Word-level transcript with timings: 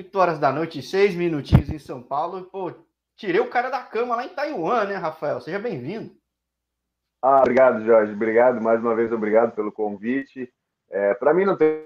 8 0.00 0.16
horas 0.16 0.38
da 0.38 0.52
noite, 0.52 0.80
6 0.80 1.16
minutinhos 1.16 1.68
em 1.68 1.78
São 1.78 2.00
Paulo. 2.00 2.44
Pô, 2.44 2.72
tirei 3.16 3.40
o 3.40 3.50
cara 3.50 3.68
da 3.68 3.82
cama 3.82 4.14
lá 4.14 4.24
em 4.24 4.28
Taiwan, 4.28 4.84
né, 4.84 4.94
Rafael? 4.94 5.40
Seja 5.40 5.58
bem-vindo. 5.58 6.16
Ah, 7.20 7.40
obrigado, 7.40 7.84
Jorge. 7.84 8.12
Obrigado 8.12 8.60
mais 8.60 8.80
uma 8.80 8.94
vez, 8.94 9.10
obrigado 9.10 9.56
pelo 9.56 9.72
convite. 9.72 10.52
É, 10.88 11.14
Para 11.14 11.34
mim 11.34 11.44
não 11.44 11.56
tem 11.56 11.84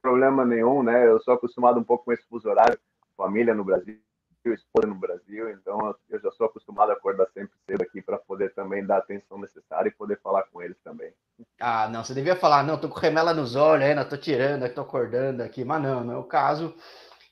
problema 0.00 0.42
nenhum, 0.42 0.82
né? 0.82 1.06
Eu 1.06 1.20
sou 1.20 1.34
acostumado 1.34 1.78
um 1.78 1.84
pouco 1.84 2.06
com 2.06 2.12
esse 2.12 2.26
fuso 2.26 2.48
horário, 2.48 2.80
família 3.18 3.54
no 3.54 3.62
Brasil, 3.62 4.00
esposa 4.44 4.86
no 4.86 4.94
Brasil, 4.94 5.50
então 5.50 5.94
eu 6.08 6.20
já 6.20 6.30
sou 6.32 6.46
acostumado 6.46 6.90
a 6.90 6.94
acordar 6.94 7.26
sempre 7.34 7.52
cedo 7.68 7.82
aqui 7.82 8.00
para 8.00 8.18
poder 8.18 8.54
também 8.54 8.84
dar 8.84 8.96
a 8.96 8.98
atenção 8.98 9.38
necessária 9.38 9.88
e 9.88 9.94
poder 9.94 10.18
falar 10.22 10.44
com 10.44 10.62
eles 10.62 10.76
também. 10.82 11.12
Ah, 11.60 11.88
não, 11.88 12.02
você 12.02 12.14
devia 12.14 12.36
falar, 12.36 12.62
não, 12.62 12.78
tô 12.78 12.88
com 12.88 12.98
remela 12.98 13.34
nos 13.34 13.54
olhos 13.56 13.84
ainda, 13.84 14.04
tô 14.04 14.16
tirando, 14.16 14.68
tô 14.72 14.80
acordando 14.80 15.42
aqui, 15.42 15.64
mas 15.64 15.82
não, 15.82 16.02
não 16.02 16.14
é 16.14 16.18
o 16.18 16.24
caso. 16.24 16.74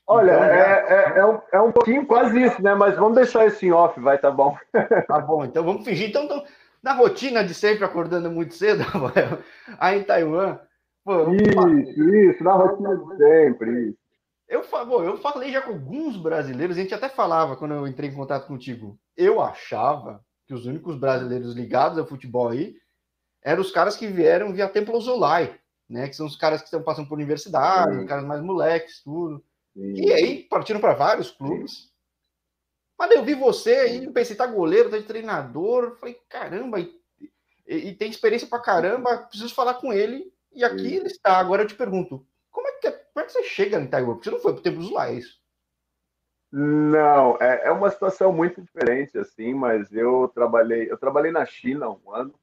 Olha, 0.05 0.31
então, 0.31 0.43
é, 0.43 0.85
é, 0.89 1.19
é, 1.19 1.25
um, 1.25 1.41
é 1.51 1.61
um 1.61 1.71
pouquinho 1.71 2.05
quase 2.05 2.41
isso, 2.41 2.61
né? 2.63 2.73
Mas 2.73 2.95
vamos 2.95 3.15
deixar 3.15 3.45
isso 3.45 3.63
em 3.63 3.71
off, 3.71 3.99
vai, 3.99 4.17
tá 4.17 4.31
bom. 4.31 4.57
Tá 5.07 5.19
bom, 5.19 5.45
então 5.45 5.63
vamos 5.63 5.85
fingir. 5.85 6.09
Então, 6.09 6.23
então 6.23 6.43
na 6.81 6.93
rotina 6.93 7.43
de 7.43 7.53
sempre 7.53 7.85
acordando 7.85 8.31
muito 8.31 8.55
cedo, 8.55 8.83
aí 9.79 9.99
em 9.99 10.03
Taiwan. 10.03 10.57
Pô, 11.03 11.31
isso, 11.31 12.15
isso, 12.15 12.43
na 12.43 12.53
rotina 12.53 12.95
de 12.95 13.17
sempre, 13.17 13.89
isso. 13.89 14.08
Eu, 14.49 14.63
bom, 14.85 15.03
eu 15.03 15.15
falei 15.17 15.51
já 15.51 15.61
com 15.61 15.73
alguns 15.73 16.17
brasileiros, 16.17 16.75
a 16.75 16.81
gente 16.81 16.93
até 16.93 17.07
falava 17.07 17.55
quando 17.55 17.75
eu 17.75 17.87
entrei 17.87 18.09
em 18.09 18.15
contato 18.15 18.47
contigo. 18.47 18.99
Eu 19.15 19.39
achava 19.39 20.25
que 20.47 20.55
os 20.55 20.65
únicos 20.65 20.97
brasileiros 20.97 21.53
ligados 21.53 21.99
ao 21.99 22.07
futebol 22.07 22.49
aí 22.49 22.75
eram 23.43 23.61
os 23.61 23.71
caras 23.71 23.95
que 23.95 24.07
vieram 24.07 24.51
via 24.51 24.67
Templo 24.67 24.99
Zolai, 24.99 25.59
né? 25.87 26.07
Que 26.07 26.15
são 26.15 26.25
os 26.25 26.35
caras 26.35 26.61
que 26.61 26.65
estão 26.65 26.81
passando 26.81 27.07
por 27.07 27.13
universidade, 27.13 27.95
os 27.95 28.07
caras 28.07 28.25
mais 28.25 28.41
moleques, 28.41 29.03
tudo. 29.03 29.43
E 29.75 30.11
aí 30.11 30.43
partiram 30.43 30.79
para 30.79 30.95
vários 30.95 31.29
clubes. 31.29 31.91
Mas 32.97 33.11
eu 33.11 33.23
vi 33.23 33.35
você 33.35 33.75
aí, 33.75 34.11
pensei, 34.11 34.35
tá 34.35 34.47
goleiro, 34.47 34.89
tá 34.89 34.97
de 34.97 35.03
treinador. 35.03 35.95
Falei, 35.99 36.19
caramba, 36.27 36.79
e, 36.79 36.91
e, 37.67 37.93
tem 37.93 38.09
experiência 38.09 38.47
pra 38.47 38.59
caramba, 38.59 39.27
preciso 39.29 39.53
falar 39.53 39.75
com 39.75 39.93
ele. 39.93 40.33
E 40.51 40.63
aqui 40.63 40.95
ele 40.95 41.07
está. 41.07 41.37
Agora 41.37 41.61
eu 41.61 41.67
te 41.67 41.75
pergunto, 41.75 42.25
como 43.19 43.23
é 43.23 43.25
que, 43.25 43.33
você 43.33 43.43
chega 43.43 43.77
em 43.77 43.87
Taiwan? 43.87 44.13
Porque 44.13 44.29
você 44.29 44.31
não 44.31 44.39
foi 44.39 44.53
pro 44.53 44.61
tempo 44.61 44.77
dos 44.77 44.91
Lais. 44.91 45.39
Não, 46.51 47.37
é, 47.39 47.67
é 47.67 47.71
uma 47.71 47.89
situação 47.89 48.31
muito 48.31 48.61
diferente, 48.61 49.17
assim, 49.17 49.53
mas 49.53 49.93
eu 49.93 50.31
trabalhei, 50.33 50.89
eu 50.89 50.97
trabalhei 50.97 51.31
na 51.31 51.45
China 51.45 51.89
um 51.89 52.11
ano 52.11 52.33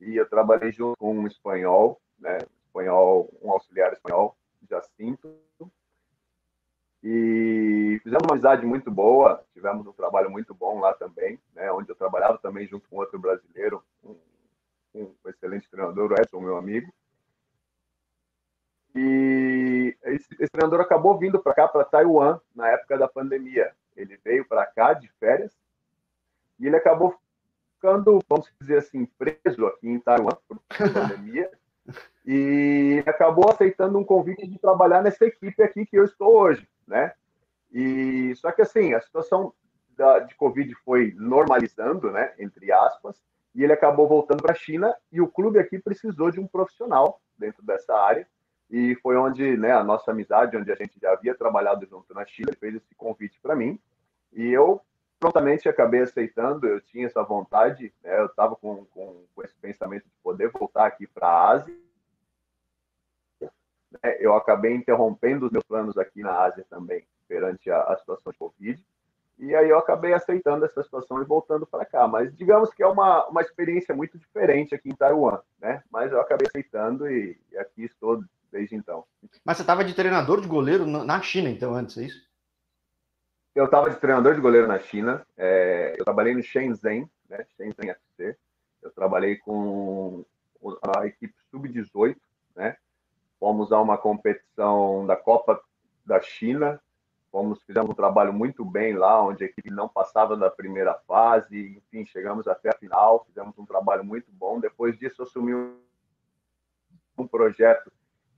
e 0.00 0.16
eu 0.16 0.28
trabalhei 0.28 0.72
junto 0.72 0.96
com 0.96 1.16
um 1.16 1.26
espanhol, 1.26 2.00
né, 2.18 2.38
espanhol, 2.66 3.32
um 3.40 3.52
auxiliar 3.52 3.92
espanhol, 3.92 4.36
Jacinto, 4.68 5.32
e 7.02 8.00
fizemos 8.02 8.24
uma 8.24 8.32
amizade 8.32 8.66
muito 8.66 8.90
boa, 8.90 9.44
tivemos 9.52 9.86
um 9.86 9.92
trabalho 9.92 10.30
muito 10.30 10.52
bom 10.52 10.80
lá 10.80 10.92
também, 10.94 11.38
né, 11.54 11.70
onde 11.70 11.90
eu 11.90 11.94
trabalhava 11.94 12.38
também 12.38 12.66
junto 12.66 12.88
com 12.88 12.96
outro 12.96 13.18
brasileiro, 13.18 13.84
um, 14.02 14.16
um 14.94 15.14
excelente 15.26 15.70
treinador, 15.70 16.10
o 16.10 16.14
Edson, 16.14 16.40
meu 16.40 16.56
amigo. 16.56 16.92
E 18.94 19.96
esse, 20.04 20.28
esse 20.38 20.50
treinador 20.50 20.80
acabou 20.80 21.16
vindo 21.18 21.40
para 21.40 21.54
cá, 21.54 21.68
para 21.68 21.84
Taiwan, 21.84 22.40
na 22.54 22.68
época 22.68 22.98
da 22.98 23.08
pandemia. 23.08 23.72
Ele 23.96 24.18
veio 24.24 24.44
para 24.44 24.66
cá 24.66 24.92
de 24.92 25.08
férias 25.18 25.52
e 26.58 26.66
ele 26.66 26.76
acabou 26.76 27.16
ficando, 27.74 28.18
vamos 28.28 28.48
dizer 28.60 28.78
assim, 28.78 29.06
preso 29.06 29.66
aqui 29.66 29.88
em 29.88 30.00
Taiwan 30.00 30.36
por 30.48 30.58
pandemia 30.68 31.50
e 32.26 33.02
acabou 33.06 33.50
aceitando 33.50 33.98
um 33.98 34.04
convite 34.04 34.46
de 34.46 34.58
trabalhar 34.58 35.02
nessa 35.02 35.24
equipe 35.24 35.62
aqui 35.62 35.86
que 35.86 35.96
eu 35.96 36.04
estou 36.04 36.36
hoje, 36.36 36.68
né? 36.86 37.14
E 37.72 38.34
só 38.36 38.50
que 38.50 38.62
assim, 38.62 38.94
a 38.94 39.00
situação 39.00 39.54
da, 39.96 40.18
de 40.18 40.34
Covid 40.34 40.74
foi 40.84 41.14
normalizando, 41.16 42.10
né, 42.10 42.32
entre 42.38 42.72
aspas, 42.72 43.22
e 43.54 43.62
ele 43.62 43.72
acabou 43.72 44.08
voltando 44.08 44.42
para 44.42 44.52
a 44.52 44.56
China 44.56 44.94
e 45.12 45.20
o 45.20 45.28
clube 45.28 45.58
aqui 45.58 45.78
precisou 45.78 46.30
de 46.30 46.40
um 46.40 46.46
profissional 46.46 47.20
dentro 47.38 47.62
dessa 47.64 47.94
área 47.94 48.26
e 48.70 48.94
foi 49.02 49.16
onde, 49.16 49.56
né, 49.56 49.72
a 49.72 49.82
nossa 49.82 50.12
amizade, 50.12 50.56
onde 50.56 50.70
a 50.70 50.76
gente 50.76 50.98
já 51.00 51.12
havia 51.12 51.34
trabalhado 51.34 51.84
junto 51.86 52.14
na 52.14 52.24
China, 52.24 52.52
fez 52.58 52.76
esse 52.76 52.94
convite 52.94 53.38
para 53.40 53.56
mim 53.56 53.78
e 54.32 54.46
eu 54.46 54.80
prontamente 55.18 55.68
acabei 55.68 56.00
aceitando, 56.00 56.66
eu 56.66 56.80
tinha 56.80 57.06
essa 57.06 57.22
vontade, 57.22 57.92
né, 58.02 58.20
eu 58.20 58.26
estava 58.26 58.54
com, 58.54 58.84
com, 58.86 59.24
com, 59.34 59.42
esse 59.42 59.54
pensamento 59.56 60.04
de 60.04 60.16
poder 60.22 60.50
voltar 60.50 60.86
aqui 60.86 61.06
para 61.06 61.26
a 61.26 61.50
Ásia. 61.50 61.76
Né, 63.40 64.16
eu 64.20 64.34
acabei 64.34 64.74
interrompendo 64.74 65.46
os 65.46 65.52
meus 65.52 65.64
planos 65.64 65.98
aqui 65.98 66.22
na 66.22 66.40
Ásia 66.40 66.64
também, 66.70 67.04
perante 67.26 67.70
a, 67.70 67.82
a 67.82 67.96
situação 67.98 68.32
de 68.32 68.38
Covid. 68.38 68.82
E 69.36 69.54
aí 69.54 69.68
eu 69.68 69.78
acabei 69.78 70.12
aceitando 70.12 70.64
essa 70.64 70.82
situação 70.82 71.20
e 71.20 71.24
voltando 71.24 71.66
para 71.66 71.84
cá. 71.84 72.06
Mas 72.06 72.34
digamos 72.36 72.72
que 72.74 72.82
é 72.82 72.86
uma, 72.86 73.26
uma 73.26 73.40
experiência 73.40 73.94
muito 73.94 74.18
diferente 74.18 74.74
aqui 74.74 74.90
em 74.90 74.94
Taiwan, 74.94 75.40
né? 75.58 75.82
Mas 75.90 76.12
eu 76.12 76.20
acabei 76.20 76.46
aceitando 76.46 77.10
e, 77.10 77.40
e 77.50 77.56
aqui 77.56 77.84
estou 77.84 78.22
desde 78.50 78.76
então. 78.76 79.04
Mas 79.44 79.56
você 79.56 79.62
estava 79.62 79.84
de 79.84 79.94
treinador 79.94 80.40
de 80.40 80.48
goleiro 80.48 80.86
na 80.86 81.20
China, 81.22 81.48
então, 81.48 81.74
antes, 81.74 81.96
é 81.98 82.04
isso? 82.04 82.30
Eu 83.54 83.64
estava 83.64 83.90
de 83.90 83.96
treinador 83.96 84.34
de 84.34 84.40
goleiro 84.40 84.66
na 84.68 84.78
China. 84.78 85.26
É, 85.36 85.94
eu 85.98 86.04
trabalhei 86.04 86.34
no 86.34 86.42
Shenzhen, 86.42 87.10
né? 87.28 87.44
Shenzhen 87.56 87.90
FC. 87.90 88.36
Eu 88.80 88.90
trabalhei 88.92 89.36
com 89.36 90.24
a 90.96 91.06
equipe 91.06 91.34
sub-18, 91.50 92.16
né? 92.54 92.76
Fomos 93.38 93.72
a 93.72 93.80
uma 93.80 93.98
competição 93.98 95.04
da 95.06 95.16
Copa 95.16 95.60
da 96.06 96.20
China. 96.20 96.80
Fomos, 97.32 97.62
fizemos 97.62 97.90
um 97.90 97.94
trabalho 97.94 98.32
muito 98.32 98.64
bem 98.64 98.94
lá, 98.94 99.22
onde 99.22 99.42
a 99.42 99.46
equipe 99.46 99.70
não 99.70 99.88
passava 99.88 100.36
da 100.36 100.50
primeira 100.50 100.94
fase. 101.06 101.76
Enfim, 101.76 102.06
chegamos 102.06 102.46
até 102.46 102.70
a 102.70 102.78
final. 102.78 103.24
Fizemos 103.26 103.58
um 103.58 103.66
trabalho 103.66 104.04
muito 104.04 104.30
bom. 104.30 104.60
Depois 104.60 104.96
disso, 104.98 105.22
assumi 105.22 105.54
um 107.16 107.26
projeto 107.26 107.90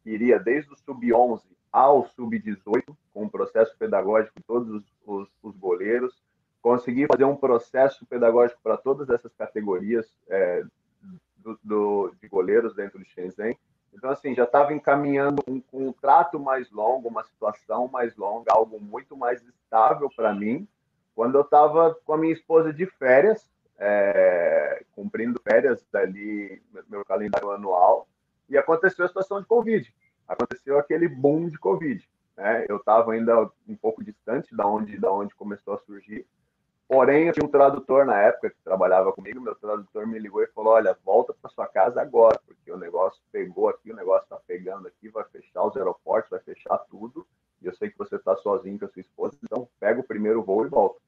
que 0.02 0.10
iria 0.10 0.38
desde 0.38 0.72
o 0.72 0.76
sub-11 0.76 1.42
ao 1.72 2.06
sub-18, 2.08 2.94
com 3.14 3.22
um 3.22 3.28
processo 3.28 3.74
pedagógico 3.78 4.38
de 4.38 4.44
todos 4.44 4.68
os, 4.68 4.84
os, 5.06 5.28
os, 5.42 5.56
goleiros. 5.56 6.22
Consegui 6.60 7.06
fazer 7.06 7.24
um 7.24 7.36
processo 7.36 8.04
pedagógico 8.06 8.60
para 8.62 8.76
todas 8.76 9.08
essas 9.08 9.32
categorias 9.34 10.06
é, 10.28 10.62
do, 11.38 11.58
do, 11.62 12.14
de 12.20 12.28
goleiros 12.28 12.74
dentro 12.74 12.98
do 12.98 13.04
Shenzhen. 13.04 13.56
Então, 13.94 14.10
assim, 14.10 14.34
já 14.34 14.44
estava 14.44 14.72
encaminhando 14.72 15.42
um 15.46 15.60
contrato 15.60 16.38
mais 16.38 16.70
longo, 16.70 17.08
uma 17.08 17.24
situação 17.24 17.88
mais 17.88 18.16
longa, 18.16 18.52
algo 18.52 18.80
muito 18.80 19.16
mais 19.16 19.42
estável 19.42 20.10
para 20.14 20.32
mim, 20.34 20.66
quando 21.14 21.36
eu 21.36 21.42
estava 21.42 21.94
com 22.04 22.14
a 22.14 22.18
minha 22.18 22.32
esposa 22.32 22.72
de 22.72 22.86
férias, 22.86 23.50
é, 23.78 24.82
cumprindo 24.92 25.40
férias 25.46 25.84
dali, 25.92 26.62
meu 26.88 27.04
calendário 27.04 27.50
anual, 27.50 28.06
e 28.52 28.58
aconteceu 28.58 29.04
a 29.04 29.08
situação 29.08 29.40
de 29.40 29.46
Covid 29.46 29.92
aconteceu 30.32 30.78
aquele 30.78 31.08
boom 31.08 31.48
de 31.48 31.58
Covid. 31.58 32.08
Né? 32.36 32.66
Eu 32.68 32.76
estava 32.76 33.12
ainda 33.12 33.50
um 33.68 33.76
pouco 33.76 34.02
distante 34.02 34.54
da 34.54 34.66
onde, 34.66 34.98
da 34.98 35.12
onde 35.12 35.34
começou 35.34 35.74
a 35.74 35.78
surgir. 35.78 36.26
Porém, 36.88 37.26
eu 37.26 37.32
tinha 37.32 37.46
um 37.46 37.50
tradutor 37.50 38.04
na 38.04 38.20
época 38.20 38.50
que 38.50 38.62
trabalhava 38.62 39.12
comigo. 39.12 39.40
Meu 39.40 39.54
tradutor 39.54 40.06
me 40.06 40.18
ligou 40.18 40.42
e 40.42 40.48
falou: 40.48 40.74
Olha, 40.74 40.96
volta 41.04 41.34
para 41.40 41.50
sua 41.50 41.66
casa 41.66 42.02
agora, 42.02 42.38
porque 42.46 42.70
o 42.70 42.76
negócio 42.76 43.22
pegou 43.30 43.68
aqui, 43.68 43.90
o 43.90 43.96
negócio 43.96 44.24
está 44.24 44.36
pegando 44.46 44.88
aqui, 44.88 45.08
vai 45.08 45.24
fechar 45.24 45.64
os 45.64 45.76
aeroportos, 45.76 46.30
vai 46.30 46.40
fechar 46.40 46.76
tudo. 46.90 47.26
E 47.62 47.66
eu 47.66 47.74
sei 47.74 47.90
que 47.90 47.96
você 47.96 48.16
está 48.16 48.36
sozinho 48.36 48.78
com 48.78 48.84
a 48.84 48.88
sua 48.88 49.00
esposa, 49.00 49.38
então 49.42 49.68
pega 49.78 50.00
o 50.00 50.04
primeiro 50.04 50.42
voo 50.42 50.66
e 50.66 50.68
volta. 50.68 51.00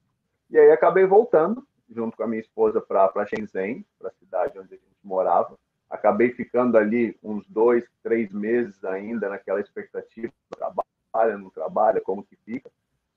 E 0.49 0.59
aí 0.59 0.71
acabei 0.71 1.05
voltando, 1.05 1.67
junto 1.91 2.17
com 2.17 2.23
a 2.23 2.27
minha 2.27 2.41
esposa, 2.41 2.81
para 2.81 3.27
Shenzhen, 3.27 3.85
para 3.99 4.09
a 4.09 4.13
cidade 4.13 4.59
onde 4.59 4.75
a 4.75 4.79
gente 4.79 4.87
morava. 5.03 5.59
Acabei 5.89 6.33
ficando 6.33 6.77
ali 6.77 7.17
uns 7.23 7.47
dois, 7.47 7.85
três 8.03 8.33
meses 8.33 8.85
ainda 8.85 9.29
naquela 9.29 9.61
expectativa, 9.61 10.33
trabalha, 10.51 11.39
não 11.39 11.51
trabalha, 11.51 12.01
como 12.01 12.25
que 12.25 12.37
fica. 12.37 12.71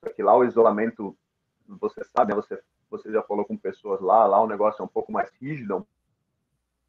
Só 0.03 0.11
que 0.11 0.21
lá 0.21 0.35
o 0.35 0.45
isolamento, 0.45 1.17
você 1.67 2.03
sabe, 2.03 2.33
né? 2.33 2.35
você, 2.35 2.61
você 2.89 3.11
já 3.11 3.21
falou 3.23 3.45
com 3.45 3.57
pessoas 3.57 3.99
lá, 4.01 4.25
lá 4.25 4.41
o 4.41 4.47
negócio 4.47 4.81
é 4.81 4.85
um 4.85 4.89
pouco 4.89 5.11
mais 5.11 5.29
rígido, 5.41 5.87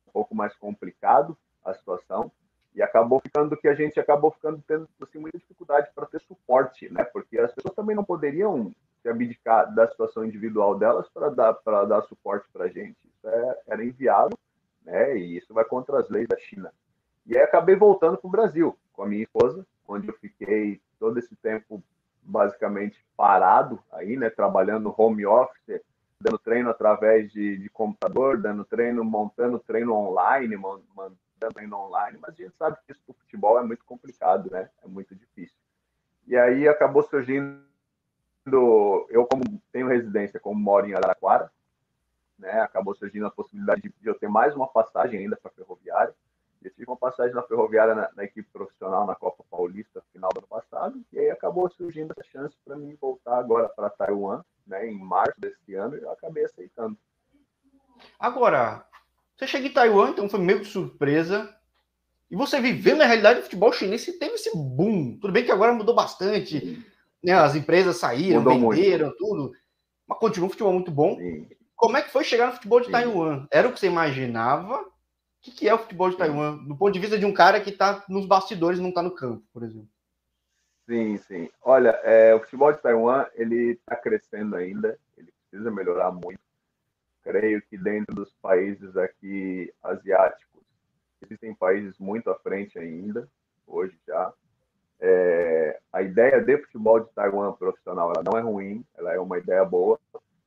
um 0.06 0.12
pouco 0.12 0.34
mais 0.34 0.54
complicado 0.56 1.36
a 1.64 1.74
situação 1.74 2.30
e 2.74 2.82
acabou 2.82 3.20
ficando 3.20 3.56
que 3.56 3.66
a 3.66 3.74
gente 3.74 3.98
acabou 3.98 4.30
ficando 4.30 4.62
tendo 4.66 4.88
assim, 5.02 5.18
muita 5.18 5.38
dificuldade 5.38 5.90
para 5.94 6.06
ter 6.06 6.20
suporte, 6.20 6.88
né? 6.92 7.02
Porque 7.04 7.38
as 7.38 7.52
pessoas 7.52 7.74
também 7.74 7.96
não 7.96 8.04
poderiam 8.04 8.72
se 9.02 9.08
abdicar 9.08 9.74
da 9.74 9.88
situação 9.88 10.24
individual 10.24 10.78
delas 10.78 11.08
para 11.08 11.28
dar 11.28 11.54
para 11.54 11.84
dar 11.84 12.02
suporte 12.02 12.46
para 12.52 12.66
a 12.66 12.68
gente. 12.68 12.96
Isso 13.04 13.28
é, 13.28 13.58
era 13.66 13.84
inviável 13.84 14.38
né? 14.88 15.16
E 15.18 15.36
isso 15.36 15.52
vai 15.52 15.64
contra 15.64 16.00
as 16.00 16.08
leis 16.08 16.26
da 16.26 16.36
China. 16.38 16.72
E 17.26 17.36
aí 17.36 17.42
acabei 17.42 17.76
voltando 17.76 18.16
para 18.16 18.26
o 18.26 18.30
Brasil 18.30 18.76
com 18.92 19.02
a 19.02 19.06
minha 19.06 19.22
esposa, 19.22 19.66
onde 19.86 20.08
eu 20.08 20.14
fiquei 20.14 20.80
todo 20.98 21.18
esse 21.18 21.36
tempo 21.36 21.82
basicamente 22.22 23.04
parado 23.16 23.82
aí, 23.92 24.16
né? 24.16 24.30
Trabalhando 24.30 24.94
home 24.96 25.26
office, 25.26 25.80
dando 26.20 26.38
treino 26.38 26.70
através 26.70 27.30
de, 27.30 27.58
de 27.58 27.68
computador, 27.68 28.40
dando 28.40 28.64
treino, 28.64 29.04
montando 29.04 29.58
treino 29.58 29.94
online, 29.94 30.56
também 31.38 31.66
no 31.66 31.76
online, 31.76 32.18
mas 32.20 32.34
a 32.34 32.42
gente 32.42 32.56
sabe 32.56 32.76
que 32.84 32.92
isso 32.92 33.02
para 33.06 33.14
futebol 33.14 33.58
é 33.58 33.62
muito 33.62 33.84
complicado, 33.84 34.50
né? 34.50 34.70
É 34.82 34.88
muito 34.88 35.14
difícil. 35.14 35.56
E 36.26 36.36
aí 36.36 36.66
acabou 36.66 37.02
surgindo, 37.02 37.62
eu 39.08 39.26
como 39.26 39.44
tenho 39.70 39.86
residência, 39.86 40.40
como 40.40 40.58
moro 40.58 40.86
em 40.86 40.94
Araraquara, 40.94 41.50
né? 42.38 42.60
Acabou 42.60 42.94
surgindo 42.94 43.26
a 43.26 43.30
possibilidade 43.30 43.82
de, 43.82 43.88
de 43.88 44.08
eu 44.08 44.14
ter 44.14 44.28
mais 44.28 44.54
uma 44.54 44.68
passagem 44.68 45.20
ainda 45.20 45.36
para 45.36 45.50
a 45.50 45.54
Ferroviária. 45.54 46.14
Eu 46.62 46.70
tive 46.70 46.86
uma 46.86 46.96
passagem 46.96 47.34
na 47.34 47.42
Ferroviária 47.42 47.94
na, 47.94 48.10
na, 48.16 48.24
equipe 48.24 48.48
profissional 48.52 49.06
na 49.06 49.14
Copa 49.14 49.44
Paulista 49.50 50.02
final 50.12 50.30
do 50.32 50.38
ano 50.38 50.48
passado, 50.48 51.00
e 51.12 51.18
aí 51.18 51.30
acabou 51.30 51.70
surgindo 51.70 52.12
essa 52.16 52.28
chance 52.28 52.56
para 52.64 52.76
mim 52.76 52.96
voltar 53.00 53.38
agora 53.38 53.68
para 53.68 53.90
Taiwan, 53.90 54.42
né, 54.66 54.86
em 54.88 54.98
março 54.98 55.40
desse 55.40 55.74
ano, 55.74 55.96
e 55.96 56.02
eu 56.02 56.10
acabei 56.10 56.44
aceitando. 56.44 56.96
Agora, 58.18 58.84
você 59.36 59.46
chega 59.46 59.68
em 59.68 59.72
Taiwan, 59.72 60.10
então 60.10 60.28
foi 60.28 60.40
meio 60.40 60.60
de 60.60 60.66
surpresa, 60.66 61.54
e 62.28 62.34
você 62.34 62.60
vivendo 62.60 62.98
na 62.98 63.06
realidade 63.06 63.38
do 63.38 63.44
futebol 63.44 63.72
chinês, 63.72 64.02
você 64.02 64.12
teve 64.18 64.34
esse 64.34 64.50
boom. 64.54 65.16
Tudo 65.18 65.32
bem 65.32 65.44
que 65.44 65.52
agora 65.52 65.72
mudou 65.72 65.94
bastante, 65.94 66.84
né, 67.22 67.34
as 67.34 67.54
empresas 67.54 67.98
saíram, 67.98 68.42
mudou 68.42 68.72
venderam, 68.72 69.06
muito. 69.06 69.18
tudo, 69.18 69.52
mas 70.08 70.18
continua 70.18 70.48
um 70.48 70.50
futebol 70.50 70.72
muito 70.72 70.90
bom. 70.90 71.16
Sim. 71.16 71.46
Como 71.78 71.96
é 71.96 72.02
que 72.02 72.10
foi 72.10 72.24
chegar 72.24 72.48
no 72.48 72.54
futebol 72.54 72.80
de 72.80 72.86
Sim. 72.86 72.92
Taiwan? 72.92 73.46
Era 73.52 73.68
o 73.68 73.72
que 73.72 73.78
você 73.78 73.86
imaginava? 73.86 74.80
O 74.80 74.90
que 75.40 75.68
é 75.68 75.72
o 75.72 75.78
futebol 75.78 76.10
de 76.10 76.16
Taiwan, 76.16 76.56
do 76.64 76.76
ponto 76.76 76.92
de 76.92 76.98
vista 76.98 77.16
de 77.16 77.24
um 77.24 77.32
cara 77.32 77.60
que 77.60 77.70
está 77.70 78.04
nos 78.08 78.26
bastidores, 78.26 78.80
não 78.80 78.88
está 78.88 79.00
no 79.00 79.14
campo, 79.14 79.44
por 79.52 79.62
exemplo? 79.62 79.88
Sim, 80.88 81.16
sim. 81.18 81.48
Olha, 81.62 81.90
é, 82.02 82.34
o 82.34 82.40
futebol 82.40 82.72
de 82.72 82.82
Taiwan 82.82 83.26
ele 83.34 83.72
está 83.72 83.94
crescendo 83.94 84.56
ainda, 84.56 84.98
ele 85.16 85.32
precisa 85.48 85.70
melhorar 85.70 86.10
muito. 86.10 86.40
Creio 87.22 87.62
que 87.62 87.78
dentro 87.78 88.12
dos 88.12 88.34
países 88.42 88.96
aqui 88.96 89.72
asiáticos 89.80 90.64
existem 91.22 91.54
países 91.54 91.96
muito 91.96 92.28
à 92.28 92.34
frente 92.34 92.76
ainda, 92.76 93.28
hoje 93.64 93.96
já. 94.04 94.32
É, 94.98 95.78
a 95.92 96.02
ideia 96.02 96.40
de 96.40 96.58
futebol 96.58 96.98
de 96.98 97.08
Taiwan 97.12 97.52
profissional 97.52 98.12
ela 98.12 98.24
não 98.24 98.36
é 98.36 98.42
ruim, 98.42 98.84
ela 98.96 99.12
é 99.14 99.20
uma 99.20 99.38
ideia 99.38 99.64
boa, 99.64 100.00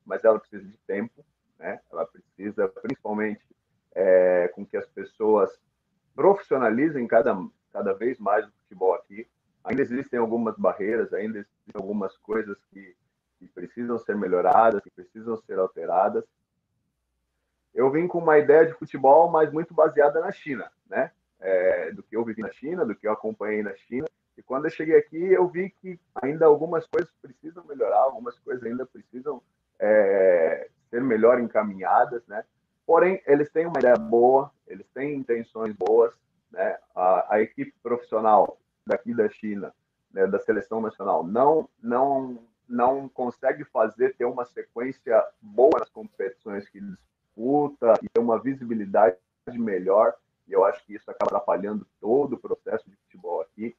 mas 0.05 0.23
ela 0.23 0.39
precisa 0.39 0.63
de 0.63 0.77
tempo, 0.79 1.25
né? 1.59 1.79
Ela 1.91 2.05
precisa, 2.05 2.67
principalmente, 2.67 3.41
é, 3.93 4.47
com 4.49 4.65
que 4.65 4.77
as 4.77 4.87
pessoas 4.87 5.51
profissionalizem 6.15 7.07
cada, 7.07 7.37
cada 7.71 7.93
vez 7.93 8.19
mais 8.19 8.45
o 8.47 8.51
futebol 8.63 8.93
aqui. 8.93 9.27
Ainda 9.63 9.81
existem 9.81 10.19
algumas 10.19 10.57
barreiras, 10.57 11.13
ainda 11.13 11.39
existem 11.39 11.73
algumas 11.75 12.17
coisas 12.17 12.57
que, 12.71 12.95
que 13.39 13.47
precisam 13.47 13.97
ser 13.99 14.15
melhoradas, 14.15 14.81
que 14.81 14.89
precisam 14.89 15.37
ser 15.37 15.59
alteradas. 15.59 16.23
Eu 17.73 17.89
vim 17.91 18.07
com 18.07 18.17
uma 18.17 18.37
ideia 18.37 18.65
de 18.65 18.73
futebol, 18.73 19.29
mas 19.29 19.51
muito 19.51 19.73
baseada 19.73 20.19
na 20.19 20.31
China, 20.31 20.69
né? 20.89 21.11
É, 21.39 21.91
do 21.91 22.03
que 22.03 22.15
eu 22.15 22.23
vivi 22.23 22.41
na 22.41 22.51
China, 22.51 22.85
do 22.85 22.95
que 22.95 23.07
eu 23.07 23.11
acompanhei 23.11 23.63
na 23.63 23.73
China. 23.75 24.07
E 24.37 24.43
quando 24.43 24.65
eu 24.65 24.71
cheguei 24.71 24.97
aqui, 24.97 25.17
eu 25.17 25.47
vi 25.47 25.69
que 25.69 25.99
ainda 26.15 26.45
algumas 26.45 26.85
coisas 26.87 27.11
precisam 27.21 27.63
melhorar, 27.65 27.99
algumas 27.99 28.37
coisas 28.39 28.63
ainda 28.63 28.85
precisam 28.85 29.41
é, 29.81 30.69
ser 30.89 31.01
melhor 31.01 31.39
encaminhadas, 31.39 32.25
né? 32.27 32.45
Porém, 32.85 33.21
eles 33.25 33.49
têm 33.49 33.65
uma 33.65 33.79
ideia 33.79 33.95
boa, 33.95 34.51
eles 34.67 34.87
têm 34.93 35.15
intenções 35.15 35.75
boas, 35.75 36.13
né? 36.51 36.77
A, 36.95 37.35
a 37.35 37.41
equipe 37.41 37.73
profissional 37.81 38.57
daqui 38.85 39.13
da 39.13 39.27
China, 39.29 39.73
né, 40.11 40.27
da 40.27 40.39
seleção 40.39 40.81
nacional, 40.81 41.23
não 41.23 41.67
não 41.81 42.39
não 42.67 43.09
consegue 43.09 43.65
fazer 43.65 44.15
ter 44.15 44.25
uma 44.25 44.45
sequência 44.45 45.21
boa 45.41 45.79
nas 45.79 45.89
competições 45.89 46.69
que 46.69 46.79
disputa 46.79 47.99
e 48.01 48.07
ter 48.07 48.21
uma 48.21 48.39
visibilidade 48.39 49.17
melhor. 49.47 50.13
E 50.47 50.53
eu 50.53 50.63
acho 50.63 50.85
que 50.85 50.95
isso 50.95 51.09
acaba 51.11 51.37
atrapalhando 51.37 51.85
todo 51.99 52.33
o 52.33 52.39
processo 52.39 52.89
de 52.89 52.95
futebol 52.95 53.41
aqui, 53.41 53.75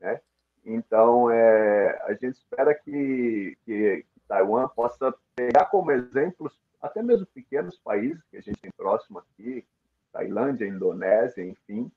né? 0.00 0.20
Então, 0.64 1.30
é, 1.30 2.00
a 2.04 2.12
gente 2.14 2.36
espera 2.36 2.74
que, 2.74 3.56
que, 3.64 4.04
que 4.12 4.20
Taiwan 4.28 4.68
possa 4.68 5.12
pegar 5.46 5.66
como 5.66 5.90
exemplos 5.90 6.52
até 6.80 7.02
mesmo 7.02 7.26
pequenos 7.26 7.78
países 7.78 8.22
que 8.30 8.36
a 8.36 8.40
gente 8.40 8.60
tem 8.60 8.70
próximo 8.76 9.18
aqui, 9.18 9.64
Tailândia, 10.12 10.66
Indonésia, 10.66 11.44
enfim, 11.44 11.90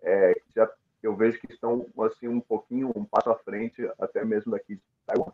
é, 0.00 0.40
já 0.54 0.70
eu 1.02 1.14
vejo 1.14 1.38
que 1.40 1.52
estão 1.52 1.86
assim 2.00 2.28
um 2.28 2.40
pouquinho 2.40 2.92
um 2.94 3.04
passo 3.04 3.30
à 3.30 3.36
frente 3.36 3.88
até 3.98 4.24
mesmo 4.24 4.52
daqui 4.52 4.76
de 4.76 4.82
Taiwan. 5.06 5.32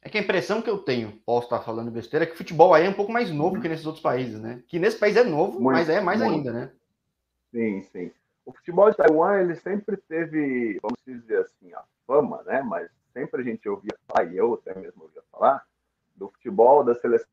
É 0.00 0.08
que 0.08 0.16
a 0.16 0.20
impressão 0.20 0.62
que 0.62 0.70
eu 0.70 0.78
tenho, 0.78 1.12
posso 1.26 1.46
estar 1.46 1.60
falando 1.60 1.90
besteira, 1.90 2.24
é 2.24 2.26
que 2.26 2.34
o 2.34 2.38
futebol 2.38 2.72
aí 2.72 2.86
é 2.86 2.88
um 2.88 2.94
pouco 2.94 3.12
mais 3.12 3.30
novo 3.30 3.60
que 3.60 3.68
nesses 3.68 3.84
outros 3.84 4.02
países, 4.02 4.40
né? 4.40 4.62
Que 4.68 4.78
nesse 4.78 4.96
país 4.96 5.16
é 5.16 5.24
novo, 5.24 5.60
muito, 5.60 5.76
mas 5.76 5.88
é 5.88 6.00
mais 6.00 6.20
muito. 6.20 6.34
ainda, 6.34 6.52
né? 6.52 6.72
Sim, 7.50 7.82
sim. 7.82 8.12
O 8.46 8.52
futebol 8.52 8.90
de 8.90 8.96
Taiwan, 8.96 9.40
ele 9.40 9.56
sempre 9.56 9.96
teve, 9.96 10.78
vamos 10.80 10.98
dizer 11.04 11.40
assim, 11.40 11.72
a 11.74 11.82
fama, 12.06 12.42
né? 12.44 12.62
Mas 12.62 12.88
sempre 13.12 13.42
a 13.42 13.44
gente 13.44 13.68
ouvia 13.68 13.92
falar, 14.06 14.32
e 14.32 14.36
eu 14.36 14.54
até 14.54 14.78
mesmo 14.78 15.02
ouvia 15.02 15.22
falar, 15.30 15.66
do 16.18 16.28
futebol 16.28 16.84
da 16.84 16.94
seleção 16.94 17.28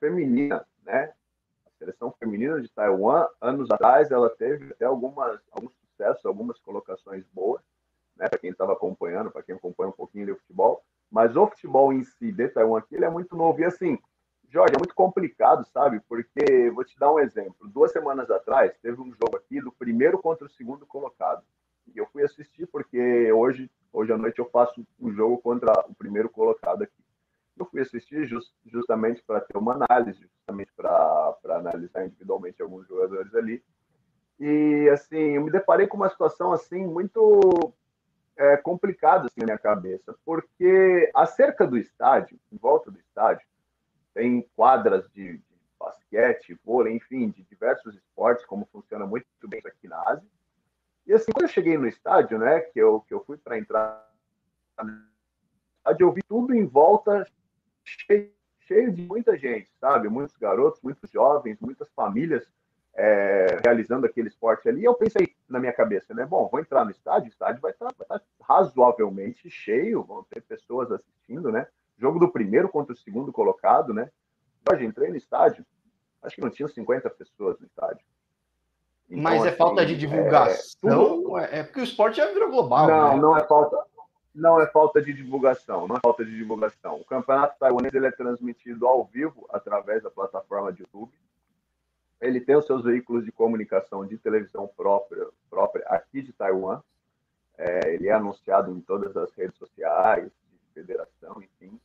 feminina, 0.00 0.66
né? 0.82 1.14
A 1.66 1.70
seleção 1.78 2.12
feminina 2.18 2.60
de 2.60 2.68
Taiwan, 2.68 3.26
anos 3.40 3.70
atrás, 3.70 4.10
ela 4.10 4.28
teve 4.28 4.72
até 4.72 4.84
algumas, 4.84 5.40
alguns 5.52 5.72
sucessos, 5.74 6.24
algumas 6.26 6.58
colocações 6.58 7.24
boas, 7.32 7.62
né? 8.16 8.28
Para 8.28 8.38
quem 8.38 8.50
estava 8.50 8.72
acompanhando, 8.72 9.30
para 9.30 9.42
quem 9.42 9.54
acompanha 9.54 9.90
um 9.90 9.92
pouquinho 9.92 10.26
de 10.26 10.34
futebol. 10.34 10.82
Mas 11.10 11.36
o 11.36 11.46
futebol 11.46 11.92
em 11.92 12.04
si 12.04 12.32
de 12.32 12.48
Taiwan 12.48 12.78
aqui, 12.78 12.96
ele 12.96 13.04
é 13.04 13.10
muito 13.10 13.34
novo. 13.36 13.60
E 13.60 13.64
assim, 13.64 13.98
Jorge, 14.50 14.74
é 14.74 14.78
muito 14.78 14.94
complicado, 14.94 15.64
sabe? 15.72 16.00
Porque, 16.00 16.70
vou 16.70 16.84
te 16.84 16.98
dar 16.98 17.12
um 17.12 17.20
exemplo. 17.20 17.68
Duas 17.68 17.92
semanas 17.92 18.30
atrás, 18.30 18.76
teve 18.82 19.00
um 19.00 19.12
jogo 19.14 19.36
aqui 19.36 19.60
do 19.60 19.70
primeiro 19.72 20.18
contra 20.18 20.46
o 20.46 20.50
segundo 20.50 20.86
colocado. 20.86 21.42
E 21.94 21.98
eu 21.98 22.06
fui 22.06 22.22
assistir 22.22 22.66
porque 22.66 23.32
hoje, 23.32 23.70
hoje 23.92 24.12
à 24.12 24.18
noite 24.18 24.38
eu 24.38 24.48
faço 24.50 24.86
um 25.00 25.12
jogo 25.12 25.38
contra 25.38 25.72
o 25.88 25.94
primeiro 25.94 26.28
colocado 26.28 26.82
aqui. 26.82 27.04
Eu 27.58 27.66
fui 27.66 27.80
assistir 27.80 28.26
just, 28.26 28.52
justamente 28.66 29.22
para 29.22 29.40
ter 29.40 29.56
uma 29.56 29.74
análise, 29.74 30.20
justamente 30.20 30.72
para 30.76 31.36
analisar 31.44 32.06
individualmente 32.06 32.62
alguns 32.62 32.86
jogadores 32.86 33.34
ali. 33.34 33.62
E, 34.38 34.88
assim, 34.90 35.16
eu 35.16 35.42
me 35.42 35.50
deparei 35.50 35.86
com 35.88 35.96
uma 35.96 36.08
situação, 36.08 36.52
assim, 36.52 36.86
muito 36.86 37.74
é, 38.36 38.56
complicada, 38.56 39.26
assim, 39.26 39.40
na 39.40 39.46
minha 39.46 39.58
cabeça, 39.58 40.14
porque 40.24 41.10
a 41.12 41.26
cerca 41.26 41.66
do 41.66 41.76
estádio, 41.76 42.38
em 42.52 42.56
volta 42.56 42.90
do 42.90 42.98
estádio, 43.00 43.44
tem 44.14 44.48
quadras 44.54 45.08
de, 45.10 45.38
de 45.38 45.44
basquete, 45.78 46.58
vôlei, 46.64 46.94
enfim, 46.94 47.30
de 47.30 47.42
diversos 47.42 47.96
esportes, 47.96 48.46
como 48.46 48.68
funciona 48.72 49.04
muito 49.04 49.26
bem 49.48 49.60
aqui 49.64 49.88
na 49.88 50.00
Ásia. 50.08 50.26
E 51.06 51.07
assim, 51.18 51.32
quando 51.32 51.44
eu 51.44 51.52
cheguei 51.52 51.76
no 51.76 51.86
estádio, 51.86 52.38
né, 52.38 52.60
que 52.60 52.78
eu, 52.78 53.00
que 53.00 53.14
eu 53.14 53.22
fui 53.24 53.36
para 53.36 53.58
entrar 53.58 54.08
no 54.82 55.02
estádio, 55.78 56.06
eu 56.06 56.12
vi 56.12 56.22
tudo 56.26 56.54
em 56.54 56.66
volta 56.66 57.26
cheio, 57.84 58.32
cheio 58.60 58.92
de 58.92 59.02
muita 59.02 59.36
gente, 59.36 59.70
sabe? 59.80 60.08
Muitos 60.08 60.36
garotos, 60.36 60.80
muitos 60.82 61.10
jovens, 61.10 61.58
muitas 61.60 61.90
famílias 61.92 62.46
é, 62.94 63.58
realizando 63.64 64.06
aquele 64.06 64.28
esporte 64.28 64.68
ali. 64.68 64.82
E 64.82 64.84
eu 64.84 64.94
pensei 64.94 65.34
na 65.48 65.58
minha 65.58 65.72
cabeça, 65.72 66.12
né? 66.12 66.26
Bom, 66.26 66.48
vou 66.48 66.60
entrar 66.60 66.84
no 66.84 66.90
estádio, 66.90 67.28
o 67.28 67.32
estádio 67.32 67.60
vai 67.60 67.70
estar, 67.70 67.86
vai 67.96 68.18
estar 68.18 68.22
razoavelmente 68.42 69.48
cheio, 69.48 70.02
vão 70.02 70.22
ter 70.24 70.42
pessoas 70.42 70.90
assistindo, 70.92 71.50
né? 71.50 71.66
Jogo 71.96 72.18
do 72.18 72.30
primeiro 72.30 72.68
contra 72.68 72.92
o 72.92 72.96
segundo 72.96 73.32
colocado, 73.32 73.94
né? 73.94 74.10
Hoje 74.70 74.84
entrei 74.84 75.08
no 75.10 75.16
estádio, 75.16 75.64
acho 76.22 76.36
que 76.36 76.42
não 76.42 76.50
tinha 76.50 76.68
50 76.68 77.08
pessoas 77.10 77.58
no 77.58 77.66
estádio. 77.66 78.04
Então, 79.10 79.22
Mas 79.22 79.44
é 79.44 79.48
assim, 79.48 79.56
falta 79.56 79.86
de 79.86 79.96
divulgação? 79.96 81.38
É, 81.38 81.60
é, 81.60 81.62
porque 81.62 81.80
o 81.80 81.84
esporte 81.84 82.18
já 82.18 82.26
virou 82.32 82.50
global. 82.50 82.86
Não, 82.86 83.14
né? 83.14 83.22
não 83.22 83.36
é 83.36 83.44
falta. 83.44 83.76
Não 84.34 84.60
é 84.60 84.66
falta 84.66 85.02
de 85.02 85.12
divulgação, 85.12 85.88
não 85.88 85.96
é 85.96 86.00
falta 86.00 86.24
de 86.24 86.36
divulgação. 86.36 86.96
O 86.96 87.04
campeonato 87.04 87.58
taiwanês 87.58 87.92
ele 87.92 88.06
é 88.06 88.10
transmitido 88.12 88.86
ao 88.86 89.04
vivo 89.04 89.48
através 89.50 90.02
da 90.02 90.10
plataforma 90.10 90.72
de 90.72 90.82
YouTube. 90.82 91.10
Ele 92.20 92.40
tem 92.40 92.54
os 92.54 92.66
seus 92.66 92.84
veículos 92.84 93.24
de 93.24 93.32
comunicação 93.32 94.06
de 94.06 94.16
televisão 94.16 94.70
própria, 94.76 95.26
própria 95.50 95.84
aqui 95.88 96.22
de 96.22 96.32
Taiwan. 96.32 96.80
É, 97.56 97.94
ele 97.94 98.06
é 98.06 98.12
anunciado 98.12 98.70
em 98.70 98.80
todas 98.80 99.16
as 99.16 99.32
redes 99.32 99.56
sociais, 99.56 100.26
de 100.26 100.72
federação, 100.72 101.42
enfim 101.42 101.80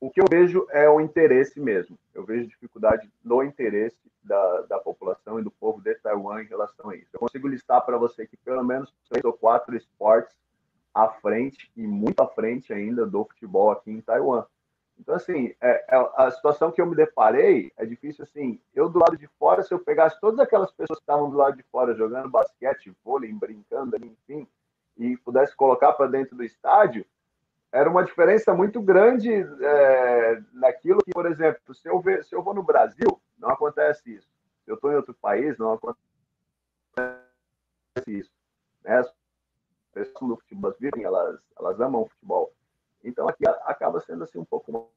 o 0.00 0.10
que 0.10 0.20
eu 0.20 0.26
vejo 0.30 0.66
é 0.70 0.88
o 0.88 1.00
interesse 1.00 1.58
mesmo. 1.58 1.98
Eu 2.14 2.24
vejo 2.24 2.46
dificuldade 2.46 3.10
no 3.24 3.42
interesse 3.42 3.96
da, 4.22 4.62
da 4.62 4.78
população 4.78 5.38
e 5.38 5.42
do 5.42 5.50
povo 5.50 5.80
de 5.80 5.94
Taiwan 5.96 6.42
em 6.42 6.46
relação 6.46 6.90
a 6.90 6.96
isso. 6.96 7.08
Eu 7.12 7.20
consigo 7.20 7.48
listar 7.48 7.84
para 7.84 7.96
você 7.96 8.26
que 8.26 8.36
pelo 8.36 8.62
menos 8.62 8.92
três 9.08 9.24
ou 9.24 9.32
quatro 9.32 9.76
esportes 9.76 10.36
à 10.94 11.08
frente 11.08 11.70
e 11.76 11.86
muito 11.86 12.20
à 12.20 12.26
frente 12.26 12.72
ainda 12.72 13.06
do 13.06 13.24
futebol 13.24 13.70
aqui 13.70 13.90
em 13.90 14.00
Taiwan. 14.00 14.44
Então, 14.98 15.14
assim, 15.14 15.54
é, 15.60 15.84
é, 15.94 16.10
a 16.16 16.30
situação 16.30 16.72
que 16.72 16.80
eu 16.80 16.86
me 16.86 16.96
deparei 16.96 17.70
é 17.76 17.84
difícil, 17.84 18.24
assim, 18.24 18.58
eu 18.74 18.88
do 18.88 18.98
lado 18.98 19.16
de 19.16 19.26
fora, 19.38 19.62
se 19.62 19.72
eu 19.72 19.78
pegasse 19.78 20.18
todas 20.20 20.40
aquelas 20.40 20.72
pessoas 20.72 20.98
que 20.98 21.02
estavam 21.02 21.30
do 21.30 21.36
lado 21.36 21.56
de 21.56 21.62
fora 21.64 21.94
jogando 21.94 22.30
basquete, 22.30 22.94
vôlei, 23.04 23.32
brincando 23.32 23.96
enfim, 23.96 24.48
e 24.96 25.16
pudesse 25.18 25.54
colocar 25.54 25.92
para 25.92 26.06
dentro 26.06 26.34
do 26.34 26.42
estádio, 26.42 27.04
era 27.76 27.90
uma 27.90 28.02
diferença 28.02 28.54
muito 28.54 28.80
grande 28.80 29.30
é, 29.30 30.42
naquilo 30.54 31.02
que, 31.04 31.10
por 31.10 31.26
exemplo, 31.26 31.74
se 31.74 31.86
eu, 31.86 32.00
ver, 32.00 32.24
se 32.24 32.34
eu 32.34 32.42
vou 32.42 32.54
no 32.54 32.62
Brasil, 32.62 33.20
não 33.38 33.50
acontece 33.50 34.14
isso. 34.14 34.26
eu 34.66 34.76
estou 34.76 34.90
em 34.90 34.96
outro 34.96 35.12
país, 35.12 35.58
não 35.58 35.74
acontece 35.74 36.00
isso. 38.06 38.32
Né? 38.82 38.98
As 38.98 39.12
pessoas 39.92 40.30
do 40.30 40.36
futebol 40.38 40.74
vivem, 40.80 41.04
elas, 41.04 41.38
elas 41.58 41.78
amam 41.78 42.02
o 42.02 42.08
futebol. 42.08 42.50
Então 43.04 43.28
aqui 43.28 43.46
acaba 43.46 44.00
sendo 44.00 44.24
assim 44.24 44.38
um 44.38 44.44
pouco 44.44 44.90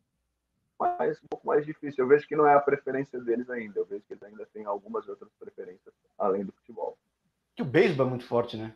mais 0.79 1.21
um 1.21 1.27
pouco 1.27 1.45
mais 1.45 1.65
difícil. 1.65 2.05
Eu 2.05 2.07
vejo 2.07 2.25
que 2.25 2.35
não 2.35 2.47
é 2.47 2.53
a 2.53 2.61
preferência 2.61 3.19
deles 3.19 3.49
ainda. 3.49 3.77
Eu 3.81 3.85
vejo 3.85 4.05
que 4.07 4.13
eles 4.13 4.23
ainda 4.23 4.45
têm 4.53 4.63
algumas 4.63 5.05
outras 5.09 5.29
preferências 5.37 5.93
além 6.17 6.45
do 6.45 6.53
futebol. 6.53 6.97
Que 7.57 7.61
o 7.61 7.65
beisebol 7.65 8.07
é 8.07 8.09
muito 8.09 8.25
forte, 8.25 8.55
né? 8.55 8.73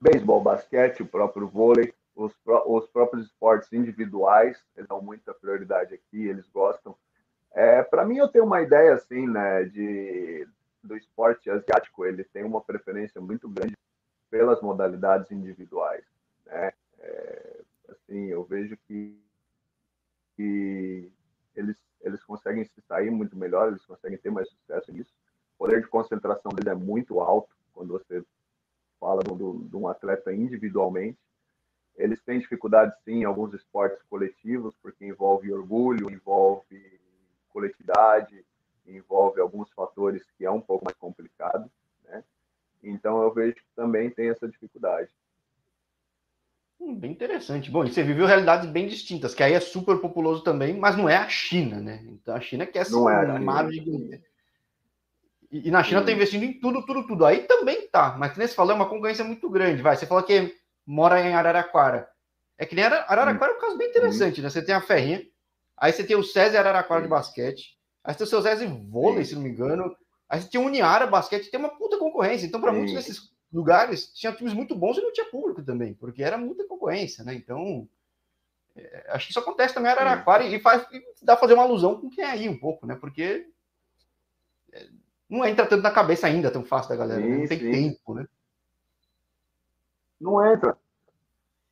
Beisebol, 0.00 0.42
basquete, 0.42 1.04
o 1.04 1.06
próprio 1.06 1.46
vôlei, 1.46 1.94
os, 2.14 2.32
os 2.66 2.86
próprios 2.88 3.26
esportes 3.26 3.72
individuais, 3.72 4.62
eles 4.76 4.88
dão 4.88 5.00
muita 5.00 5.32
prioridade 5.34 5.94
aqui, 5.94 6.26
eles 6.26 6.48
gostam. 6.48 6.96
É, 7.52 7.82
Para 7.82 8.04
mim, 8.04 8.16
eu 8.16 8.28
tenho 8.28 8.44
uma 8.44 8.62
ideia 8.62 8.94
assim, 8.94 9.26
né, 9.26 9.64
de 9.64 10.48
do 10.82 10.96
esporte 10.96 11.48
asiático, 11.48 12.04
ele 12.04 12.24
tem 12.24 12.42
uma 12.42 12.60
preferência 12.60 13.20
muito 13.20 13.48
grande 13.48 13.78
pelas 14.28 14.60
modalidades 14.60 15.30
individuais, 15.30 16.04
né? 16.44 16.72
É, 16.98 17.60
assim, 17.88 18.26
eu 18.26 18.42
vejo 18.42 18.76
que, 18.88 19.16
que 20.36 21.08
eles 21.54 21.76
eles 22.02 22.22
conseguem 22.24 22.64
se 22.64 22.80
sair 22.82 23.10
muito 23.10 23.36
melhor, 23.36 23.68
eles 23.68 23.84
conseguem 23.86 24.18
ter 24.18 24.30
mais 24.30 24.48
sucesso 24.48 24.92
nisso. 24.92 25.12
O 25.54 25.64
poder 25.64 25.80
de 25.80 25.88
concentração 25.88 26.50
deles 26.52 26.70
é 26.70 26.74
muito 26.74 27.20
alto 27.20 27.54
quando 27.72 27.92
você 27.92 28.24
fala 28.98 29.22
de 29.22 29.76
um 29.76 29.88
atleta 29.88 30.32
individualmente. 30.32 31.18
Eles 31.96 32.20
têm 32.22 32.38
dificuldade, 32.38 32.94
sim, 33.04 33.20
em 33.20 33.24
alguns 33.24 33.52
esportes 33.54 34.02
coletivos, 34.08 34.74
porque 34.82 35.04
envolve 35.04 35.52
orgulho, 35.52 36.10
envolve 36.10 37.00
coletividade, 37.50 38.44
envolve 38.86 39.40
alguns 39.40 39.70
fatores 39.72 40.22
que 40.36 40.44
é 40.44 40.50
um 40.50 40.60
pouco 40.60 40.84
mais 40.84 40.96
complicado, 40.96 41.70
né? 42.04 42.24
Então 42.82 43.22
eu 43.22 43.32
vejo 43.32 43.54
que 43.54 43.62
também 43.76 44.10
tem 44.10 44.30
essa 44.30 44.48
dificuldade. 44.48 45.10
Hum, 46.80 46.96
bem 46.96 47.12
interessante. 47.12 47.70
Bom, 47.70 47.84
e 47.84 47.92
você 47.92 48.02
viveu 48.02 48.26
realidades 48.26 48.68
bem 48.68 48.88
distintas, 48.88 49.34
que 49.34 49.42
aí 49.42 49.52
é 49.52 49.60
super 49.60 49.98
populoso 49.98 50.42
também, 50.42 50.76
mas 50.76 50.96
não 50.96 51.08
é 51.08 51.16
a 51.16 51.28
China, 51.28 51.80
né? 51.80 52.04
Então 52.08 52.34
a 52.34 52.40
China 52.40 52.66
quer 52.66 52.86
ser 52.86 52.96
é 52.96 53.38
mar 53.38 53.70
gigante. 53.70 54.20
E, 55.52 55.68
e 55.68 55.70
na 55.70 55.84
China 55.84 56.00
está 56.00 56.10
investindo 56.10 56.44
em 56.44 56.58
tudo, 56.58 56.84
tudo, 56.84 57.06
tudo. 57.06 57.24
Aí 57.24 57.42
também 57.42 57.86
tá, 57.88 58.16
mas 58.18 58.34
você 58.34 58.48
falou, 58.48 58.72
é 58.72 58.74
uma 58.74 58.88
concorrência 58.88 59.24
muito 59.24 59.48
grande. 59.48 59.82
Vai, 59.82 59.94
você 59.96 60.06
falou 60.06 60.24
que 60.24 60.56
mora 60.86 61.20
em 61.20 61.34
Araraquara. 61.34 62.08
É 62.58 62.66
que 62.66 62.74
nem 62.74 62.84
Araraquara 62.84 63.52
é 63.52 63.56
um 63.56 63.60
caso 63.60 63.76
bem 63.76 63.88
interessante, 63.88 64.40
né? 64.40 64.50
Você 64.50 64.62
tem 64.62 64.74
a 64.74 64.80
Ferrinha, 64.80 65.22
aí 65.76 65.92
você 65.92 66.04
tem 66.04 66.16
o 66.16 66.22
César 66.22 66.60
Araraquara 66.60 67.02
de 67.02 67.08
basquete, 67.08 67.76
Aí 68.04 68.12
você 68.12 68.18
tem 68.18 68.26
o 68.26 68.30
seu 68.30 68.40
Zé 68.42 68.66
vôlei, 68.66 69.24
se 69.24 69.34
não 69.34 69.42
me 69.42 69.50
engano. 69.50 69.96
Aí 70.28 70.40
você 70.40 70.48
tinha 70.48 70.60
o 70.60 70.66
Uniara 70.66 71.06
Basquete, 71.06 71.50
tem 71.50 71.60
uma 71.60 71.76
puta 71.76 71.98
concorrência. 71.98 72.46
Então, 72.46 72.60
para 72.60 72.72
muitos 72.72 72.94
desses 72.94 73.30
lugares, 73.52 74.12
tinha 74.12 74.32
times 74.32 74.54
muito 74.54 74.74
bons 74.74 74.96
e 74.96 75.02
não 75.02 75.12
tinha 75.12 75.30
público 75.30 75.62
também, 75.62 75.94
porque 75.94 76.22
era 76.22 76.38
muita 76.38 76.66
concorrência, 76.66 77.22
né? 77.22 77.34
Então, 77.34 77.88
é, 78.74 79.06
acho 79.10 79.26
que 79.26 79.32
isso 79.32 79.38
acontece 79.38 79.74
também 79.74 79.90
em 79.90 79.94
Araraquara 79.94 80.44
e, 80.44 80.58
faz, 80.58 80.86
e 80.90 81.00
dá 81.22 81.34
pra 81.34 81.42
fazer 81.42 81.54
uma 81.54 81.62
alusão 81.62 82.00
com 82.00 82.10
quem 82.10 82.24
é 82.24 82.30
aí 82.30 82.48
um 82.48 82.58
pouco, 82.58 82.86
né? 82.86 82.96
Porque 82.96 83.46
é, 84.72 84.88
não 85.28 85.44
entra 85.44 85.66
tanto 85.66 85.82
na 85.82 85.90
cabeça 85.90 86.26
ainda 86.26 86.50
tão 86.50 86.64
fácil 86.64 86.88
da 86.90 86.96
galera, 86.96 87.20
sim, 87.20 87.28
né? 87.28 87.36
não 87.36 87.46
tem 87.46 87.58
sim. 87.58 87.70
tempo, 87.70 88.14
né? 88.14 88.26
Não 90.22 90.44
entra 90.44 90.76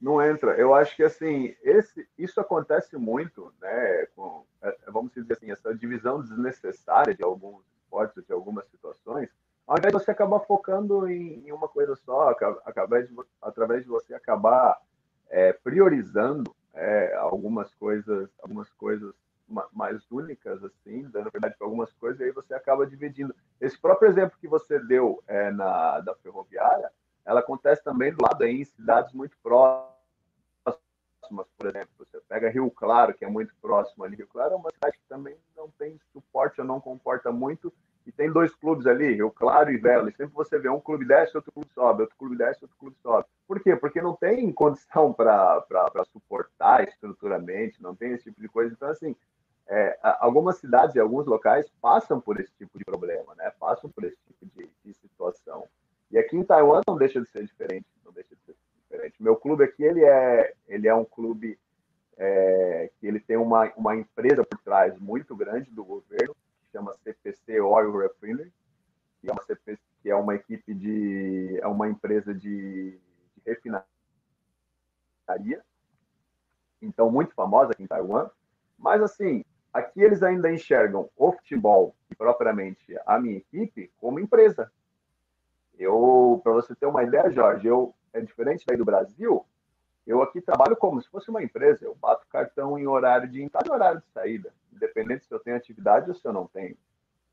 não 0.00 0.22
entra. 0.22 0.52
Eu 0.56 0.74
acho 0.74 0.96
que 0.96 1.02
assim, 1.02 1.54
esse, 1.62 2.08
isso 2.16 2.40
acontece 2.40 2.96
muito, 2.96 3.52
né? 3.60 4.06
Com, 4.16 4.44
é, 4.62 4.76
vamos 4.88 5.12
dizer 5.12 5.34
assim, 5.34 5.50
essa 5.50 5.74
divisão 5.74 6.22
desnecessária 6.22 7.14
de 7.14 7.22
alguns 7.22 7.62
esportes, 7.76 8.24
de 8.24 8.32
algumas 8.32 8.66
situações, 8.68 9.28
ao 9.66 9.76
invés 9.76 9.92
de 9.92 10.00
você 10.00 10.10
acabar 10.10 10.40
focando 10.40 11.06
em, 11.06 11.46
em 11.46 11.52
uma 11.52 11.68
coisa 11.68 11.94
só, 11.96 12.34
através 12.64 13.08
de, 13.08 13.14
através 13.42 13.82
de 13.82 13.88
você 13.88 14.14
acabar 14.14 14.80
é, 15.28 15.52
priorizando 15.52 16.54
é, 16.72 17.14
algumas 17.16 17.72
coisas, 17.74 18.30
algumas 18.42 18.70
coisas 18.72 19.14
mais 19.72 20.00
únicas, 20.10 20.62
assim, 20.62 21.02
dando 21.10 21.30
verdade 21.30 21.56
para 21.58 21.66
algumas 21.66 21.92
coisas, 21.94 22.20
e 22.20 22.24
aí 22.24 22.30
você 22.30 22.54
acaba 22.54 22.86
dividindo. 22.86 23.34
Esse 23.60 23.76
próprio 23.76 24.08
exemplo 24.08 24.38
que 24.40 24.46
você 24.46 24.78
deu 24.78 25.22
é, 25.26 25.50
na 25.50 26.00
da 26.00 26.14
ferroviária, 26.14 26.90
ela 27.30 27.38
acontece 27.38 27.82
também 27.84 28.12
do 28.12 28.20
lado 28.20 28.42
aí, 28.42 28.60
em 28.60 28.64
cidades 28.64 29.12
muito 29.12 29.38
próximas, 29.40 29.94
por 31.56 31.68
exemplo. 31.68 31.88
Você 31.96 32.20
pega 32.28 32.50
Rio 32.50 32.68
Claro, 32.72 33.14
que 33.14 33.24
é 33.24 33.28
muito 33.28 33.54
próximo 33.62 34.02
ali. 34.02 34.16
Rio 34.16 34.26
Claro 34.26 34.54
é 34.54 34.56
uma 34.56 34.70
cidade 34.72 34.98
que 34.98 35.08
também 35.08 35.36
não 35.56 35.70
tem 35.70 35.96
suporte 36.12 36.60
ou 36.60 36.66
não 36.66 36.80
comporta 36.80 37.30
muito. 37.30 37.72
E 38.04 38.10
tem 38.10 38.32
dois 38.32 38.52
clubes 38.52 38.84
ali, 38.84 39.14
Rio 39.14 39.30
Claro 39.30 39.70
e 39.70 39.76
Velo. 39.76 40.08
E 40.08 40.12
sempre 40.12 40.34
você 40.34 40.58
vê 40.58 40.68
um 40.68 40.80
clube 40.80 41.06
desce, 41.06 41.36
outro 41.36 41.52
clube 41.52 41.70
sobe, 41.72 42.02
outro 42.02 42.16
clube 42.16 42.36
desce, 42.36 42.64
outro 42.64 42.76
clube 42.76 42.96
sobe. 43.00 43.24
Por 43.46 43.60
quê? 43.60 43.76
Porque 43.76 44.02
não 44.02 44.16
tem 44.16 44.52
condição 44.52 45.12
para 45.12 45.64
suportar 46.12 46.82
estruturalmente, 46.82 47.80
não 47.80 47.94
tem 47.94 48.10
esse 48.10 48.24
tipo 48.24 48.40
de 48.40 48.48
coisa. 48.48 48.74
Então, 48.74 48.88
assim, 48.88 49.14
é, 49.68 49.96
algumas 50.18 50.56
cidades 50.56 50.96
e 50.96 50.98
alguns 50.98 51.26
locais 51.26 51.70
passam 51.80 52.20
por 52.20 52.40
esse 52.40 52.52
tipo 52.54 52.76
de 52.76 52.84
problema, 52.84 53.36
né? 53.36 53.52
Passam 53.60 53.88
por 53.88 54.02
esse 54.02 54.18
tipo 54.26 54.46
de, 54.46 54.68
de 54.84 54.94
situação. 54.94 55.68
E 56.10 56.18
aqui 56.18 56.36
em 56.36 56.44
Taiwan 56.44 56.80
não 56.86 56.96
deixa 56.96 57.20
de 57.20 57.28
ser 57.28 57.44
diferente, 57.44 57.86
não 58.04 58.12
deixa 58.12 58.34
de 58.34 58.42
ser 58.42 58.56
diferente. 58.82 59.22
Meu 59.22 59.36
clube 59.36 59.64
aqui 59.64 59.84
ele 59.84 60.04
é, 60.04 60.54
ele 60.66 60.88
é 60.88 60.94
um 60.94 61.04
clube 61.04 61.58
é, 62.16 62.90
que 62.98 63.06
ele 63.06 63.18
tem 63.18 63.36
uma, 63.36 63.72
uma 63.76 63.96
empresa 63.96 64.44
por 64.44 64.58
trás 64.58 64.98
muito 64.98 65.34
grande 65.34 65.70
do 65.70 65.84
governo, 65.84 66.34
que 66.34 66.70
chama 66.72 66.92
CPC 67.02 67.60
Oil 67.60 67.96
Refinery, 67.96 68.52
que 69.20 69.30
é 69.30 69.32
uma, 69.32 69.42
CPC, 69.42 69.80
que 70.02 70.10
é 70.10 70.14
uma 70.14 70.34
equipe 70.34 70.74
de. 70.74 71.58
é 71.60 71.66
uma 71.66 71.88
empresa 71.88 72.34
de, 72.34 72.98
de 73.36 73.42
refinaria. 73.46 73.84
Então, 76.82 77.10
muito 77.10 77.34
famosa 77.34 77.72
aqui 77.72 77.82
em 77.82 77.86
Taiwan. 77.86 78.30
Mas, 78.78 79.02
assim, 79.02 79.44
aqui 79.72 80.02
eles 80.02 80.22
ainda 80.22 80.50
enxergam 80.50 81.10
o 81.16 81.32
futebol 81.32 81.94
e 82.10 82.14
propriamente 82.14 82.96
a 83.06 83.18
minha 83.18 83.38
equipe 83.38 83.90
como 83.98 84.18
empresa. 84.18 84.72
Eu, 85.80 86.40
para 86.44 86.52
você 86.52 86.74
ter 86.74 86.84
uma 86.84 87.02
ideia, 87.02 87.30
Jorge, 87.30 87.66
eu 87.66 87.94
é 88.12 88.20
diferente 88.20 88.66
daí 88.68 88.76
do 88.76 88.84
Brasil. 88.84 89.46
Eu 90.06 90.20
aqui 90.20 90.40
trabalho 90.42 90.76
como 90.76 91.00
se 91.00 91.08
fosse 91.08 91.30
uma 91.30 91.42
empresa. 91.42 91.86
Eu 91.86 91.94
bato 91.94 92.26
cartão 92.28 92.78
em 92.78 92.86
horário 92.86 93.26
de 93.26 93.42
entrada 93.42 93.66
e 93.66 93.72
horário 93.72 94.00
de 94.00 94.12
saída, 94.12 94.52
independente 94.70 95.24
se 95.24 95.32
eu 95.32 95.38
tenho 95.38 95.56
atividade 95.56 96.10
ou 96.10 96.14
se 96.14 96.26
eu 96.26 96.34
não 96.34 96.46
tenho. 96.46 96.76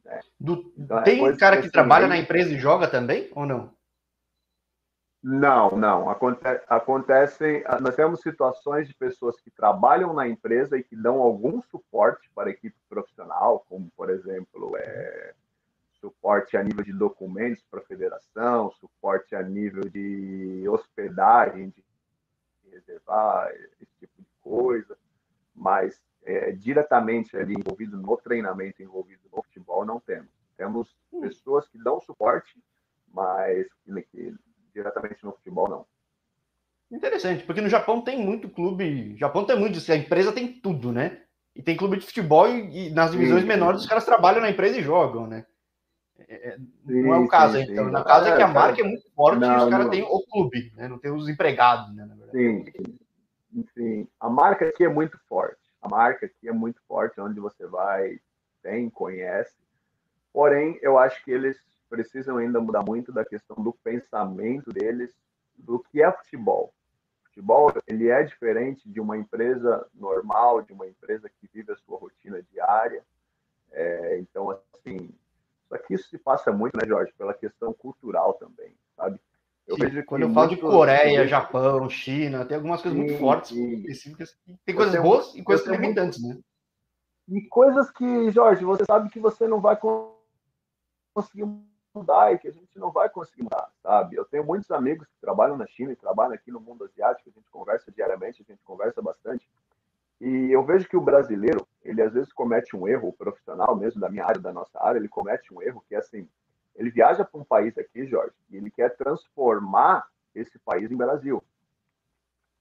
Né? 0.05 0.21
Do, 0.39 0.71
então, 0.77 0.99
é 0.99 1.03
tem 1.03 1.27
um 1.27 1.35
cara 1.35 1.57
que, 1.57 1.63
que 1.63 1.71
trabalha 1.71 2.07
na 2.07 2.17
empresa 2.17 2.53
e 2.53 2.57
joga 2.57 2.87
também 2.87 3.29
ou 3.35 3.45
não? 3.45 3.75
Não, 5.21 5.71
não. 5.75 6.09
Aconte 6.09 6.39
acontecem. 6.69 7.65
Nós 7.81 7.95
temos 7.95 8.21
situações 8.21 8.87
de 8.87 8.93
pessoas 8.93 9.41
que 9.41 9.51
trabalham 9.51 10.13
na 10.13 10.25
empresa 10.25 10.77
e 10.77 10.83
que 10.83 10.95
dão 10.95 11.19
algum 11.21 11.61
suporte 11.63 12.29
para 12.33 12.47
a 12.47 12.51
equipe 12.51 12.77
profissional, 12.87 13.65
como, 13.67 13.91
por 13.97 14.09
exemplo, 14.09 14.77
é, 14.77 15.33
suporte 15.99 16.55
a 16.57 16.63
nível 16.63 16.83
de 16.83 16.93
documentos 16.93 17.63
para 17.69 17.79
a 17.79 17.85
federação, 17.85 18.71
suporte 18.71 19.35
a 19.35 19.43
nível 19.43 19.83
de 19.89 20.67
hospedagem, 20.69 21.69
de 21.69 21.83
reservar 22.71 23.51
esse 23.81 23.91
tipo 23.99 24.21
de 24.21 24.27
coisa, 24.41 24.97
mas 25.55 25.99
é, 26.23 26.51
diretamente 26.51 27.35
ali 27.35 27.55
envolvido 27.55 27.97
no 27.97 28.17
treinamento, 28.17 28.81
envolvido 28.81 29.21
no 29.31 29.41
futebol, 29.43 29.85
não 29.85 29.99
temos. 29.99 30.29
Temos 30.55 30.95
hum. 31.11 31.21
pessoas 31.21 31.67
que 31.67 31.77
dão 31.77 31.99
suporte, 32.01 32.55
mas 33.13 33.67
que, 34.11 34.35
diretamente 34.73 35.23
no 35.23 35.31
futebol 35.33 35.69
não. 35.69 35.85
Interessante, 36.91 37.43
porque 37.43 37.61
no 37.61 37.69
Japão 37.69 38.01
tem 38.01 38.23
muito 38.23 38.49
clube. 38.49 39.15
Japão 39.17 39.45
tem 39.45 39.59
muito, 39.59 39.79
a 39.91 39.95
empresa 39.95 40.31
tem 40.31 40.53
tudo, 40.53 40.91
né? 40.91 41.21
E 41.55 41.61
tem 41.61 41.75
clube 41.75 41.97
de 41.97 42.05
futebol 42.05 42.47
e, 42.47 42.87
e 42.87 42.89
nas 42.91 43.11
divisões 43.11 43.41
sim, 43.41 43.47
menores 43.47 43.81
os 43.81 43.87
caras 43.87 44.05
trabalham 44.05 44.41
na 44.41 44.49
empresa 44.49 44.79
e 44.79 44.83
jogam, 44.83 45.27
né? 45.27 45.45
É, 46.19 46.49
é, 46.49 46.57
não 46.85 47.13
é 47.13 47.19
o 47.19 47.27
caso, 47.27 47.57
sim, 47.57 47.63
então. 47.71 47.85
Sim. 47.85 47.91
Na 47.91 48.03
casa 48.03 48.29
é 48.29 48.35
que 48.35 48.41
a 48.41 48.47
marca 48.47 48.81
é 48.81 48.83
muito 48.83 49.11
forte 49.13 49.39
não, 49.39 49.53
e 49.53 49.63
os 49.63 49.69
caras 49.69 49.89
têm 49.89 50.03
o 50.03 50.25
clube, 50.25 50.71
né? 50.75 50.87
Não 50.87 50.97
tem 50.97 51.11
os 51.11 51.29
empregados, 51.29 51.93
né? 51.95 52.09
Sim, 52.31 52.65
sim, 52.65 53.65
sim. 53.73 54.07
A 54.19 54.29
marca 54.29 54.67
aqui 54.67 54.83
é 54.83 54.89
muito 54.89 55.17
forte. 55.27 55.61
A 55.81 55.87
marca 55.87 56.25
aqui 56.25 56.47
é 56.47 56.51
muito 56.51 56.81
forte, 56.87 57.21
onde 57.21 57.39
você 57.39 57.67
vai, 57.67 58.19
tem, 58.63 58.89
conhece. 58.89 59.55
Porém, 60.33 60.77
eu 60.81 60.97
acho 60.97 61.23
que 61.23 61.31
eles 61.31 61.57
precisam 61.89 62.37
ainda 62.37 62.59
mudar 62.59 62.83
muito 62.83 63.11
da 63.11 63.23
questão 63.23 63.55
do 63.63 63.71
pensamento 63.71 64.71
deles, 64.71 65.13
do 65.57 65.79
que 65.79 66.01
é 66.01 66.11
futebol. 66.11 66.73
Futebol, 67.23 67.71
ele 67.87 68.09
é 68.09 68.23
diferente 68.23 68.89
de 68.89 68.99
uma 68.99 69.17
empresa 69.17 69.87
normal, 69.93 70.61
de 70.61 70.73
uma 70.73 70.87
empresa 70.87 71.29
que 71.29 71.49
vive 71.53 71.71
a 71.71 71.77
sua 71.77 71.97
rotina 71.97 72.41
diária. 72.51 73.03
É, 73.71 74.17
então, 74.19 74.49
assim, 74.51 75.09
só 75.69 75.77
que 75.77 75.93
isso 75.93 76.09
se 76.09 76.17
passa 76.17 76.51
muito, 76.51 76.77
né, 76.77 76.87
Jorge, 76.87 77.13
pela 77.17 77.33
questão 77.33 77.73
cultural 77.73 78.33
também, 78.33 78.73
sabe? 78.95 79.19
Eu 79.67 79.75
sim, 79.75 79.81
vejo 79.81 80.05
quando 80.05 80.21
eu 80.21 80.33
falo 80.33 80.47
de 80.47 80.57
Coreia, 80.57 81.27
Japão, 81.27 81.89
China, 81.89 82.45
tem 82.45 82.55
algumas 82.55 82.81
coisas 82.81 82.97
sim, 82.97 83.05
muito 83.05 83.19
fortes, 83.19 83.51
específicas. 83.51 84.37
Tem 84.65 84.73
coisas 84.73 85.01
boas 85.01 85.35
e 85.35 85.43
coisas 85.43 85.67
limitantes, 85.67 86.23
né? 86.23 86.39
E 87.27 87.41
coisas 87.41 87.91
que, 87.91 88.31
Jorge, 88.31 88.63
você 88.63 88.85
sabe 88.85 89.09
que 89.09 89.19
você 89.19 89.45
não 89.45 89.59
vai 89.59 89.77
conseguir 91.13 91.43
mudar 91.93 92.33
e 92.33 92.37
que 92.37 92.47
a 92.47 92.51
gente 92.51 92.79
não 92.79 92.91
vai 92.91 93.09
conseguir 93.09 93.43
mudar, 93.43 93.69
sabe? 93.83 94.15
Eu 94.15 94.23
tenho 94.23 94.45
muitos 94.45 94.71
amigos 94.71 95.05
que 95.07 95.19
trabalham 95.19 95.57
na 95.57 95.67
China 95.67 95.91
e 95.91 95.97
trabalham 95.97 96.33
aqui 96.33 96.49
no 96.49 96.61
mundo 96.61 96.85
asiático, 96.85 97.29
a 97.29 97.33
gente 97.33 97.49
conversa 97.49 97.91
diariamente, 97.91 98.45
a 98.47 98.49
gente 98.49 98.63
conversa 98.63 99.01
bastante. 99.01 99.45
E 100.21 100.49
eu 100.49 100.63
vejo 100.63 100.87
que 100.87 100.95
o 100.95 101.01
brasileiro, 101.01 101.66
ele 101.89 102.01
às 102.01 102.13
vezes 102.13 102.31
comete 102.33 102.75
um 102.75 102.87
erro, 102.87 103.09
o 103.09 103.13
profissional 103.13 103.75
mesmo 103.75 103.99
da 103.99 104.09
minha 104.09 104.25
área, 104.25 104.41
da 104.41 104.53
nossa 104.53 104.81
área, 104.81 104.99
ele 104.99 105.07
comete 105.07 105.53
um 105.53 105.61
erro 105.61 105.83
que 105.87 105.95
é 105.95 105.99
assim, 105.99 106.27
ele 106.75 106.89
viaja 106.89 107.25
para 107.25 107.39
um 107.39 107.43
país 107.43 107.77
aqui, 107.77 108.05
Jorge, 108.05 108.35
e 108.49 108.57
ele 108.57 108.69
quer 108.69 108.95
transformar 108.95 110.07
esse 110.35 110.59
país 110.59 110.91
em 110.91 110.97
Brasil. 110.97 111.43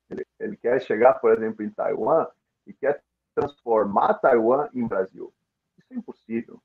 Ele, 0.09 0.27
ele 0.39 0.57
quer 0.57 0.81
chegar, 0.81 1.15
por 1.15 1.33
exemplo, 1.33 1.65
em 1.65 1.71
Taiwan 1.71 2.27
e 2.67 2.73
quer 2.73 3.03
transformar 3.35 4.15
Taiwan 4.15 4.69
em 4.73 4.87
Brasil. 4.87 5.33
Isso 5.79 5.93
é 5.93 5.97
impossível 5.97 6.61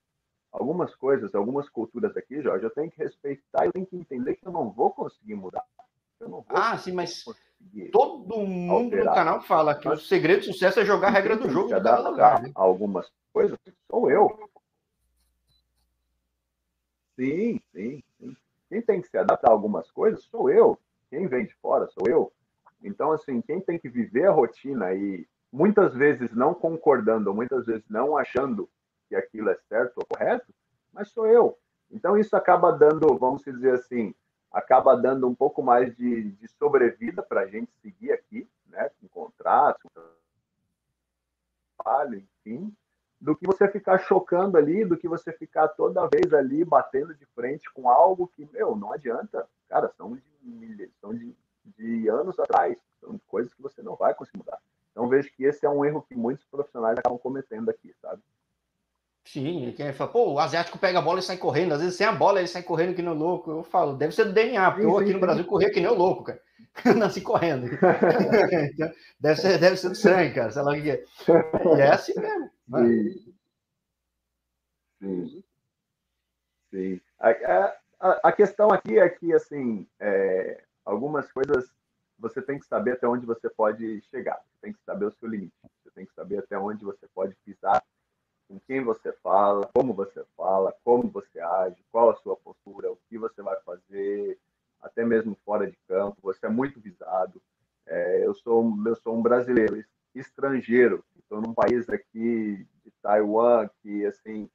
algumas 0.52 0.94
coisas, 0.96 1.34
algumas 1.34 1.70
culturas 1.70 2.16
aqui, 2.18 2.42
Jorge, 2.42 2.66
eu 2.66 2.70
tenho 2.70 2.92
que 2.92 3.02
respeitar, 3.02 3.66
eu 3.66 3.72
tenho 3.72 3.86
que 3.86 3.96
entender 3.96 4.36
que 4.36 4.46
eu 4.46 4.52
não 4.52 4.70
vou 4.70 4.92
conseguir 4.92 5.36
mudar. 5.36 5.64
ah, 6.50 6.78
sim, 6.78 6.92
mas 6.92 7.24
todo 7.92 8.38
mundo 8.38 8.74
alterar. 8.74 9.06
no 9.06 9.14
canal 9.14 9.42
fala 9.42 9.76
que 9.76 9.88
mas, 9.88 10.02
o 10.02 10.06
segredo 10.06 10.40
do 10.40 10.46
sucesso 10.46 10.80
é 10.80 10.86
jogar 10.86 11.08
a 11.08 11.12
regra 11.12 11.36
do 11.38 11.48
jogo 11.52 11.68
de 11.68 11.74
cada 11.74 12.10
lugar. 12.10 12.42
Né? 12.42 12.52
Algumas 12.56 13.12
coisas 13.34 13.58
sou 13.90 14.10
eu. 14.10 14.50
Sim, 17.16 17.62
sim, 17.74 18.04
sim. 18.20 18.38
Quem 18.70 18.82
tem 18.82 19.02
que 19.02 19.10
se 19.10 19.18
adaptar 19.18 19.50
a 19.50 19.54
algumas 19.54 19.90
coisas 19.92 20.24
sou 20.26 20.50
eu. 20.50 20.78
Quem 21.10 21.28
vem 21.28 21.46
de 21.46 21.54
fora 21.56 21.88
sou 21.88 22.08
eu. 22.08 22.32
Então, 22.84 23.12
assim, 23.12 23.42
quem 23.42 23.60
tem 23.60 23.78
que 23.78 23.90
viver 23.90 24.26
a 24.26 24.32
rotina 24.32 24.94
e 24.94 25.28
muitas 25.52 25.94
vezes 25.94 26.34
não 26.34 26.54
concordando, 26.54 27.34
muitas 27.34 27.66
vezes 27.66 27.84
não 27.90 28.18
achando 28.18 28.70
que 29.10 29.16
aquilo 29.16 29.50
é 29.50 29.58
certo 29.68 29.98
ou 29.98 30.06
correto, 30.06 30.54
mas 30.94 31.10
sou 31.10 31.28
eu. 31.28 31.58
Então 31.92 32.18
isso 32.18 32.36
acaba 32.36 32.72
dando, 32.72 33.18
vamos 33.18 33.44
dizer 33.44 33.74
assim, 33.74 34.16
acaba 34.52 34.96
dando 34.96 35.28
um 35.28 35.36
pouco 35.36 35.64
mais 35.64 35.96
de, 35.96 36.32
de 36.32 36.48
sobrevida 36.50 37.24
para 37.24 37.42
a 37.42 37.48
gente 37.48 37.72
seguir 37.82 38.12
aqui, 38.12 38.48
né, 38.68 38.90
com 39.00 39.08
contrato, 39.08 39.90
trabalho, 41.78 42.24
enfim, 42.46 42.74
do 43.20 43.36
que 43.36 43.46
você 43.46 43.68
ficar 43.68 44.00
chocando 44.00 44.58
ali, 44.58 44.84
do 44.84 44.98
que 44.98 45.08
você 45.08 45.32
ficar 45.32 45.68
toda 45.70 46.08
vez 46.08 46.34
ali 46.34 46.66
batendo 46.66 47.14
de 47.14 47.26
frente 47.28 47.72
com 47.72 47.90
algo 47.90 48.28
que, 48.28 48.48
meu, 48.52 48.76
não 48.76 48.92
adianta. 48.92 49.48
Cara, 49.70 49.92
são 49.96 50.16
de, 50.16 50.92
são 51.00 51.14
de, 51.14 51.36
de 51.78 52.08
anos 52.08 52.40
atrás, 52.40 52.78
são 53.00 53.20
coisas 53.28 53.54
que 53.54 53.62
você 53.62 53.82
não 53.82 53.96
vai 53.96 54.14
conseguir 54.14 54.40
mudar. 54.40 54.60
Então 54.92 55.08
vejo 55.08 55.32
que 55.34 55.44
esse 55.44 55.66
é 55.66 55.70
um 55.70 55.86
erro 55.86 56.02
que 56.02 56.16
muitos 56.16 56.46
profissionais 56.46 56.98
acabam 56.98 57.20
cometendo 57.20 57.70
aqui, 57.70 57.94
sabe? 58.02 58.22
Sim, 59.24 59.74
quem 59.78 59.94
fala, 59.94 60.12
pô, 60.12 60.34
o 60.34 60.40
asiático 60.40 60.80
pega 60.80 61.00
a 61.00 61.02
bola 61.02 61.20
e 61.20 61.24
sai 61.24 61.38
correndo. 61.38 61.74
Às 61.74 61.82
vezes 61.82 61.96
sem 61.96 62.06
a 62.08 62.12
bola 62.12 62.40
ele 62.40 62.48
sai 62.48 62.64
correndo 62.64 62.96
que 62.96 63.02
nem 63.02 63.14
louco. 63.14 63.52
Eu 63.52 63.64
falo, 63.64 63.96
deve 63.96 64.14
ser 64.14 64.26
do 64.26 64.34
DNA, 64.34 64.72
porque 64.72 64.84
sim, 64.84 64.90
eu 64.90 64.98
aqui 64.98 65.08
sim, 65.08 65.14
no 65.14 65.20
Brasil 65.20 65.46
corria 65.46 65.72
que 65.72 65.80
nem 65.80 65.90
o 65.90 65.94
louco, 65.94 66.24
cara. 66.24 66.42
Nasci 66.98 67.22
correndo. 67.22 67.68
então, 67.68 68.92
deve, 69.20 69.40
ser, 69.40 69.60
deve 69.60 69.78
ser 69.78 69.90
do 69.90 69.96
sangue, 69.96 70.34
cara. 70.34 70.52
Sei 70.52 70.62
lá 70.62 70.72
o 70.72 70.82
que 70.82 70.90
é. 70.90 71.04
E 71.78 71.82
é 71.82 71.92
assim 71.92 72.14
mesmo. 72.20 72.50
Né? 72.68 72.88
Sim. 72.88 73.34
Sim. 75.02 75.44
Sim. 76.72 77.02
A, 77.20 77.30
a, 78.00 78.30
a, 78.30 78.32
questão 78.32 78.70
aqui 78.70 78.98
é 78.98 79.08
que, 79.10 79.34
assim, 79.34 79.88
é, 80.00 80.64
algumas 80.86 81.32
coisas 81.32 81.70
você 82.18 82.42
tem 82.42 82.60
que 82.60 82.66
saber 82.66 82.94
até 82.94 83.08
onde 83.08 83.26
você 83.26 83.50
pode 83.50 84.02
chegar. 84.10 84.38
Você 84.38 84.58
tem 84.62 84.74
que 84.74 84.80
saber 84.86 85.06
o 85.06 85.12
seu 85.12 85.28
limite. 85.28 85.54
Você 85.84 85.92
tem 85.92 86.06
que 86.06 86.14
saber 86.14 86.38
até 86.38 86.58
onde 86.58 86.84
você 86.84 87.08
pode 87.14 87.36
pisar 87.46 87.84
com 88.52 88.60
quem 88.68 88.84
você 88.84 89.14
fala, 89.24 89.70
como 89.74 89.94
você 89.94 90.26
fala, 90.36 90.76
como 90.84 91.10
você 91.10 91.40
age, 91.40 91.78
qual 91.90 92.10
a 92.10 92.16
sua 92.16 92.36
postura, 92.36 92.92
o 92.92 93.00
que 93.10 93.18
você 93.18 93.42
vai 93.42 93.56
fazer, 93.62 94.38
até 94.82 95.06
mesmo 95.06 95.38
fora 95.46 95.70
de 95.70 95.78
campo. 95.88 96.18
Você 96.22 96.46
é 96.46 96.50
muito 96.50 96.78
visado. 96.78 97.42
É, 97.86 98.26
eu 98.26 98.34
sou 98.36 98.74
eu 98.86 98.96
sou 98.98 99.16
um 99.18 99.22
brasileiro 99.22 99.82
estrangeiro, 100.14 101.04
estou 101.18 101.42
num 101.42 101.54
país 101.54 101.90
aqui 101.90 102.68
de 102.84 102.92
Taiwan 103.02 103.70
que 103.82 104.06
assim 104.06 104.50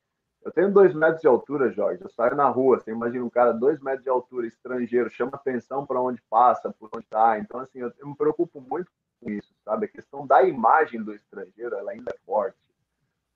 eu 0.45 0.53
tenho 0.53 0.71
dois 0.71 0.95
metros 0.95 1.23
de 1.23 1.27
altura, 1.27 1.73
Jorge. 1.73 2.05
Eu 2.05 2.11
saio 2.11 2.37
na 2.37 2.49
rua, 2.49 2.79
você 2.79 2.93
imagina 2.93 3.25
um 3.25 3.31
cara 3.31 3.53
dois 3.53 3.81
metros 3.81 4.05
de 4.05 4.11
altura, 4.11 4.47
estrangeiro, 4.47 5.11
chama 5.11 5.33
atenção 5.35 5.85
para 5.85 6.01
onde 6.01 6.23
passa, 6.31 6.71
por 6.71 6.89
onde 6.95 7.05
está. 7.05 7.37
Então, 7.39 7.59
assim, 7.59 7.81
eu, 7.81 7.93
eu, 7.99 8.07
me 8.07 8.15
preocupo 8.15 8.61
muito 8.61 8.89
com 9.21 9.29
isso, 9.29 9.53
sabe? 9.65 9.87
A 9.87 9.89
questão 9.89 10.25
da 10.25 10.45
imagem 10.45 11.03
do 11.03 11.13
estrangeiro, 11.13 11.75
ela 11.75 11.91
ainda 11.91 12.13
é 12.15 12.19
forte 12.25 12.66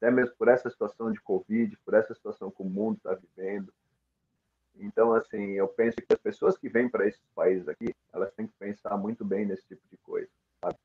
até 0.01 0.11
mesmo 0.11 0.35
por 0.37 0.49
essa 0.49 0.71
situação 0.71 1.13
de 1.13 1.21
Covid, 1.21 1.77
por 1.85 1.93
essa 1.93 2.15
situação 2.15 2.51
que 2.51 2.63
o 2.63 2.65
mundo 2.65 2.97
está 2.97 3.15
vivendo. 3.15 3.71
Então, 4.77 5.13
assim, 5.13 5.51
eu 5.53 5.69
penso 5.69 5.99
que 5.99 6.07
as 6.11 6.19
pessoas 6.19 6.57
que 6.57 6.71
vêm 6.71 6.89
para 6.89 7.07
esses 7.07 7.21
países 7.35 7.69
aqui, 7.69 7.95
elas 8.11 8.33
têm 8.33 8.47
que 8.47 8.55
pensar 8.59 8.97
muito 8.97 9.27
bem 9.27 9.45
nesse 9.45 9.63
tipo 9.67 9.87
de 9.91 9.99
coisa, 9.99 10.31
sabe? 10.65 10.79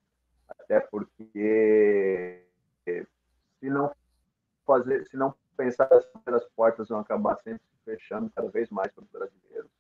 Até 0.49 0.81
porque 0.81 2.43
se 2.83 3.69
não 3.69 3.95
fazer, 4.65 5.07
se 5.07 5.15
não 5.15 5.33
pensar 5.55 5.87
as 5.91 6.45
portas 6.49 6.89
vão 6.89 6.99
acabar 6.99 7.37
sempre 7.37 7.63
se 7.69 7.85
fechando 7.85 8.29
cada 8.35 8.49
vez 8.49 8.69
mais 8.69 8.91
para 8.91 9.03
os 9.05 9.09
brasileiros, 9.09 9.71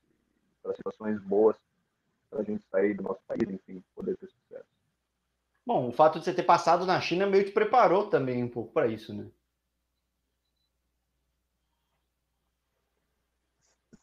para 0.63 0.73
situações 0.75 1.19
boas, 1.19 1.57
para 2.29 2.39
a 2.39 2.43
gente 2.43 2.63
sair 2.71 2.93
do 2.93 3.03
nosso 3.03 3.21
país, 3.27 3.49
enfim, 3.49 3.83
poder 3.93 4.15
ter 4.15 4.27
sucesso. 4.27 4.74
Bom, 5.65 5.89
o 5.89 5.91
fato 5.91 6.17
de 6.17 6.25
você 6.25 6.33
ter 6.33 6.41
passado 6.43 6.85
na 6.85 6.99
China 6.99 7.27
meio 7.27 7.45
que 7.45 7.51
preparou 7.51 8.09
também 8.09 8.43
um 8.43 8.49
pouco 8.49 8.71
para 8.71 8.87
isso, 8.87 9.13
né? 9.13 9.27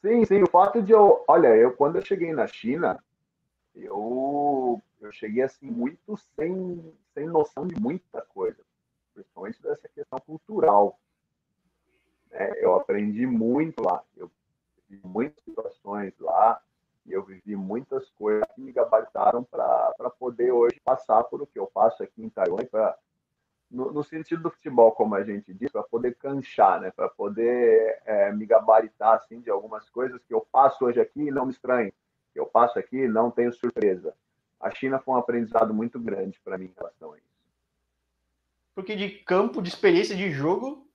Sim, 0.04 0.24
sim. 0.24 0.42
O 0.42 0.50
fato 0.50 0.82
de 0.82 0.92
eu. 0.92 1.24
Olha, 1.28 1.48
eu 1.56 1.72
quando 1.76 1.96
eu 1.96 2.04
cheguei 2.04 2.32
na 2.32 2.46
China, 2.46 3.02
eu, 3.74 4.82
eu 5.00 5.12
cheguei 5.12 5.42
assim 5.44 5.66
muito 5.70 6.16
sem, 6.36 6.94
sem 7.14 7.26
noção 7.26 7.66
de 7.66 7.80
muita 7.80 8.22
coisa, 8.22 8.58
principalmente 9.14 9.62
dessa 9.62 9.88
questão 9.90 10.20
cultural. 10.20 10.98
É, 12.30 12.64
eu 12.64 12.74
aprendi 12.74 13.26
muito 13.26 13.82
lá. 13.82 14.02
Eu 14.16 14.30
vi 14.88 15.00
muitas 15.04 15.42
situações 15.44 16.14
lá 16.18 16.60
e 17.06 17.12
eu 17.12 17.22
vivi 17.22 17.56
muitas 17.56 18.08
coisas 18.10 18.46
que 18.54 18.60
me 18.60 18.72
gabaritaram 18.72 19.42
para 19.44 20.10
poder 20.18 20.52
hoje 20.52 20.80
passar 20.84 21.24
por 21.24 21.42
o 21.42 21.46
que 21.46 21.58
eu 21.58 21.66
passo 21.66 22.02
aqui 22.02 22.22
em 22.22 22.28
Taiwan, 22.28 22.64
pra, 22.64 22.96
no, 23.70 23.92
no, 23.92 24.04
sentido 24.04 24.42
do 24.42 24.50
futebol, 24.50 24.92
como 24.92 25.14
a 25.14 25.24
gente 25.24 25.52
diz, 25.52 25.70
para 25.70 25.82
poder 25.82 26.14
canchar, 26.16 26.80
né? 26.80 26.90
para 26.90 27.08
poder 27.08 28.00
é, 28.04 28.32
me 28.32 28.46
gabaritar 28.46 29.14
assim, 29.14 29.40
de 29.40 29.50
algumas 29.50 29.88
coisas 29.90 30.22
que 30.24 30.34
eu 30.34 30.46
passo 30.52 30.84
hoje 30.84 31.00
aqui 31.00 31.22
e 31.22 31.30
não 31.30 31.46
me 31.46 31.52
estranho, 31.52 31.92
que 32.32 32.38
eu 32.38 32.46
passo 32.46 32.78
aqui 32.78 32.98
e 32.98 33.08
não 33.08 33.30
tenho 33.30 33.52
surpresa. 33.52 34.14
A 34.60 34.70
China 34.70 35.00
foi 35.00 35.14
um 35.14 35.18
aprendizado 35.18 35.74
muito 35.74 35.98
grande 35.98 36.38
para 36.44 36.56
mim 36.56 36.66
em 36.66 36.74
relação 36.76 37.12
a 37.12 37.16
isso. 37.16 37.32
Porque 38.74 38.94
de 38.94 39.10
campo, 39.10 39.60
de 39.60 39.68
experiência 39.68 40.14
de 40.14 40.30
jogo, 40.30 40.86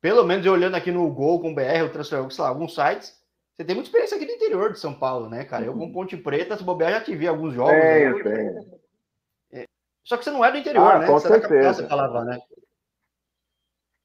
pelo 0.00 0.24
menos 0.24 0.46
eu 0.46 0.52
olhando 0.52 0.76
aqui 0.76 0.90
no 0.92 1.10
Gol 1.12 1.40
com 1.40 1.54
BR, 1.54 1.84
o 1.84 1.90
Transfer, 1.90 2.30
sei 2.30 2.42
lá, 2.42 2.48
alguns 2.48 2.74
sites, 2.74 3.19
você 3.60 3.64
tem 3.64 3.74
muita 3.74 3.88
experiência 3.88 4.16
aqui 4.16 4.24
no 4.24 4.32
interior 4.32 4.72
de 4.72 4.78
São 4.78 4.98
Paulo, 4.98 5.28
né, 5.28 5.44
cara? 5.44 5.66
Eu 5.66 5.74
com 5.74 5.80
uhum. 5.80 5.92
Ponte 5.92 6.16
Preta, 6.16 6.56
se 6.56 6.64
bobear, 6.64 6.92
já 6.92 7.00
te 7.02 7.14
vi 7.14 7.28
alguns 7.28 7.52
jogos. 7.52 7.72
Tenho, 7.72 8.16
né? 8.16 8.22
tenho. 8.22 8.80
É. 9.52 9.66
Só 10.02 10.16
que 10.16 10.24
você 10.24 10.30
não 10.30 10.42
é 10.42 10.50
do 10.50 10.56
interior, 10.56 10.92
ah, 10.92 10.98
né? 10.98 11.06
Com 11.06 11.12
você 11.12 11.28
certeza. 11.28 11.54
é 11.54 11.58
da 11.58 11.64
capital, 11.64 11.74
você 11.74 11.88
falava, 11.88 12.24
né? 12.24 12.40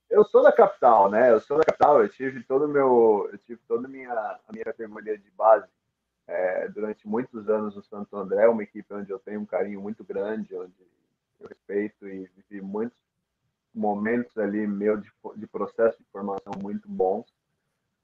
Eu 0.10 0.26
sou 0.26 0.44
da 0.44 0.52
capital, 0.52 1.10
né? 1.10 1.32
Eu 1.32 1.40
sou 1.40 1.58
da 1.58 1.64
capital. 1.64 2.02
Eu 2.02 2.10
tive 2.10 2.44
todo 2.44 2.68
meu, 2.68 3.30
eu 3.32 3.38
tive 3.38 3.62
toda 3.66 3.88
a 3.88 3.90
minha, 3.90 4.12
a 4.12 4.52
minha 4.52 4.66
categoria 4.66 5.18
de 5.18 5.32
base 5.32 5.68
é, 6.28 6.68
durante 6.68 7.08
muitos 7.08 7.48
anos 7.50 7.78
no 7.78 7.84
Santo 7.84 8.18
André, 8.18 8.50
uma 8.50 8.64
equipe 8.64 8.94
onde 8.94 9.10
eu 9.10 9.20
tenho 9.20 9.40
um 9.40 9.46
carinho 9.46 9.80
muito 9.80 10.04
grande, 10.04 10.54
onde 10.54 10.74
eu 11.40 11.48
respeito 11.48 12.10
e 12.10 12.30
vivi 12.36 12.62
muitos 12.62 13.00
momentos 13.74 14.38
ali 14.38 14.68
meu 14.68 14.98
de, 14.98 15.10
de 15.38 15.48
processo 15.48 15.98
de 15.98 16.06
formação 16.12 16.52
muito 16.62 16.90
bons. 16.90 17.26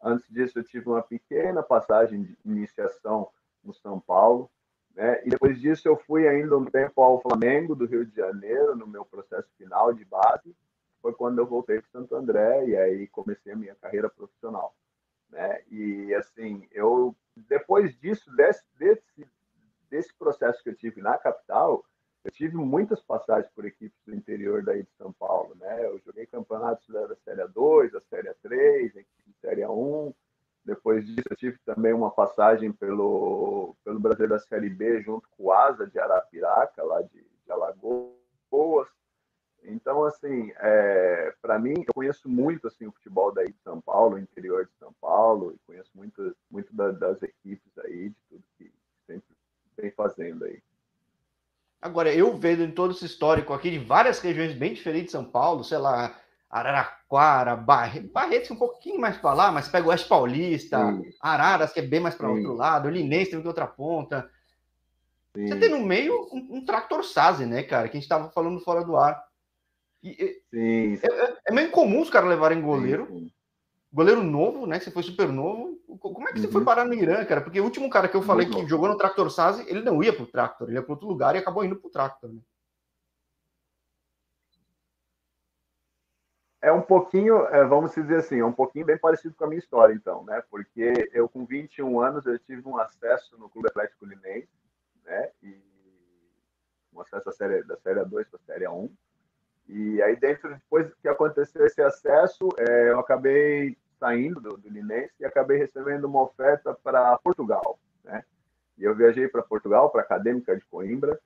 Antes 0.03 0.27
disso, 0.29 0.59
eu 0.59 0.63
tive 0.63 0.89
uma 0.89 1.01
pequena 1.01 1.61
passagem 1.61 2.23
de 2.23 2.37
iniciação 2.43 3.29
no 3.63 3.73
São 3.73 3.99
Paulo, 3.99 4.49
né? 4.95 5.21
E 5.25 5.29
depois 5.29 5.59
disso, 5.59 5.87
eu 5.87 5.95
fui 5.95 6.27
ainda 6.27 6.57
um 6.57 6.65
tempo 6.65 7.01
ao 7.01 7.21
Flamengo 7.21 7.75
do 7.75 7.85
Rio 7.85 8.05
de 8.05 8.15
Janeiro, 8.15 8.75
no 8.75 8.87
meu 8.87 9.05
processo 9.05 9.47
final 9.57 9.93
de 9.93 10.03
base. 10.05 10.55
Foi 11.01 11.13
quando 11.13 11.39
eu 11.39 11.45
voltei 11.45 11.79
para 11.79 11.89
Santo 11.89 12.15
André 12.15 12.65
e 12.67 12.75
aí 12.75 13.07
comecei 13.07 13.53
a 13.53 13.55
minha 13.55 13.75
carreira 13.75 14.09
profissional, 14.09 14.75
né? 15.29 15.61
E 15.69 16.13
assim, 16.15 16.67
eu 16.71 17.15
depois 17.35 17.97
disso, 17.99 18.29
desse, 18.35 18.63
desse, 18.77 19.27
desse 19.89 20.13
processo 20.15 20.61
que 20.63 20.69
eu 20.69 20.75
tive 20.75 21.01
na 21.01 21.17
capital, 21.17 21.85
eu 22.23 22.31
tive 22.31 22.55
muitas 22.55 23.01
passagens 23.01 23.51
por 23.53 23.65
equipes 23.65 23.99
do 24.05 24.13
interior 24.13 24.63
daí 24.63 24.83
de 24.83 24.91
São 24.97 25.11
Paulo, 25.11 25.55
né? 25.55 25.85
Eu 25.85 25.99
joguei 26.05 26.25
campeonatos 26.27 26.87
da 26.87 27.15
Série 27.15 27.47
2, 27.47 27.91
da 27.91 28.01
Série 28.01 28.33
3, 28.43 28.95
equipe 28.95 29.33
Série 29.41 29.65
1. 29.65 30.13
Depois 30.63 31.05
disso, 31.05 31.27
eu 31.29 31.35
tive 31.35 31.57
também 31.65 31.93
uma 31.93 32.11
passagem 32.11 32.71
pelo, 32.71 33.75
pelo 33.83 33.99
Brasil 33.99 34.27
da 34.27 34.37
Série 34.37 34.69
B, 34.69 35.01
junto 35.01 35.27
com 35.29 35.45
o 35.45 35.51
Asa 35.51 35.87
de 35.87 35.99
Arapiraca, 35.99 36.83
lá 36.83 37.01
de, 37.01 37.23
de 37.23 37.51
Alagoas. 37.51 38.87
Então, 39.63 40.05
assim, 40.05 40.51
é, 40.57 41.33
para 41.41 41.57
mim, 41.57 41.73
eu 41.87 41.93
conheço 41.93 42.29
muito 42.29 42.67
assim, 42.67 42.85
o 42.85 42.91
futebol 42.91 43.31
daí 43.31 43.51
de 43.51 43.59
São 43.63 43.81
Paulo, 43.81 44.15
o 44.15 44.19
interior 44.19 44.65
de 44.65 44.73
São 44.77 44.93
Paulo, 45.01 45.53
e 45.53 45.59
conheço 45.65 45.89
muito, 45.95 46.35
muito 46.49 46.75
da, 46.75 46.91
das 46.91 47.21
equipes 47.23 47.77
aí, 47.79 48.09
de 48.09 48.15
tudo 48.29 48.43
que 48.57 48.71
sempre 49.07 49.35
vem 49.75 49.91
fazendo 49.91 50.45
aí. 50.45 50.61
Agora, 51.81 52.13
eu 52.13 52.37
vejo 52.37 52.61
em 52.61 52.71
todo 52.71 52.91
esse 52.91 53.05
histórico 53.05 53.53
aqui 53.53 53.71
de 53.71 53.79
várias 53.79 54.19
regiões 54.19 54.53
bem 54.53 54.73
diferentes 54.73 55.07
de 55.07 55.11
São 55.13 55.25
Paulo, 55.25 55.63
sei 55.63 55.79
lá, 55.79 56.15
Araraquara, 56.47 57.55
Barre... 57.55 58.01
Barretos 58.01 58.51
um 58.51 58.55
pouquinho 58.55 59.01
mais 59.01 59.17
para 59.17 59.33
lá, 59.33 59.51
mas 59.51 59.67
pega 59.67 59.87
o 59.87 59.89
Oeste 59.89 60.07
Paulista, 60.07 60.77
Sim. 60.77 61.09
Araras, 61.19 61.73
que 61.73 61.79
é 61.79 61.83
bem 61.83 61.99
mais 61.99 62.13
para 62.13 62.29
outro 62.29 62.53
lado, 62.53 62.89
Linense 62.89 63.31
tem 63.31 63.47
outra 63.47 63.65
ponta. 63.65 64.29
Sim. 65.35 65.47
Você 65.47 65.55
tem 65.55 65.69
no 65.69 65.79
meio 65.79 66.29
um, 66.31 66.57
um 66.57 66.65
tractor 66.65 67.03
Sazi, 67.03 67.45
né, 67.45 67.63
cara, 67.63 67.87
que 67.87 67.97
a 67.97 67.99
gente 67.99 68.03
estava 68.03 68.29
falando 68.29 68.59
fora 68.59 68.83
do 68.83 68.95
ar. 68.95 69.23
E, 70.03 70.13
sim, 70.51 70.97
sim. 70.97 71.07
É, 71.09 71.25
é, 71.25 71.37
é, 71.47 71.53
meio 71.53 71.71
comum 71.71 72.01
os 72.01 72.09
caras 72.09 72.29
levarem 72.29 72.61
goleiro, 72.61 73.07
sim, 73.07 73.31
goleiro 73.91 74.23
novo, 74.23 74.65
né, 74.65 74.79
que 74.79 74.85
você 74.85 74.91
foi 74.91 75.03
super 75.03 75.27
novo. 75.29 75.79
Como 75.99 76.27
é 76.27 76.31
que 76.31 76.39
uhum. 76.39 76.45
você 76.45 76.51
foi 76.51 76.61
uhum. 76.61 76.65
parar 76.65 76.85
no 76.85 76.93
Irã, 76.93 77.23
cara? 77.25 77.41
Porque 77.41 77.59
o 77.59 77.63
último 77.63 77.89
cara 77.89 78.07
que 78.07 78.15
eu 78.15 78.21
falei 78.21 78.47
Muito 78.47 78.63
que 78.63 78.69
jogou 78.69 78.87
no 78.87 78.97
Tractor 78.97 79.29
Sazi, 79.29 79.65
ele 79.67 79.81
não 79.81 80.01
ia 80.01 80.13
pro 80.13 80.25
Tractor, 80.25 80.67
ele 80.67 80.77
ia 80.77 80.83
para 80.83 80.93
outro 80.93 81.07
lugar 81.07 81.35
e 81.35 81.39
acabou 81.39 81.63
indo 81.63 81.75
pro 81.75 81.89
Tractor, 81.89 82.29
né? 82.29 82.39
é 86.61 86.71
um 86.71 86.81
pouquinho, 86.81 87.47
é, 87.47 87.65
vamos 87.65 87.93
dizer 87.93 88.17
assim, 88.17 88.39
é 88.39 88.45
um 88.45 88.53
pouquinho 88.53 88.85
bem 88.85 88.97
parecido 88.97 89.33
com 89.33 89.45
a 89.45 89.47
minha 89.47 89.59
história, 89.59 89.93
então, 89.93 90.23
né? 90.23 90.43
Porque 90.49 91.09
eu, 91.11 91.27
com 91.27 91.43
21 91.43 91.99
anos, 91.99 92.25
eu 92.27 92.37
tive 92.37 92.67
um 92.67 92.77
acesso 92.77 93.35
no 93.39 93.49
Clube 93.49 93.67
Atlético 93.67 94.05
Linense, 94.05 94.47
né? 95.03 95.31
E 95.41 95.59
um 96.93 97.01
acesso 97.01 97.25
da 97.25 97.31
série, 97.31 97.63
da 97.63 97.75
série 97.77 97.99
A2 97.99 98.27
para 98.29 98.39
a 98.39 98.45
série 98.45 98.65
A1. 98.65 98.91
E 99.69 100.01
aí, 100.03 100.15
dentro, 100.15 100.53
depois 100.53 100.93
que 101.01 101.07
aconteceu 101.07 101.65
esse 101.65 101.81
acesso, 101.81 102.49
é, 102.59 102.91
eu 102.91 102.99
acabei 102.99 103.75
saindo 104.01 104.41
do, 104.41 104.57
do 104.57 104.67
Linense 104.67 105.13
e 105.19 105.25
acabei 105.25 105.59
recebendo 105.59 106.05
uma 106.05 106.23
oferta 106.23 106.73
para 106.73 107.15
Portugal, 107.19 107.79
né? 108.03 108.25
E 108.75 108.83
eu 108.83 108.95
viajei 108.95 109.27
para 109.27 109.43
Portugal, 109.43 109.91
para 109.91 110.01
a 110.01 110.03
Acadêmica 110.03 110.57
de 110.57 110.65
Coimbra, 110.65 111.19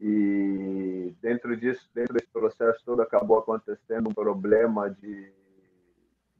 e 0.00 1.14
dentro 1.22 1.56
disso, 1.56 1.88
dentro 1.94 2.14
desse 2.14 2.28
processo 2.28 2.82
todo, 2.84 3.00
acabou 3.00 3.38
acontecendo 3.38 4.10
um 4.10 4.14
problema 4.14 4.90
de, 4.90 5.32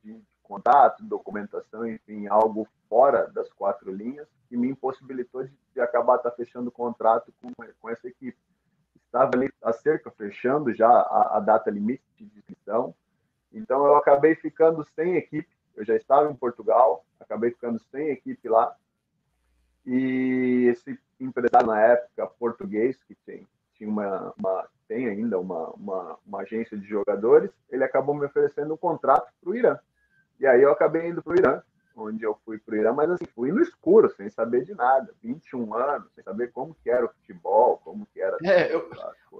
de 0.03 0.21
contato, 0.43 1.05
documentação, 1.05 1.87
enfim, 1.87 2.27
algo 2.27 2.67
fora 2.89 3.29
das 3.29 3.51
quatro 3.53 3.93
linhas, 3.93 4.27
que 4.49 4.57
me 4.57 4.69
impossibilitou 4.69 5.45
de, 5.45 5.53
de 5.73 5.81
acabar 5.81 6.19
tá 6.19 6.33
fechando 6.33 6.69
o 6.69 6.73
contrato 6.73 7.33
com, 7.41 7.51
com 7.81 7.89
essa 7.89 8.09
equipe. 8.09 8.37
Estava 9.07 9.31
ali 9.37 9.51
a 9.63 9.73
cerca, 9.73 10.11
fechando 10.11 10.75
já 10.75 10.89
a, 10.89 11.37
a 11.37 11.41
data 11.41 11.71
limite 11.71 12.03
de 12.19 12.25
inscrição, 12.25 12.93
então 13.53 13.87
eu 13.87 13.97
acabei 13.97 14.35
ficando 14.35 14.85
sem 14.95 15.15
equipe. 15.17 15.56
Eu 15.77 15.85
já 15.85 15.95
estava 15.95 16.31
em 16.31 16.35
Portugal, 16.35 17.05
acabei 17.21 17.51
ficando 17.51 17.79
sem 17.91 18.09
equipe 18.09 18.49
lá, 18.49 18.75
e 19.85 20.69
esse 20.71 20.99
empresário 21.21 21.69
na 21.69 21.81
época 21.81 22.27
português 22.27 23.03
que 23.05 23.15
tem 23.15 23.47
tinha 23.77 23.89
uma, 23.89 24.35
uma 24.39 24.69
tem 24.89 25.09
ainda 25.09 25.39
uma, 25.39 25.71
uma, 25.71 26.19
uma, 26.25 26.41
agência 26.41 26.77
de 26.77 26.87
jogadores, 26.87 27.51
ele 27.69 27.85
acabou 27.85 28.15
me 28.15 28.25
oferecendo 28.25 28.75
um 28.75 28.77
contrato 28.77 29.33
para 29.41 29.51
o 29.51 29.55
Irã. 29.55 29.79
E 30.39 30.47
aí 30.47 30.63
eu 30.63 30.71
acabei 30.71 31.09
indo 31.09 31.23
para 31.23 31.33
o 31.33 31.37
Irã, 31.37 31.63
onde 31.97 32.25
eu 32.25 32.39
fui 32.45 32.59
para 32.59 32.75
o 32.75 32.77
Irã, 32.77 32.93
mas 32.93 33.11
assim, 33.11 33.25
fui 33.35 33.51
no 33.51 33.63
escuro, 33.63 34.13
sem 34.17 34.29
saber 34.29 34.65
de 34.65 34.75
nada, 34.75 35.13
21 35.23 35.75
anos, 35.75 36.09
sem 36.15 36.23
saber 36.23 36.53
como 36.53 36.77
que 36.83 36.91
era 36.91 37.07
o 37.07 37.09
futebol, 37.09 37.81
como 37.83 38.07
que 38.13 38.21
era... 38.21 38.37
É, 38.45 38.75
eu, 38.75 38.89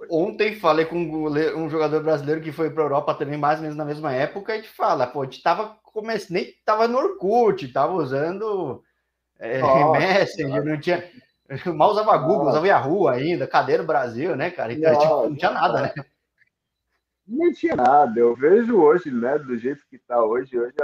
ontem 0.09 0.55
falei 0.55 0.85
com 0.85 0.97
um 0.97 1.69
jogador 1.69 2.01
brasileiro 2.01 2.41
que 2.41 2.51
foi 2.51 2.69
para 2.69 2.83
Europa 2.83 3.13
também, 3.13 3.37
mais 3.37 3.59
ou 3.59 3.63
menos 3.63 3.77
na 3.77 3.85
mesma 3.85 4.11
época, 4.11 4.55
e 4.55 4.63
te 4.63 4.69
fala, 4.69 5.05
pô, 5.05 5.21
a 5.21 5.25
gente 5.25 5.41
tava, 5.43 5.77
comece... 5.83 6.33
nem 6.33 6.53
tava 6.65 6.87
no 6.87 6.97
Orkut, 6.97 7.71
tava 7.71 7.93
usando 7.93 8.83
é, 9.39 9.59
Nossa, 9.59 9.99
Messenger, 9.99 10.65
não 10.65 10.79
tinha 10.79 11.03
Mal 11.75 11.91
usava 11.91 12.17
Google, 12.17 12.49
usava 12.49 12.67
Yahoo 12.67 13.07
ainda, 13.07 13.47
cadê 13.47 13.77
no 13.77 13.85
Brasil, 13.85 14.35
né, 14.35 14.51
cara? 14.51 14.73
Então, 14.73 14.91
não, 14.91 14.99
tipo, 14.99 15.29
não 15.29 15.35
tinha 15.35 15.51
nada, 15.51 15.81
né? 15.81 15.93
Não 17.27 17.53
tinha 17.53 17.75
nada. 17.75 18.19
Eu 18.19 18.35
vejo 18.35 18.77
hoje, 18.77 19.11
né, 19.11 19.37
do 19.37 19.57
jeito 19.57 19.85
que 19.89 19.95
está 19.95 20.23
hoje, 20.23 20.57
hoje 20.57 20.75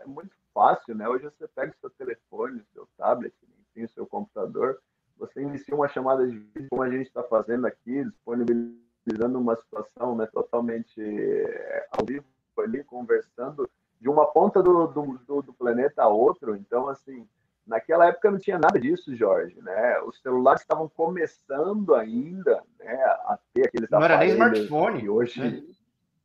é 0.00 0.06
muito 0.06 0.30
fácil, 0.54 0.94
né? 0.94 1.08
Hoje 1.08 1.24
você 1.24 1.46
pega 1.48 1.72
o 1.72 1.80
seu 1.80 1.90
telefone, 1.90 2.60
o 2.60 2.66
seu 2.72 2.88
tablet, 2.96 3.34
enfim, 3.70 3.84
o 3.84 3.88
seu 3.88 4.06
computador, 4.06 4.78
você 5.18 5.40
inicia 5.40 5.74
uma 5.74 5.88
chamada 5.88 6.26
de 6.26 6.38
vídeo, 6.38 6.68
como 6.70 6.82
a 6.82 6.90
gente 6.90 7.06
está 7.06 7.22
fazendo 7.22 7.66
aqui, 7.66 8.04
disponibilizando 8.04 9.38
uma 9.38 9.56
situação 9.56 10.16
né, 10.16 10.26
totalmente 10.26 11.00
é, 11.00 11.88
ao 11.92 12.04
vivo 12.04 12.24
ali, 12.58 12.82
conversando 12.84 13.68
de 14.00 14.08
uma 14.08 14.26
ponta 14.26 14.62
do, 14.62 14.86
do, 14.88 15.42
do 15.42 15.52
planeta 15.52 16.02
a 16.02 16.08
outro. 16.08 16.56
Então, 16.56 16.88
assim, 16.88 17.26
Naquela 17.66 18.06
época 18.06 18.30
não 18.30 18.38
tinha 18.38 18.58
nada 18.58 18.78
disso, 18.78 19.14
Jorge, 19.14 19.60
né? 19.62 20.00
Os 20.00 20.20
celulares 20.20 20.62
estavam 20.62 20.88
começando 20.88 21.94
ainda, 21.94 22.60
né, 22.78 22.94
a 23.04 23.38
ter 23.54 23.68
aqueles 23.68 23.88
Não 23.88 24.02
era 24.02 24.18
nem 24.18 24.30
smartphone. 24.30 25.08
hoje 25.08 25.40
né? 25.40 25.62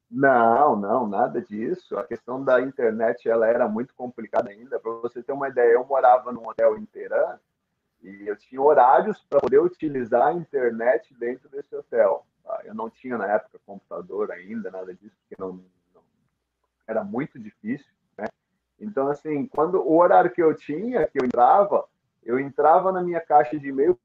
Não, 0.10 0.76
não, 0.76 1.08
nada 1.08 1.42
disso. 1.42 1.98
A 1.98 2.04
questão 2.04 2.44
da 2.44 2.62
internet 2.62 3.28
ela 3.28 3.48
era 3.48 3.68
muito 3.68 3.94
complicada 3.94 4.50
ainda. 4.50 4.80
Para 4.80 4.92
você 4.94 5.22
ter 5.22 5.34
uma 5.34 5.50
ideia, 5.50 5.74
eu 5.74 5.86
morava 5.86 6.32
num 6.32 6.48
hotel 6.48 6.78
em 6.78 6.88
e 8.02 8.28
eu 8.28 8.38
tinha 8.38 8.62
horários 8.62 9.22
para 9.30 9.42
poder 9.42 9.60
utilizar 9.60 10.28
a 10.28 10.34
internet 10.34 11.14
dentro 11.16 11.50
desse 11.50 11.76
hotel. 11.76 12.26
Tá? 12.44 12.62
Eu 12.64 12.74
não 12.74 12.90
tinha 12.90 13.18
na 13.18 13.28
época 13.28 13.60
computador 13.66 14.32
ainda, 14.32 14.72
nada 14.72 14.94
disso, 14.94 15.16
porque 15.22 15.36
não, 15.42 15.54
não 15.94 16.02
era 16.88 17.04
muito 17.04 17.38
difícil. 17.38 17.92
Então, 18.80 19.08
assim, 19.10 19.48
quando 19.48 19.82
o 19.82 19.98
horário 19.98 20.32
que 20.32 20.42
eu 20.42 20.56
tinha, 20.56 21.08
que 21.08 21.20
eu 21.20 21.26
entrava, 21.26 21.88
eu 22.24 22.40
entrava 22.40 22.92
na 22.92 23.02
minha 23.02 23.20
caixa 23.20 23.58
de 23.58 23.70
e-mail 23.70 24.00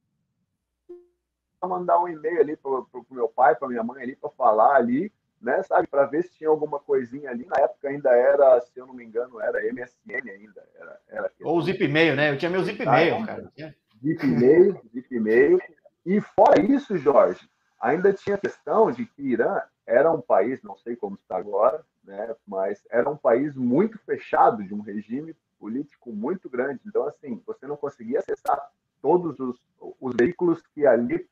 para 1.60 1.68
mandar 1.68 2.00
um 2.00 2.08
e-mail 2.08 2.40
ali 2.40 2.56
para 2.56 2.70
o 2.70 3.06
meu 3.10 3.28
pai, 3.28 3.54
para 3.54 3.68
minha 3.68 3.82
mãe 3.82 4.02
ali, 4.02 4.16
para 4.16 4.30
falar 4.30 4.76
ali, 4.76 5.12
né, 5.42 5.62
sabe, 5.64 5.88
para 5.88 6.06
ver 6.06 6.22
se 6.22 6.32
tinha 6.32 6.48
alguma 6.48 6.78
coisinha 6.78 7.30
ali. 7.30 7.44
Na 7.46 7.60
época 7.60 7.88
ainda 7.88 8.10
era, 8.10 8.60
se 8.60 8.78
eu 8.78 8.86
não 8.86 8.94
me 8.94 9.04
engano, 9.04 9.40
era 9.40 9.60
MSN 9.72 10.30
ainda. 10.30 10.64
Era, 10.78 11.00
era 11.08 11.32
Ou 11.42 11.58
o 11.58 11.62
Zip 11.62 11.86
Mail, 11.88 12.14
né? 12.14 12.30
Eu 12.30 12.38
tinha 12.38 12.50
meu 12.50 12.62
Zip 12.62 12.84
Mail, 12.84 13.26
cara. 13.26 13.52
Zip 14.00 14.26
Mail, 14.26 14.80
Zip 14.94 15.20
Mail. 15.20 15.60
E 16.06 16.20
fora 16.20 16.60
isso, 16.60 16.96
Jorge, 16.96 17.48
ainda 17.80 18.12
tinha 18.12 18.36
a 18.36 18.40
questão 18.40 18.90
de 18.90 19.04
que 19.04 19.22
Irã 19.22 19.60
era 19.86 20.10
um 20.12 20.20
país, 20.20 20.62
não 20.62 20.76
sei 20.76 20.94
como 20.94 21.16
está 21.16 21.36
agora, 21.36 21.84
né? 22.04 22.34
Mas 22.46 22.82
era 22.90 23.10
um 23.10 23.16
país 23.16 23.54
muito 23.56 23.98
fechado, 23.98 24.62
de 24.62 24.72
um 24.72 24.80
regime 24.80 25.34
político 25.58 26.12
muito 26.12 26.48
grande. 26.48 26.80
Então, 26.86 27.06
assim, 27.06 27.42
você 27.44 27.66
não 27.66 27.76
conseguia 27.76 28.20
acessar 28.20 28.60
todos 29.00 29.38
os, 29.40 29.56
os 30.00 30.14
veículos 30.14 30.62
que 30.74 30.86
ali 30.86 31.28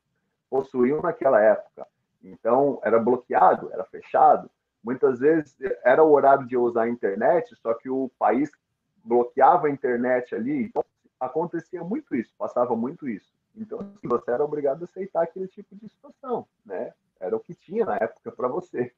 possuíam 0.49 1.01
naquela 1.01 1.41
época. 1.41 1.87
Então, 2.23 2.79
era 2.83 2.99
bloqueado, 2.99 3.71
era 3.71 3.83
fechado. 3.85 4.49
Muitas 4.83 5.19
vezes 5.19 5.55
era 5.83 6.03
o 6.03 6.11
horário 6.11 6.47
de 6.47 6.57
usar 6.57 6.83
a 6.83 6.89
internet, 6.89 7.55
só 7.55 7.73
que 7.73 7.89
o 7.89 8.09
país 8.17 8.51
bloqueava 9.03 9.67
a 9.67 9.69
internet 9.69 10.33
ali. 10.33 10.63
Então, 10.63 10.83
acontecia 11.19 11.83
muito 11.83 12.15
isso, 12.15 12.33
passava 12.37 12.75
muito 12.75 13.07
isso. 13.07 13.31
Então, 13.55 13.79
assim, 13.79 14.07
você 14.07 14.31
era 14.31 14.43
obrigado 14.43 14.81
a 14.81 14.85
aceitar 14.85 15.23
aquele 15.23 15.47
tipo 15.47 15.75
de 15.75 15.89
situação, 15.89 16.47
né? 16.65 16.93
Era 17.19 17.35
o 17.35 17.39
que 17.39 17.53
tinha 17.53 17.85
na 17.85 17.95
época 17.95 18.31
para 18.31 18.47
você. 18.47 18.91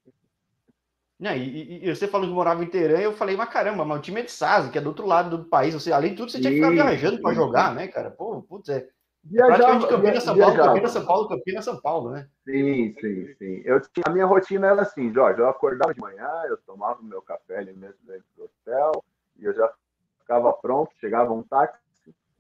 E, 1.38 1.86
e, 1.88 1.96
você 1.96 2.08
falou 2.08 2.28
que 2.28 2.34
morava 2.34 2.64
em 2.64 2.68
Teherã, 2.68 3.00
eu 3.00 3.14
falei, 3.14 3.36
mas 3.38 3.50
caramba, 3.50 3.86
mas 3.86 4.00
o 4.00 4.02
time 4.02 4.22
é 4.22 4.24
de 4.24 4.32
Saz, 4.32 4.70
que 4.70 4.78
é 4.78 4.82
do 4.82 4.88
outro 4.88 5.06
lado 5.06 5.38
do 5.38 5.46
país. 5.46 5.74
Você, 5.74 5.92
além 5.92 6.12
de 6.12 6.18
tudo, 6.18 6.32
você 6.32 6.40
tinha 6.40 6.52
que 6.52 6.58
ficar 6.58 6.72
viajando 6.72 7.22
para 7.22 7.34
jogar, 7.34 7.74
né, 7.74 7.88
cara? 7.88 8.12
Pô, 8.12 8.42
putz, 8.42 8.70
é. 8.70 8.88
Viajava, 9.26 9.88
praticamente 9.88 9.88
Campinas, 9.88 10.24
São 10.24 10.38
Paulo, 10.38 10.58
Campinas, 10.58 10.92
São 10.92 11.06
Paulo, 11.06 11.28
Campinas, 11.30 11.66
São 11.66 11.82
Paulo, 11.82 12.12
né? 12.12 12.30
Sim, 12.44 12.94
sim, 13.00 13.34
sim. 13.36 13.62
Eu 13.64 13.82
a 14.06 14.10
minha 14.10 14.26
rotina 14.26 14.68
era 14.68 14.82
assim, 14.82 15.14
Jorge, 15.14 15.40
eu 15.40 15.48
acordava 15.48 15.94
de 15.94 16.02
manhã, 16.02 16.30
eu 16.48 16.58
tomava 16.58 17.02
meu 17.02 17.22
café 17.22 17.60
ali 17.60 17.74
mesmo 17.74 18.00
dentro 18.06 18.26
do 18.36 18.44
hotel, 18.44 19.04
e 19.38 19.46
eu 19.46 19.54
já 19.54 19.72
ficava 20.20 20.52
pronto, 20.52 20.92
chegava 21.00 21.32
um 21.32 21.42
táxi, 21.42 21.80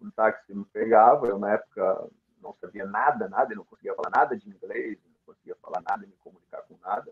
um 0.01 0.11
táxi 0.11 0.53
me 0.53 0.65
pegava, 0.65 1.27
eu 1.27 1.39
na 1.39 1.53
época 1.53 2.05
não 2.41 2.53
sabia 2.59 2.85
nada, 2.85 3.29
nada, 3.29 3.53
eu 3.53 3.57
não 3.57 3.65
conseguia 3.65 3.95
falar 3.95 4.09
nada 4.13 4.35
de 4.35 4.49
inglês, 4.49 4.97
não 5.05 5.33
conseguia 5.33 5.55
falar 5.61 5.81
nada, 5.81 6.05
me 6.05 6.13
comunicar 6.21 6.63
com 6.63 6.75
nada. 6.83 7.09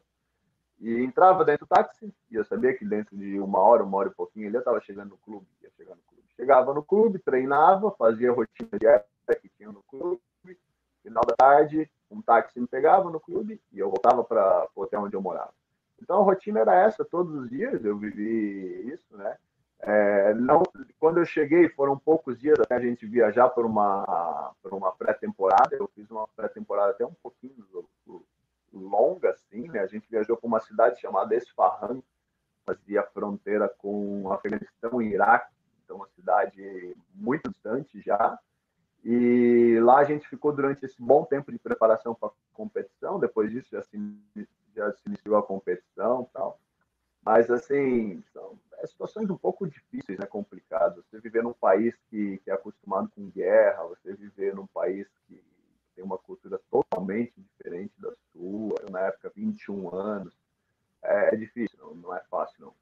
E 0.81 1.01
entrava 1.01 1.45
dentro 1.45 1.65
do 1.65 1.69
táxi, 1.69 2.13
e 2.29 2.35
eu 2.35 2.43
sabia 2.43 2.73
que 2.73 2.83
dentro 2.83 3.15
de 3.15 3.39
uma 3.39 3.59
hora, 3.59 3.83
uma 3.83 3.97
hora 3.99 4.09
e 4.09 4.13
pouquinho, 4.15 4.47
ele 4.47 4.57
estava 4.57 4.81
chegando 4.81 5.11
no 5.11 5.17
clube, 5.17 5.47
ia 5.61 5.69
chegar 5.77 5.95
no 5.95 6.01
clube. 6.01 6.23
Chegava 6.35 6.73
no 6.73 6.83
clube, 6.83 7.19
treinava, 7.19 7.91
fazia 7.91 8.31
rotina 8.31 8.77
diária 8.77 9.05
que 9.35 9.49
tinha 9.49 9.71
no 9.71 9.83
clube. 9.83 10.21
Final 11.03 11.23
da 11.25 11.35
tarde, 11.35 11.89
um 12.11 12.21
táxi 12.21 12.59
me 12.59 12.67
pegava 12.67 13.09
no 13.09 13.19
clube 13.19 13.59
e 13.71 13.79
eu 13.79 13.89
voltava 13.89 14.23
para 14.23 14.67
o 14.75 14.81
hotel 14.81 15.01
onde 15.01 15.15
eu 15.15 15.21
morava. 15.21 15.51
Então 15.99 16.19
a 16.19 16.23
rotina 16.23 16.59
era 16.59 16.75
essa, 16.75 17.03
todos 17.03 17.33
os 17.33 17.49
dias 17.49 17.83
eu 17.83 17.97
vivi 17.97 18.91
isso, 18.91 19.17
né? 19.17 19.37
É, 19.83 20.33
não, 20.35 20.61
quando 20.99 21.17
eu 21.17 21.25
cheguei, 21.25 21.67
foram 21.69 21.97
poucos 21.97 22.39
dias 22.39 22.59
até 22.59 22.75
a 22.75 22.79
gente 22.79 23.05
viajar 23.07 23.49
por 23.49 23.65
uma, 23.65 24.53
por 24.61 24.73
uma 24.73 24.91
pré-temporada. 24.91 25.75
Eu 25.75 25.89
fiz 25.95 26.09
uma 26.11 26.27
pré-temporada 26.35 26.91
até 26.91 27.03
um 27.03 27.13
pouquinho 27.13 27.65
longa, 28.71 29.31
assim, 29.31 29.67
né? 29.69 29.79
A 29.79 29.87
gente 29.87 30.07
viajou 30.09 30.37
para 30.37 30.47
uma 30.47 30.59
cidade 30.59 30.99
chamada 31.01 31.35
Esfahan, 31.35 32.01
fazia 32.65 33.03
fronteira 33.03 33.67
com 33.67 34.31
Afeganistão 34.31 35.01
e 35.01 35.13
Iraque, 35.13 35.51
então 35.83 35.97
uma 35.97 36.07
cidade 36.09 36.95
muito 37.13 37.49
distante 37.49 37.99
já. 38.01 38.37
E 39.03 39.79
lá 39.81 39.97
a 39.97 40.03
gente 40.03 40.27
ficou 40.27 40.53
durante 40.53 40.85
esse 40.85 41.01
bom 41.01 41.25
tempo 41.25 41.51
de 41.51 41.57
preparação 41.57 42.13
para 42.13 42.29
a 42.29 42.31
competição. 42.53 43.19
Depois 43.19 43.51
disso 43.51 43.69
já 43.71 43.81
se, 43.81 44.17
já 44.75 44.91
se 44.91 45.01
iniciou 45.07 45.37
a 45.37 45.43
competição, 45.43 46.29
tal. 46.31 46.59
Mas 47.23 47.49
assim 47.49 48.23
são 48.33 48.57
é, 48.79 48.87
situações 48.87 49.29
um 49.29 49.37
pouco 49.37 49.67
difíceis, 49.67 50.17
né, 50.19 50.25
complicadas. 50.25 51.03
Você 51.05 51.19
viver 51.19 51.43
num 51.43 51.53
país 51.53 51.95
que, 52.09 52.37
que 52.39 52.49
é 52.49 52.53
acostumado 52.53 53.09
com 53.15 53.29
guerra, 53.29 53.83
você 53.83 54.13
viver 54.13 54.55
num 54.55 54.67
país 54.67 55.07
que 55.27 55.41
tem 55.95 56.03
uma 56.03 56.17
cultura 56.17 56.59
totalmente 56.69 57.33
diferente 57.37 57.93
da 57.99 58.11
sua. 58.31 58.75
Eu, 58.81 58.89
na 58.91 59.01
época, 59.01 59.31
21 59.35 59.95
anos, 59.95 60.33
é, 61.03 61.33
é 61.33 61.35
difícil, 61.35 61.77
não, 61.79 61.95
não, 61.95 62.15
é 62.15 62.21
fácil, 62.29 62.55
não. 62.59 62.73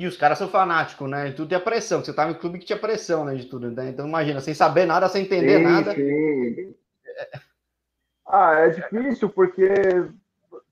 E 0.00 0.06
os 0.06 0.16
caras 0.16 0.38
são 0.38 0.48
fanáticos, 0.48 1.10
né? 1.10 1.28
E 1.28 1.34
tudo 1.34 1.52
a 1.52 1.60
pressão, 1.60 2.02
você 2.02 2.10
tava 2.10 2.30
em 2.30 2.38
clube 2.38 2.58
que 2.58 2.64
tinha 2.64 2.78
pressão, 2.78 3.22
né, 3.22 3.34
de 3.34 3.44
tudo, 3.44 3.70
né? 3.70 3.90
Então 3.90 4.08
imagina, 4.08 4.40
sem 4.40 4.54
saber 4.54 4.86
nada, 4.86 5.10
sem 5.10 5.26
entender 5.26 5.58
sim, 5.58 5.62
nada. 5.62 5.94
Sim. 5.94 6.74
Ah, 8.26 8.54
é 8.60 8.70
difícil 8.70 9.28
porque 9.28 9.68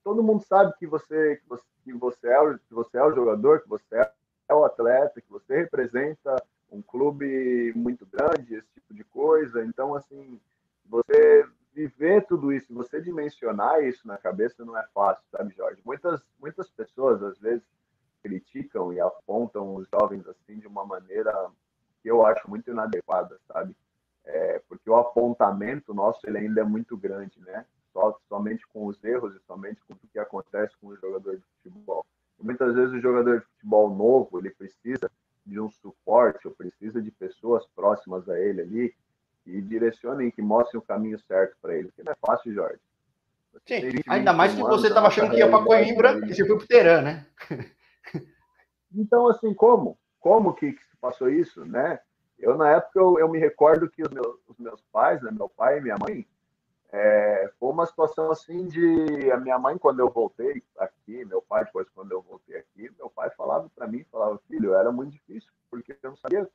todo 0.02 0.22
mundo 0.22 0.42
sabe 0.44 0.72
que 0.78 0.86
você, 0.86 1.36
que 1.36 1.46
você, 1.46 1.64
que 1.84 1.92
você, 1.92 2.26
é, 2.26 2.54
que 2.66 2.72
você 2.72 2.96
é 2.96 3.04
o 3.04 3.14
jogador, 3.14 3.60
que 3.60 3.68
você 3.68 3.96
é 3.96 4.54
o 4.54 4.64
atleta, 4.64 5.20
que 5.20 5.30
você 5.30 5.58
representa 5.58 6.42
um 6.72 6.80
clube 6.80 7.74
muito 7.76 8.06
grande, 8.06 8.54
esse 8.54 8.68
tipo 8.72 8.94
de 8.94 9.04
coisa. 9.04 9.62
Então, 9.62 9.94
assim, 9.94 10.40
você 10.86 11.46
viver 11.74 12.24
tudo 12.24 12.50
isso, 12.50 12.72
você 12.72 12.98
dimensionar 12.98 13.84
isso 13.84 14.08
na 14.08 14.16
cabeça 14.16 14.64
não 14.64 14.74
é 14.74 14.86
fácil, 14.94 15.22
sabe, 15.30 15.54
Jorge? 15.54 15.82
Muitas, 15.84 16.22
muitas 16.40 16.70
pessoas, 16.70 17.22
às 17.22 17.38
vezes, 17.38 17.62
criticam 18.22 18.92
e 18.92 19.00
apontam 19.00 19.74
os 19.74 19.86
jovens 19.88 20.26
assim 20.26 20.58
de 20.58 20.66
uma 20.66 20.84
maneira 20.84 21.32
que 22.02 22.10
eu 22.10 22.24
acho 22.24 22.48
muito 22.48 22.70
inadequada, 22.70 23.38
sabe? 23.46 23.74
É, 24.24 24.60
porque 24.68 24.88
o 24.88 24.96
apontamento 24.96 25.94
nosso 25.94 26.20
ele 26.24 26.38
ainda 26.38 26.60
é 26.60 26.64
muito 26.64 26.96
grande, 26.96 27.40
né? 27.40 27.64
Só, 27.92 28.18
somente 28.28 28.66
com 28.68 28.86
os 28.86 29.02
erros 29.02 29.34
e 29.34 29.40
somente 29.46 29.80
com 29.86 29.94
o 29.94 29.96
que 30.12 30.18
acontece 30.18 30.76
com 30.80 30.88
o 30.88 30.96
jogador 30.96 31.36
de 31.36 31.42
futebol. 31.62 32.04
E 32.38 32.44
muitas 32.44 32.74
vezes 32.74 32.92
o 32.94 33.00
jogador 33.00 33.40
de 33.40 33.46
futebol 33.46 33.94
novo 33.94 34.38
ele 34.38 34.50
precisa 34.50 35.10
de 35.44 35.58
um 35.58 35.70
suporte, 35.70 36.46
ou 36.46 36.54
precisa 36.54 37.00
de 37.00 37.10
pessoas 37.10 37.66
próximas 37.74 38.28
a 38.28 38.38
ele 38.38 38.60
ali 38.60 38.94
que 39.42 39.62
direcionem, 39.62 40.30
que 40.30 40.42
mostrem 40.42 40.78
o 40.78 40.82
caminho 40.82 41.18
certo 41.20 41.56
para 41.62 41.74
ele. 41.74 41.88
Porque 41.88 42.02
não 42.02 42.12
é 42.12 42.16
fácil, 42.20 42.52
Jorge. 42.52 42.80
Sim, 43.66 44.00
ainda 44.06 44.32
mais 44.32 44.54
que 44.54 44.60
você 44.60 44.88
estava 44.88 45.08
achando 45.08 45.30
que 45.30 45.38
ia 45.38 45.48
para 45.48 45.64
Coimbra 45.64 46.20
e 46.26 46.34
você 46.34 46.46
foi 46.46 46.56
para 46.56 46.64
o 46.64 46.68
Teherã, 46.68 47.02
né? 47.02 47.26
então, 48.94 49.28
assim, 49.28 49.54
como? 49.54 49.98
Como 50.20 50.54
que, 50.54 50.72
que 50.72 50.80
passou 51.00 51.28
isso, 51.28 51.64
né? 51.64 52.00
Eu, 52.38 52.56
na 52.56 52.70
época, 52.70 52.98
eu, 52.98 53.18
eu 53.18 53.28
me 53.28 53.38
recordo 53.38 53.90
que 53.90 54.02
os 54.02 54.10
meus, 54.10 54.38
os 54.46 54.58
meus 54.58 54.80
pais, 54.92 55.22
né, 55.22 55.30
meu 55.30 55.48
pai 55.48 55.78
e 55.78 55.80
minha 55.80 55.96
mãe, 55.98 56.26
é, 56.90 57.50
foi 57.58 57.70
uma 57.70 57.84
situação 57.84 58.30
assim 58.30 58.66
de 58.66 59.30
a 59.30 59.36
minha 59.36 59.58
mãe 59.58 59.76
quando 59.76 60.00
eu 60.00 60.08
voltei 60.08 60.62
aqui, 60.78 61.22
meu 61.26 61.42
pai 61.42 61.64
depois 61.64 61.86
quando 61.90 62.12
eu 62.12 62.22
voltei 62.22 62.56
aqui, 62.56 62.90
meu 62.96 63.10
pai 63.10 63.28
falava 63.36 63.68
para 63.74 63.86
mim, 63.86 64.06
falava 64.10 64.40
filho, 64.48 64.74
era 64.74 64.90
muito 64.90 65.12
difícil 65.12 65.52
porque 65.70 65.92
eu 66.02 66.10
não 66.10 66.16
sabia 66.16 66.48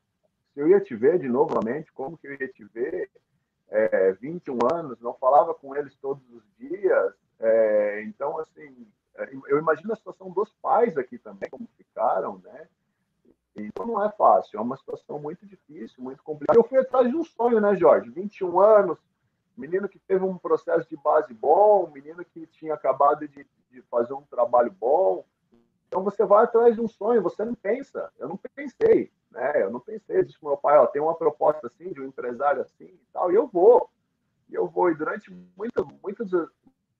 se 0.54 0.60
eu 0.60 0.68
ia 0.70 0.80
te 0.80 0.96
ver 0.96 1.20
de 1.20 1.28
novo 1.28 1.54
novamente, 1.54 1.92
como 1.92 2.18
que 2.18 2.28
eu 2.28 2.32
ia 2.34 2.48
te 2.48 2.64
ver, 2.66 3.10
é, 3.70 4.14
21 4.14 4.58
anos, 4.72 5.00
não 5.02 5.14
falava 5.14 5.54
com 5.54 5.76
eles 5.76 5.96
todos 5.98 6.24
os 6.32 6.44
dias, 6.58 7.14
é, 7.40 8.04
então, 8.04 8.38
assim, 8.40 8.88
eu 9.48 9.60
imagino 9.60 9.94
a 9.94 9.96
situação 9.96 10.32
dos 10.32 10.52
pais 10.62 10.98
aqui 10.98 11.18
também, 11.18 11.50
como 11.50 11.68
ficaram, 11.78 12.40
né? 12.40 12.68
Então 13.56 13.86
não 13.86 14.04
é 14.04 14.10
fácil, 14.12 14.58
é 14.58 14.62
uma 14.62 14.76
situação 14.76 15.20
muito 15.20 15.46
difícil, 15.46 16.04
muito 16.04 16.24
complicada. 16.24 16.58
Eu 16.58 16.64
fui 16.64 16.80
atrás 16.80 17.08
de 17.08 17.16
um 17.16 17.24
sonho, 17.24 17.62
né, 17.62 17.76
Jorge? 17.76 18.10
21 18.10 18.60
anos, 18.60 18.98
menino 19.56 19.88
que 19.88 20.00
teve 20.00 20.26
um 20.26 20.38
processo 20.38 20.90
de 20.90 20.98
base 20.98 21.34
bom, 21.34 21.90
menino 21.94 22.26
que 22.26 22.48
tinha 22.48 22.74
acabado 22.74 23.28
de, 23.28 23.48
de 23.70 23.82
fazer 23.84 24.14
um 24.14 24.24
trabalho 24.24 24.72
bom. 24.72 25.24
Então 25.88 26.04
você 26.04 26.26
vai 26.26 26.46
atrás 26.46 26.74
de 26.74 26.82
um 26.82 26.88
sonho, 26.88 27.22
você 27.22 27.46
não 27.46 27.54
pensa. 27.54 28.12
Eu 28.18 28.28
não 28.28 28.40
pensei. 28.56 29.12
Né? 29.30 29.64
Eu 29.64 29.70
não 29.70 29.80
pensei, 29.80 30.24
disse 30.24 30.44
meu 30.44 30.58
pai, 30.58 30.78
ó, 30.78 30.88
tem 30.88 31.02
uma 31.02 31.16
proposta 31.16 31.68
assim, 31.68 31.92
de 31.92 32.02
um 32.02 32.06
empresário 32.06 32.62
assim 32.62 32.86
e 32.86 33.08
tal, 33.12 33.32
e 33.32 33.36
eu 33.36 33.48
vou. 33.48 33.90
E 34.50 34.56
eu 34.56 34.68
vou. 34.68 34.90
E 34.90 34.96
durante 34.96 35.32
muitas, 35.56 35.86
muitas, 36.02 36.32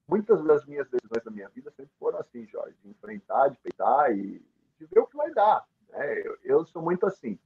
muitas 0.08 0.42
das 0.44 0.64
minhas 0.66 0.88
decisões 0.88 1.24
da 1.24 1.30
minha 1.30 1.48
vida 1.48 1.70
sempre 1.70 1.92
foram 1.98 2.18
assim, 2.18 2.46
Jorge, 2.46 2.76
de 2.82 2.90
enfrentar, 2.90 3.48
de 3.48 3.58
peitar 3.58 4.10
e 4.12 4.42
de 4.78 4.86
ver 4.86 5.00
o 5.00 5.06
que 5.06 5.16
vai 5.16 5.32
dar. 5.32 5.66
Né? 5.90 6.20
Eu, 6.20 6.38
eu 6.42 6.66
sou 6.66 6.82
muito 6.82 7.06
assim. 7.06 7.38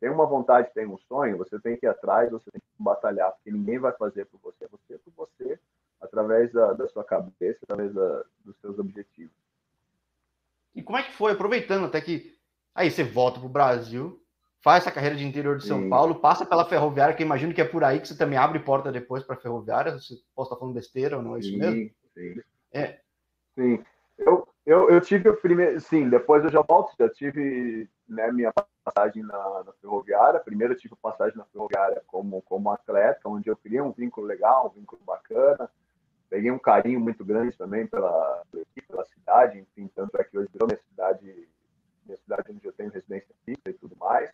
Tem 0.00 0.08
uma 0.08 0.26
vontade, 0.26 0.72
tem 0.72 0.86
um 0.86 0.96
sonho, 0.96 1.36
você 1.36 1.58
tem 1.58 1.76
que 1.76 1.84
ir 1.84 1.88
atrás, 1.88 2.30
você 2.30 2.50
tem 2.50 2.60
que 2.60 2.82
batalhar, 2.82 3.32
porque 3.32 3.50
ninguém 3.50 3.78
vai 3.78 3.92
fazer 3.92 4.26
por 4.26 4.40
você, 4.40 4.64
é 4.64 4.68
você 4.68 4.98
por 4.98 5.12
você, 5.16 5.58
através 6.00 6.52
da, 6.52 6.72
da 6.72 6.88
sua 6.88 7.02
cabeça, 7.02 7.58
através 7.64 7.92
da, 7.92 8.24
dos 8.44 8.56
seus 8.60 8.78
objetivos. 8.78 9.34
E 10.74 10.82
como 10.82 10.98
é 10.98 11.02
que 11.02 11.12
foi, 11.12 11.32
aproveitando 11.32 11.86
até 11.86 12.00
que 12.00 12.38
aí 12.72 12.90
você 12.90 13.02
volta 13.02 13.40
para 13.40 13.48
o 13.48 13.52
Brasil, 13.52 14.22
faz 14.60 14.84
essa 14.84 14.92
carreira 14.92 15.16
de 15.16 15.26
interior 15.26 15.58
de 15.58 15.66
São 15.66 15.82
Sim. 15.82 15.88
Paulo, 15.88 16.20
passa 16.20 16.46
pela 16.46 16.64
ferroviária, 16.64 17.14
que 17.14 17.22
imagino 17.22 17.52
que 17.52 17.60
é 17.60 17.64
por 17.64 17.82
aí 17.82 18.00
que 18.00 18.06
você 18.06 18.16
também 18.16 18.38
abre 18.38 18.60
porta 18.60 18.92
depois 18.92 19.24
para 19.24 19.34
a 19.34 19.40
ferroviária. 19.40 19.92
Você 19.92 20.14
pode 20.34 20.46
estar 20.46 20.56
falando 20.56 20.74
besteira 20.74 21.16
ou 21.16 21.22
não 21.22 21.34
é 21.34 21.40
isso 21.40 21.50
sim, 21.50 21.58
mesmo? 21.58 21.90
Sim. 22.18 22.42
É. 22.72 22.98
Sim. 23.54 23.84
Eu, 24.18 24.48
eu, 24.66 24.90
eu 24.90 25.00
tive 25.00 25.28
o 25.28 25.36
primeiro. 25.36 25.80
Sim, 25.80 26.08
depois 26.08 26.42
eu 26.42 26.50
já 26.50 26.60
volto, 26.60 26.92
já 26.98 27.08
tive 27.08 27.88
né, 28.08 28.32
minha 28.32 28.52
passagem 28.84 29.22
na, 29.22 29.64
na 29.64 29.72
ferroviária. 29.80 30.40
Primeiro 30.40 30.72
eu 30.72 30.78
tive 30.78 30.96
passagem 30.96 31.38
na 31.38 31.44
ferroviária 31.44 32.02
como, 32.06 32.42
como 32.42 32.70
atleta, 32.70 33.28
onde 33.28 33.48
eu 33.48 33.56
criei 33.56 33.80
um 33.80 33.92
vínculo 33.92 34.26
legal, 34.26 34.66
um 34.66 34.80
vínculo 34.80 35.00
bacana. 35.04 35.70
Peguei 36.28 36.50
um 36.50 36.58
carinho 36.58 37.00
muito 37.00 37.24
grande 37.24 37.56
também 37.56 37.86
pela, 37.86 38.42
pela 38.86 39.04
cidade, 39.06 39.60
enfim, 39.60 39.90
tanto 39.94 40.20
é 40.20 40.24
que 40.24 40.36
hoje 40.36 40.50
virou 40.52 40.68
minha 40.68 40.78
cidade, 40.78 41.48
minha 42.04 42.18
cidade 42.18 42.50
onde 42.50 42.66
eu 42.66 42.72
tenho 42.72 42.90
residência 42.90 43.34
fixa 43.46 43.70
e 43.70 43.72
tudo 43.72 43.96
mais 43.96 44.30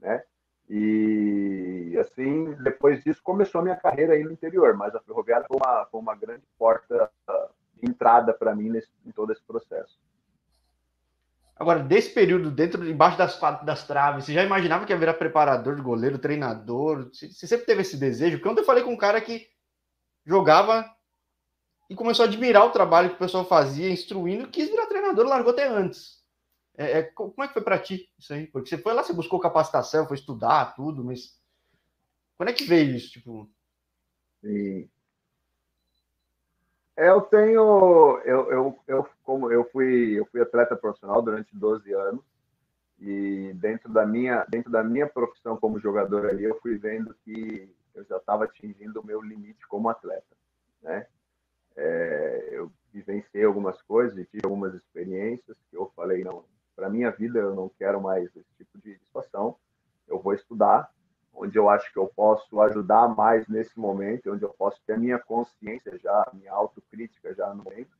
né? 0.00 0.22
E 0.68 1.96
assim, 2.00 2.52
depois 2.62 3.02
disso 3.04 3.20
começou 3.22 3.60
a 3.60 3.64
minha 3.64 3.76
carreira 3.76 4.14
aí 4.14 4.24
no 4.24 4.32
interior, 4.32 4.74
mas 4.74 4.94
a 4.94 5.00
ferroviária 5.00 5.46
foi 5.46 5.56
uma, 5.56 5.86
foi 5.86 6.00
uma 6.00 6.14
grande 6.14 6.42
porta 6.58 7.10
de 7.74 7.88
entrada 7.88 8.32
para 8.32 8.54
mim 8.54 8.70
nesse, 8.70 8.88
em 9.04 9.12
todo 9.12 9.32
esse 9.32 9.42
processo. 9.42 9.98
Agora, 11.54 11.82
desse 11.82 12.10
período, 12.10 12.50
dentro, 12.50 12.86
embaixo 12.86 13.16
das, 13.16 13.40
das 13.64 13.86
traves, 13.86 14.24
você 14.24 14.32
já 14.32 14.44
imaginava 14.44 14.84
que 14.84 14.92
ia 14.92 14.98
virar 14.98 15.14
preparador 15.14 15.74
de 15.74 15.80
goleiro, 15.80 16.18
treinador? 16.18 17.08
Você, 17.08 17.28
você 17.28 17.46
sempre 17.46 17.64
teve 17.64 17.80
esse 17.80 17.96
desejo? 17.96 18.36
Porque 18.36 18.48
ontem 18.48 18.60
eu 18.60 18.66
falei 18.66 18.84
com 18.84 18.92
um 18.92 18.96
cara 18.96 19.20
que 19.20 19.48
jogava 20.24 20.84
e 21.88 21.94
começou 21.94 22.24
a 22.24 22.28
admirar 22.28 22.66
o 22.66 22.72
trabalho 22.72 23.08
que 23.10 23.14
o 23.14 23.18
pessoal 23.18 23.44
fazia, 23.44 23.90
instruindo, 23.90 24.48
quis 24.48 24.68
virar 24.68 24.86
treinador, 24.86 25.26
largou 25.26 25.52
até 25.52 25.66
antes. 25.66 26.22
É, 26.76 26.98
é, 26.98 27.02
como 27.02 27.42
é 27.42 27.48
que 27.48 27.54
foi 27.54 27.62
para 27.62 27.78
ti 27.78 28.10
isso 28.18 28.34
aí? 28.34 28.46
Porque 28.46 28.68
você 28.68 28.78
foi 28.78 28.92
lá, 28.92 29.02
você 29.02 29.12
buscou 29.12 29.40
capacitação, 29.40 30.06
foi 30.06 30.16
estudar 30.16 30.74
tudo, 30.74 31.02
mas 31.02 31.40
quando 32.36 32.50
é 32.50 32.52
que 32.52 32.64
veio 32.64 32.94
isso? 32.94 33.12
Tipo... 33.12 33.50
Sim. 34.42 34.88
Eu 36.96 37.20
tenho, 37.22 38.20
eu, 38.24 38.50
eu, 38.50 38.78
eu, 38.86 39.08
como 39.22 39.50
eu 39.50 39.68
fui, 39.70 40.18
eu 40.18 40.26
fui 40.26 40.40
atleta 40.40 40.74
profissional 40.76 41.20
durante 41.20 41.54
12 41.54 41.92
anos 41.92 42.24
e 42.98 43.52
dentro 43.54 43.92
da 43.92 44.06
minha, 44.06 44.46
dentro 44.48 44.70
da 44.70 44.82
minha 44.82 45.06
profissão 45.06 45.58
como 45.58 45.78
jogador 45.78 46.26
ali, 46.26 46.44
eu 46.44 46.58
fui 46.60 46.78
vendo 46.78 47.14
que 47.22 47.70
eu 47.94 48.04
já 48.04 48.16
estava 48.16 48.44
atingindo 48.44 49.00
o 49.00 49.06
meu 49.06 49.20
limite 49.20 49.66
como 49.68 49.90
atleta, 49.90 50.36
né? 50.82 51.06
É, 51.76 52.48
eu 52.52 52.72
vivenciei 52.90 53.44
algumas 53.44 53.80
coisas 53.82 54.16
tive 54.28 54.40
algumas 54.44 54.74
experiências 54.74 55.54
que 55.70 55.76
eu 55.76 55.92
falei 55.94 56.24
não, 56.24 56.42
para 56.76 56.90
minha 56.90 57.10
vida 57.10 57.38
eu 57.38 57.54
não 57.54 57.70
quero 57.70 58.00
mais 58.00 58.24
esse 58.36 58.54
tipo 58.58 58.78
de 58.78 58.98
situação. 58.98 59.56
Eu 60.06 60.20
vou 60.20 60.34
estudar, 60.34 60.92
onde 61.32 61.58
eu 61.58 61.68
acho 61.70 61.90
que 61.90 61.98
eu 61.98 62.06
posso 62.06 62.60
ajudar 62.60 63.08
mais 63.08 63.48
nesse 63.48 63.78
momento, 63.80 64.30
onde 64.30 64.44
eu 64.44 64.50
posso 64.50 64.80
ter 64.86 64.92
a 64.92 64.98
minha 64.98 65.18
consciência 65.18 65.98
já, 65.98 66.12
a 66.12 66.30
minha 66.34 66.52
autocrítica 66.52 67.34
já 67.34 67.52
no 67.54 67.64
momento, 67.64 67.96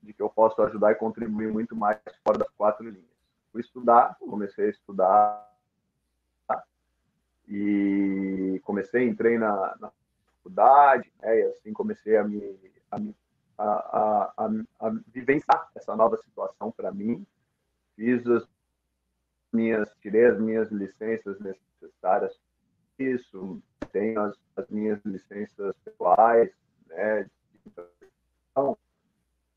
de 0.00 0.14
que 0.14 0.22
eu 0.22 0.30
posso 0.30 0.62
ajudar 0.62 0.92
e 0.92 0.94
contribuir 0.94 1.52
muito 1.52 1.74
mais 1.74 1.98
fora 2.24 2.38
das 2.38 2.50
quatro 2.50 2.88
linhas. 2.88 3.10
Fui 3.52 3.60
estudar, 3.60 4.16
comecei 4.20 4.66
a 4.66 4.70
estudar 4.70 5.50
e 7.48 8.60
comecei, 8.62 9.08
entrei 9.08 9.36
na, 9.36 9.76
na 9.80 9.92
faculdade, 10.36 11.12
né, 11.20 11.40
e 11.40 11.42
assim 11.46 11.72
comecei 11.72 12.16
a 12.16 12.22
me, 12.22 12.40
a, 12.90 12.98
me, 12.98 13.14
a, 13.58 13.64
a, 13.64 14.32
a, 14.36 14.86
a 14.86 14.90
vivenciar 15.08 15.68
essa 15.74 15.96
nova 15.96 16.16
situação 16.16 16.70
para 16.70 16.92
mim, 16.92 17.26
fiz 18.00 18.26
as 18.26 18.48
minhas, 19.52 19.94
tirei 20.00 20.24
as 20.24 20.40
minhas 20.40 20.70
licenças 20.70 21.38
necessárias 21.38 22.40
isso, 22.98 23.62
tenho 23.92 24.20
as, 24.20 24.36
as 24.56 24.68
minhas 24.68 25.02
licenças 25.04 25.74
pessoais, 25.84 26.50
né? 26.86 27.28
Então, 27.66 28.76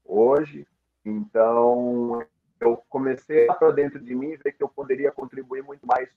hoje 0.04 0.68
Então, 1.06 2.26
eu 2.60 2.78
comecei 2.90 3.48
para 3.48 3.72
dentro 3.72 4.00
de 4.00 4.16
mim 4.16 4.38
ver 4.38 4.54
que 4.54 4.64
eu 4.64 4.70
poderia 4.70 5.12
contribuir 5.12 5.62
muito 5.64 5.86
mais 5.86 6.10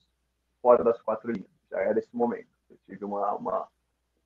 fora 0.61 0.83
das 0.83 1.01
quatro 1.01 1.31
linhas. 1.31 1.51
Já 1.69 1.81
era 1.81 1.99
esse 1.99 2.15
momento. 2.15 2.47
Eu 2.69 2.77
tive 2.85 3.03
uma, 3.03 3.33
uma 3.35 3.67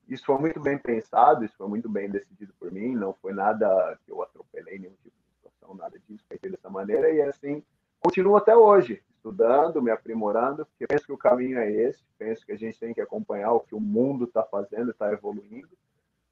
isso 0.08 0.24
foi 0.24 0.38
muito 0.38 0.60
bem 0.60 0.78
pensado, 0.78 1.44
isso 1.44 1.56
foi 1.56 1.68
muito 1.68 1.88
bem 1.88 2.08
decidido 2.08 2.52
por 2.54 2.70
mim, 2.70 2.94
não 2.94 3.14
foi 3.14 3.32
nada 3.32 3.98
que 4.04 4.12
eu 4.12 4.22
atropelei 4.22 4.78
nenhum 4.78 4.94
tipo 5.02 5.16
de 5.16 5.34
situação, 5.34 5.74
nada 5.74 5.98
disso, 6.08 6.24
foi 6.28 6.50
dessa 6.50 6.68
maneira, 6.68 7.10
e 7.10 7.22
assim, 7.22 7.62
continuo 8.02 8.36
até 8.36 8.56
hoje, 8.56 9.00
estudando, 9.14 9.80
me 9.80 9.90
aprimorando, 9.90 10.66
porque 10.66 10.86
penso 10.86 11.06
que 11.06 11.12
o 11.12 11.18
caminho 11.18 11.58
é 11.58 11.70
esse, 11.70 12.02
penso 12.18 12.44
que 12.44 12.52
a 12.52 12.58
gente 12.58 12.78
tem 12.78 12.92
que 12.92 13.00
acompanhar 13.00 13.52
o 13.52 13.60
que 13.60 13.74
o 13.74 13.80
mundo 13.80 14.24
está 14.24 14.42
fazendo, 14.42 14.90
está 14.90 15.12
evoluindo, 15.12 15.68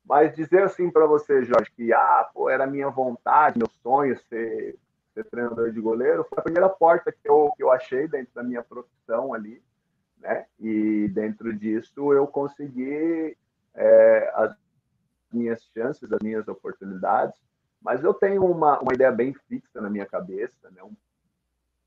mas 0.05 0.35
dizer 0.35 0.65
assim 0.65 0.91
para 0.91 1.07
você, 1.07 1.45
Jorge, 1.45 1.71
que 1.77 1.93
ah, 1.93 2.29
pô, 2.35 2.51
era 2.51 2.67
minha 2.67 2.89
vontade, 2.89 3.59
meu 3.59 3.69
sonho 3.83 4.19
ser, 4.29 4.77
ser 5.15 5.25
treinador 5.27 5.71
de 5.71 5.81
goleiro, 5.81 6.25
foi 6.25 6.39
a 6.39 6.43
primeira 6.43 6.69
porta 6.69 7.13
que 7.13 7.29
eu, 7.29 7.53
que 7.57 7.63
eu 7.63 7.71
achei 7.71 8.09
dentro 8.09 8.35
da 8.35 8.43
minha 8.43 8.63
profissão 8.63 9.33
ali, 9.33 9.63
né? 10.19 10.47
E 10.59 11.09
dentro 11.09 11.53
disso 11.53 12.13
eu 12.13 12.27
consegui 12.27 13.37
é, 13.75 14.33
as 14.35 14.57
minhas 15.33 15.63
chances, 15.73 16.13
as 16.13 16.21
minhas 16.21 16.49
oportunidades, 16.49 17.39
mas 17.81 18.03
eu 18.03 18.13
tenho 18.13 18.45
uma, 18.45 18.81
uma 18.81 18.93
ideia 18.93 19.13
bem 19.13 19.33
fixa 19.49 19.81
na 19.81 19.89
minha 19.89 20.07
cabeça, 20.07 20.71
né? 20.71 20.83
um 20.83 20.93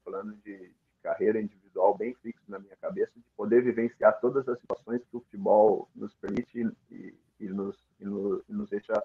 plano 0.04 0.34
de, 0.44 0.58
de 0.58 0.76
carreira 1.02 1.42
individual 1.42 1.98
bem 1.98 2.14
fixo 2.16 2.44
na 2.48 2.60
minha 2.60 2.76
cabeça, 2.78 3.12
de 3.16 3.26
poder 3.36 3.64
vivenciar 3.64 4.20
todas 4.20 4.48
as 4.48 4.60
situações 4.60 5.02
que 5.10 5.18
o 5.18 5.22
futebol 5.22 5.90
nos 5.96 6.14
permite 6.16 6.68
e, 6.92 7.14
e, 7.40 7.48
nos, 7.50 7.78
e, 8.00 8.06
nos, 8.06 8.44
e 8.48 8.54
nos 8.54 8.70
deixa 8.70 9.02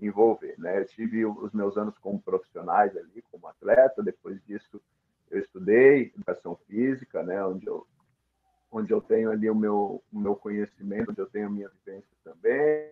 envolver. 0.00 0.54
Né? 0.58 0.80
Eu 0.80 0.86
tive 0.86 1.24
os 1.24 1.52
meus 1.52 1.76
anos 1.76 1.96
como 1.98 2.20
profissionais 2.20 2.96
ali, 2.96 3.22
como 3.30 3.46
atleta, 3.46 4.02
depois 4.02 4.42
disso 4.44 4.80
eu 5.30 5.40
estudei 5.40 6.12
educação 6.14 6.56
física, 6.68 7.22
né? 7.22 7.44
onde 7.44 7.66
eu 7.66 7.86
onde 8.70 8.92
eu 8.92 9.00
tenho 9.00 9.30
ali 9.30 9.48
o 9.48 9.54
meu, 9.54 10.02
o 10.12 10.18
meu 10.18 10.36
conhecimento, 10.36 11.10
onde 11.10 11.20
eu 11.20 11.30
tenho 11.30 11.46
a 11.46 11.50
minha 11.50 11.68
vivência 11.68 12.10
também. 12.22 12.90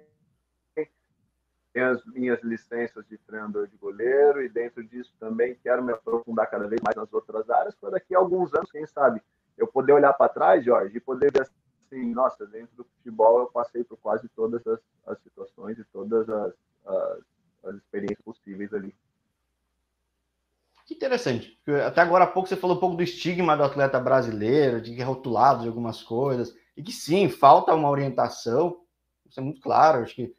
Tenho 1.74 1.90
as 1.90 2.04
minhas 2.06 2.40
licenças 2.44 3.04
de 3.08 3.18
treinador 3.18 3.66
de 3.66 3.76
goleiro 3.76 4.40
e 4.40 4.48
dentro 4.48 4.82
disso 4.84 5.12
também 5.18 5.58
quero 5.60 5.82
me 5.82 5.92
aprofundar 5.92 6.48
cada 6.48 6.68
vez 6.68 6.80
mais 6.80 6.94
nas 6.94 7.12
outras 7.12 7.50
áreas 7.50 7.74
para 7.74 7.90
daqui 7.90 8.14
a 8.14 8.18
alguns 8.18 8.54
anos, 8.54 8.70
quem 8.70 8.86
sabe, 8.86 9.20
eu 9.58 9.66
poder 9.66 9.92
olhar 9.92 10.12
para 10.12 10.32
trás, 10.32 10.64
Jorge, 10.64 10.96
e 10.96 11.00
poder 11.00 11.32
ver 11.32 11.42
assim, 11.42 12.14
nossa, 12.14 12.46
dentro 12.46 12.76
do 12.76 12.84
futebol 12.84 13.40
eu 13.40 13.46
passei 13.46 13.82
por 13.82 13.96
quase 13.96 14.28
todas 14.28 14.64
as, 14.68 14.78
as 15.04 15.18
situações 15.20 15.76
e 15.76 15.84
todas 15.92 16.28
as, 16.28 16.52
as, 16.86 17.18
as 17.64 17.74
experiências 17.74 18.22
possíveis 18.24 18.72
ali. 18.72 18.94
Que 20.86 20.94
interessante. 20.94 21.58
Até 21.84 22.02
agora 22.02 22.22
há 22.22 22.28
pouco 22.28 22.48
você 22.48 22.56
falou 22.56 22.76
um 22.76 22.80
pouco 22.80 22.96
do 22.96 23.02
estigma 23.02 23.56
do 23.56 23.64
atleta 23.64 23.98
brasileiro, 23.98 24.80
de 24.80 24.94
que 24.94 25.02
é 25.02 25.04
rotulado 25.04 25.62
de 25.62 25.68
algumas 25.68 26.04
coisas, 26.04 26.54
e 26.76 26.84
que 26.84 26.92
sim, 26.92 27.28
falta 27.28 27.74
uma 27.74 27.90
orientação, 27.90 28.80
isso 29.26 29.40
é 29.40 29.42
muito 29.42 29.60
claro, 29.60 30.02
acho 30.02 30.14
que 30.14 30.36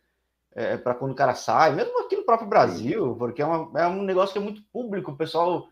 é, 0.56 0.74
é 0.74 0.78
para 0.78 0.96
quando 0.96 1.12
o 1.12 1.16
cara 1.16 1.36
sai, 1.36 1.76
mesmo 1.76 2.00
aqui 2.00 2.16
no 2.16 2.24
próprio 2.24 2.50
Brasil, 2.50 3.16
porque 3.18 3.42
é, 3.42 3.46
uma, 3.46 3.80
é 3.80 3.88
um 3.88 4.02
negócio 4.02 4.34
que 4.34 4.40
é 4.40 4.42
muito 4.42 4.64
público, 4.72 5.12
o 5.12 5.18
pessoal 5.18 5.68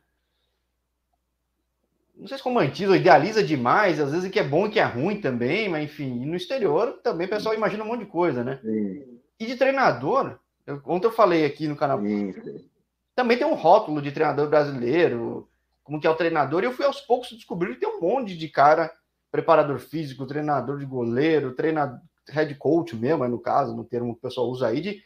não 2.15 2.27
sei 2.27 2.37
se 2.37 2.43
romantiza 2.43 2.95
idealiza 2.95 3.43
demais, 3.43 3.99
às 3.99 4.11
vezes 4.11 4.29
que 4.29 4.39
é 4.39 4.43
bom 4.43 4.67
e 4.67 4.69
que 4.69 4.79
é 4.79 4.83
ruim 4.83 5.19
também, 5.19 5.67
mas 5.67 5.83
enfim, 5.83 6.21
e 6.21 6.25
no 6.25 6.35
exterior 6.35 6.99
também 7.03 7.25
o 7.25 7.29
pessoal 7.29 7.55
imagina 7.55 7.83
um 7.83 7.87
monte 7.87 8.01
de 8.01 8.05
coisa, 8.05 8.43
né? 8.43 8.59
Sim. 8.61 9.19
E 9.39 9.45
de 9.45 9.55
treinador, 9.55 10.37
eu, 10.65 10.79
ontem 10.85 11.07
eu 11.07 11.11
falei 11.11 11.43
aqui 11.43 11.67
no 11.67 11.75
canal, 11.75 11.99
sim, 12.01 12.31
sim 12.33 12.69
também 13.15 13.37
tem 13.37 13.45
um 13.45 13.53
rótulo 13.53 14.01
de 14.01 14.11
treinador 14.11 14.49
brasileiro, 14.49 15.47
como 15.83 15.99
que 15.99 16.07
é 16.07 16.09
o 16.09 16.15
treinador, 16.15 16.63
e 16.63 16.65
eu 16.65 16.71
fui 16.71 16.85
aos 16.85 17.01
poucos 17.01 17.31
descobrindo 17.31 17.75
que 17.75 17.81
tem 17.81 17.89
um 17.89 18.01
monte 18.01 18.37
de 18.37 18.47
cara, 18.47 18.91
preparador 19.31 19.79
físico, 19.79 20.25
treinador 20.25 20.79
de 20.79 20.85
goleiro, 20.85 21.53
treinador, 21.53 21.99
head 22.29 22.55
coach 22.55 22.95
mesmo, 22.95 23.27
no 23.27 23.39
caso, 23.39 23.75
no 23.75 23.83
termo 23.83 24.13
que 24.13 24.19
o 24.19 24.21
pessoal 24.21 24.47
usa 24.47 24.67
aí, 24.67 24.81
de, 24.81 25.03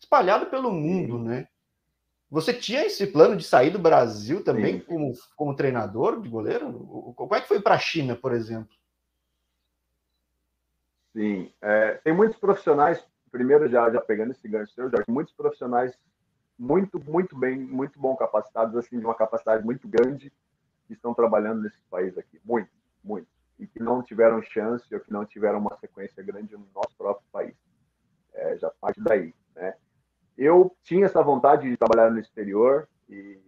espalhado 0.00 0.46
pelo 0.46 0.70
mundo, 0.70 1.18
né? 1.18 1.48
Você 2.30 2.52
tinha 2.52 2.84
esse 2.84 3.06
plano 3.06 3.36
de 3.36 3.44
sair 3.44 3.70
do 3.70 3.78
Brasil 3.78 4.44
também 4.44 4.80
como, 4.80 5.12
como 5.34 5.56
treinador 5.56 6.20
de 6.20 6.28
goleiro? 6.28 6.70
Como 7.16 7.34
é 7.34 7.40
que 7.40 7.48
foi 7.48 7.60
para 7.60 7.74
a 7.74 7.78
China, 7.78 8.14
por 8.14 8.32
exemplo? 8.34 8.76
Sim, 11.14 11.50
é, 11.62 11.94
tem 12.04 12.12
muitos 12.12 12.38
profissionais, 12.38 13.02
primeiro 13.30 13.68
já, 13.68 13.90
já 13.90 14.00
pegando 14.00 14.32
esse 14.32 14.46
gancho 14.46 14.74
seu, 14.74 14.90
já, 14.90 15.02
muitos 15.08 15.32
profissionais 15.32 15.98
muito, 16.58 17.00
muito 17.00 17.36
bem, 17.36 17.58
muito 17.58 17.98
bom 17.98 18.14
capacitados, 18.16 18.76
assim, 18.76 18.98
de 18.98 19.04
uma 19.04 19.14
capacidade 19.14 19.64
muito 19.64 19.88
grande, 19.88 20.32
que 20.86 20.92
estão 20.92 21.14
trabalhando 21.14 21.62
nesse 21.62 21.78
país 21.90 22.16
aqui. 22.18 22.40
Muito, 22.44 22.70
muito. 23.02 23.28
E 23.58 23.66
que 23.66 23.82
não 23.82 24.02
tiveram 24.02 24.40
chance 24.42 24.92
ou 24.94 25.00
que 25.00 25.12
não 25.12 25.24
tiveram 25.24 25.58
uma 25.58 25.76
sequência 25.78 26.22
grande 26.22 26.56
no 26.56 26.66
nosso 26.74 26.96
próprio 26.96 27.26
país. 27.32 27.54
É, 28.32 28.56
já 28.56 28.70
parte 28.70 29.00
daí, 29.00 29.34
né? 29.54 29.74
Eu 30.36 30.76
tinha 30.84 31.06
essa 31.06 31.20
vontade 31.22 31.68
de 31.68 31.76
trabalhar 31.76 32.10
no 32.10 32.20
exterior 32.20 32.88
e 33.08 33.40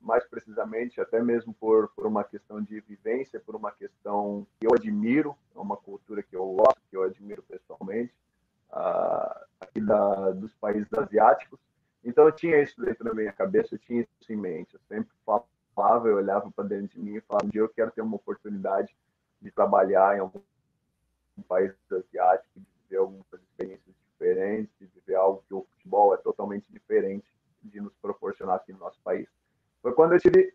mais 0.00 0.26
precisamente 0.26 1.00
até 1.00 1.22
mesmo 1.22 1.52
por, 1.54 1.88
por 1.88 2.06
uma 2.06 2.24
questão 2.24 2.62
de 2.62 2.80
vivência, 2.80 3.40
por 3.40 3.54
uma 3.54 3.70
questão 3.70 4.46
que 4.58 4.66
eu 4.66 4.72
admiro, 4.74 5.36
é 5.54 5.58
uma 5.58 5.76
cultura 5.76 6.22
que 6.22 6.34
eu 6.34 6.46
gosto, 6.54 6.80
que 6.90 6.96
eu 6.96 7.02
admiro 7.02 7.42
pessoalmente, 7.42 8.14
uh, 8.70 9.44
aqui 9.60 9.80
da, 9.80 10.30
dos 10.30 10.54
países 10.54 10.88
asiáticos, 10.94 11.58
então 12.04 12.26
eu 12.26 12.32
tinha 12.32 12.62
isso 12.62 12.80
dentro 12.80 13.02
da 13.02 13.14
minha 13.14 13.32
cabeça, 13.32 13.74
eu 13.74 13.78
tinha 13.78 14.02
isso 14.02 14.32
em 14.32 14.36
mente. 14.36 14.74
Eu 14.74 14.80
sempre 14.86 15.10
falava, 15.74 16.08
eu 16.08 16.16
olhava 16.16 16.50
para 16.52 16.64
dentro 16.64 16.88
de 16.88 16.98
mim 16.98 17.16
e 17.16 17.20
falava: 17.22 17.46
um 17.46 17.50
dia 17.50 17.62
eu 17.62 17.68
quero 17.68 17.90
ter 17.90 18.02
uma 18.02 18.16
oportunidade 18.16 18.94
de 19.44 19.50
trabalhar 19.50 20.16
em 20.16 20.20
algum 20.20 20.40
país 21.46 21.70
asiático, 21.92 22.58
de 22.58 22.66
viver 22.82 22.96
algumas 22.96 23.26
experiências 23.34 23.94
diferentes, 24.10 24.72
de 24.80 24.86
viver 24.86 25.16
algo 25.16 25.44
que 25.46 25.52
o 25.52 25.66
futebol 25.70 26.14
é 26.14 26.16
totalmente 26.16 26.72
diferente 26.72 27.26
de 27.62 27.78
nos 27.78 27.94
proporcionar 28.00 28.56
aqui 28.56 28.72
no 28.72 28.78
nosso 28.78 28.98
país. 29.02 29.28
Foi 29.82 29.92
quando 29.92 30.14
eu 30.14 30.18
tive 30.18 30.54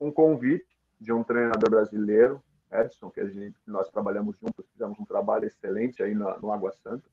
um 0.00 0.10
convite 0.10 0.66
de 1.00 1.12
um 1.12 1.22
treinador 1.22 1.70
brasileiro, 1.70 2.42
Edson, 2.72 3.10
que 3.10 3.20
a 3.20 3.26
gente, 3.26 3.56
nós 3.64 3.88
trabalhamos 3.90 4.36
juntos, 4.38 4.66
fizemos 4.72 4.98
um 4.98 5.04
trabalho 5.04 5.46
excelente 5.46 6.02
aí 6.02 6.14
no, 6.14 6.50
Água 6.50 6.72
Santa, 6.82 7.08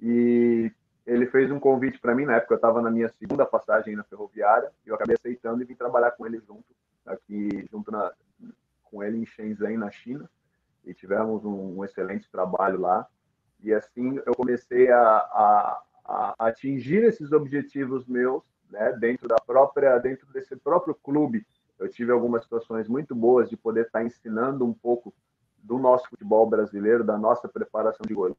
e 0.00 0.72
ele 1.06 1.26
fez 1.26 1.52
um 1.52 1.60
convite 1.60 2.00
para 2.00 2.16
mim, 2.16 2.24
na 2.24 2.36
época 2.36 2.54
eu 2.54 2.56
estava 2.56 2.82
na 2.82 2.90
minha 2.90 3.08
segunda 3.10 3.46
passagem 3.46 3.94
na 3.94 4.02
ferroviária, 4.02 4.72
e 4.84 4.88
eu 4.88 4.96
acabei 4.96 5.14
aceitando 5.14 5.62
e 5.62 5.66
vim 5.66 5.76
trabalhar 5.76 6.10
com 6.12 6.26
ele 6.26 6.40
junto, 6.40 6.64
aqui 7.06 7.64
junto 7.70 7.92
na, 7.92 8.12
com 8.90 9.02
ele 9.02 9.18
em 9.18 9.26
Shenzhen, 9.26 9.76
na 9.76 9.90
China, 9.90 10.28
e 10.84 10.94
tivemos 10.94 11.44
um, 11.44 11.78
um 11.78 11.84
excelente 11.84 12.30
trabalho 12.30 12.80
lá. 12.80 13.06
E 13.62 13.72
assim 13.72 14.20
eu 14.26 14.34
comecei 14.34 14.90
a, 14.90 15.00
a, 15.00 15.82
a, 16.04 16.34
atingir 16.46 17.04
esses 17.04 17.32
objetivos 17.32 18.06
meus, 18.06 18.42
né, 18.70 18.92
dentro 18.92 19.28
da 19.28 19.36
própria, 19.36 19.98
dentro 19.98 20.26
desse 20.32 20.56
próprio 20.56 20.94
clube. 20.94 21.46
Eu 21.78 21.88
tive 21.88 22.12
algumas 22.12 22.42
situações 22.42 22.88
muito 22.88 23.14
boas 23.14 23.48
de 23.48 23.56
poder 23.56 23.86
estar 23.86 24.04
ensinando 24.04 24.64
um 24.64 24.72
pouco 24.72 25.14
do 25.58 25.78
nosso 25.78 26.08
futebol 26.08 26.48
brasileiro, 26.48 27.04
da 27.04 27.18
nossa 27.18 27.48
preparação 27.48 28.06
de 28.06 28.14
goleiro 28.14 28.38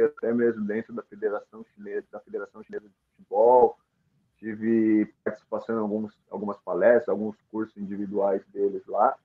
até 0.00 0.32
mesmo 0.32 0.64
dentro 0.64 0.92
da 0.94 1.02
Federação 1.02 1.64
Chinesa, 1.74 2.06
da 2.10 2.20
Federação 2.20 2.62
Chinesa 2.62 2.88
de 2.88 2.94
Futebol. 3.16 3.78
Tive 4.42 5.06
participação 5.22 5.76
em 5.76 5.78
alguns, 5.78 6.18
algumas 6.28 6.58
palestras, 6.58 7.08
alguns 7.08 7.40
cursos 7.42 7.76
individuais 7.76 8.44
deles 8.48 8.84
lá. 8.88 9.16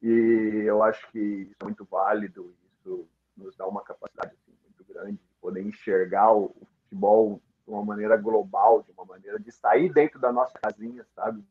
E 0.00 0.64
eu 0.64 0.82
acho 0.82 1.06
que 1.12 1.18
isso 1.18 1.54
é 1.60 1.64
muito 1.64 1.84
válido, 1.84 2.54
isso 2.80 3.06
nos 3.36 3.54
dá 3.54 3.66
uma 3.68 3.82
capacidade 3.82 4.32
assim, 4.32 4.56
muito 4.64 4.82
grande 4.90 5.18
de 5.18 5.34
poder 5.42 5.60
enxergar 5.62 6.32
o, 6.32 6.56
futebol 6.84 7.38
de 7.66 7.70
uma 7.70 7.84
maneira 7.84 8.16
global, 8.16 8.82
de 8.82 8.90
uma 8.92 9.04
maneira 9.04 9.38
de 9.38 9.52
sair 9.52 9.92
dentro 9.92 10.18
da 10.18 10.32
nossa 10.32 10.58
casinha, 10.58 11.06
sabe? 11.14 11.44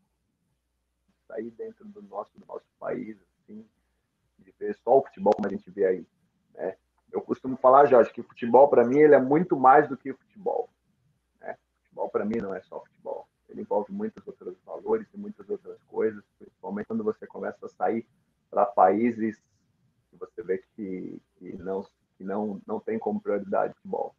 Sair 1.27 1.51
dentro 1.51 1.85
do 1.85 2.01
nosso, 2.01 2.31
do 2.35 2.45
nosso 2.47 2.65
país, 2.79 3.15
assim, 3.21 3.63
de 4.39 4.51
ver 4.57 4.73
só 4.77 4.97
o 4.97 5.03
futebol 5.03 5.33
como 5.35 5.47
a 5.47 5.51
gente 5.51 5.69
vê 5.69 5.85
aí, 5.85 6.07
né? 6.55 6.75
eu 7.11 7.21
costumo 7.21 7.55
falar, 7.55 7.85
Jorge, 7.85 8.11
que 8.11 8.23
futebol 8.23 8.67
para 8.67 8.83
mim 8.83 8.97
ele 8.97 9.13
é 9.13 9.21
muito 9.21 9.55
mais 9.55 9.87
do 9.87 9.95
que 9.95 10.11
futebol. 10.11 10.69
Futebol 11.91 12.09
para 12.09 12.25
mim 12.25 12.37
não 12.37 12.55
é 12.55 12.61
só 12.61 12.79
futebol. 12.79 13.27
Ele 13.49 13.61
envolve 13.61 13.91
muitos 13.91 14.25
outros 14.25 14.55
valores 14.65 15.05
e 15.13 15.17
muitas 15.17 15.49
outras 15.49 15.77
coisas, 15.83 16.23
principalmente 16.39 16.87
quando 16.87 17.03
você 17.03 17.27
começa 17.27 17.65
a 17.65 17.69
sair 17.69 18.07
para 18.49 18.65
países 18.65 19.37
que 20.09 20.17
você 20.17 20.41
vê 20.41 20.63
que, 20.75 21.21
que, 21.37 21.53
não, 21.57 21.85
que 22.17 22.23
não, 22.23 22.61
não 22.65 22.79
tem 22.79 22.97
como 22.97 23.19
prioridade 23.19 23.73
futebol. 23.75 24.15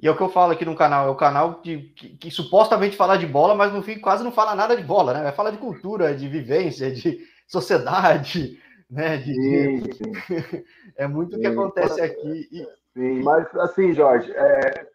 E 0.00 0.06
é 0.06 0.10
o 0.10 0.16
que 0.16 0.22
eu 0.22 0.28
falo 0.28 0.52
aqui 0.52 0.64
no 0.64 0.76
canal, 0.76 1.08
é 1.08 1.10
o 1.10 1.16
canal 1.16 1.60
que, 1.60 1.88
que, 1.90 2.16
que, 2.16 2.30
supostamente 2.30 2.96
fala 2.96 3.18
de 3.18 3.26
bola, 3.26 3.54
mas 3.54 3.72
no 3.72 3.82
fim 3.82 3.98
quase 3.98 4.22
não 4.22 4.30
fala 4.30 4.54
nada 4.54 4.76
de 4.76 4.82
bola, 4.82 5.12
né? 5.12 5.22
Vai 5.22 5.32
falar 5.32 5.50
de 5.50 5.58
cultura, 5.58 6.14
de 6.14 6.28
vivência, 6.28 6.90
de 6.92 7.26
sociedade, 7.48 8.60
né? 8.88 9.16
De... 9.18 9.34
Sim, 9.34 9.92
sim. 9.92 10.64
é 10.96 11.06
muito 11.08 11.36
o 11.36 11.40
que 11.40 11.46
acontece 11.46 12.00
aqui. 12.00 12.48
E... 12.52 12.64
Sim, 12.94 13.22
mas 13.22 13.52
assim, 13.56 13.92
Jorge, 13.92 14.30
é... 14.32 14.87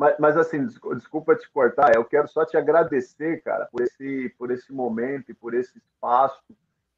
mas, 0.00 0.16
mas, 0.18 0.36
assim, 0.38 0.64
desculpa 0.64 1.36
te 1.36 1.46
cortar, 1.50 1.94
eu 1.94 2.06
quero 2.06 2.26
só 2.26 2.42
te 2.46 2.56
agradecer, 2.56 3.42
cara, 3.42 3.66
por 3.66 3.82
esse, 3.82 4.30
por 4.38 4.50
esse 4.50 4.72
momento 4.72 5.30
e 5.30 5.34
por 5.34 5.52
esse 5.52 5.76
espaço, 5.76 6.42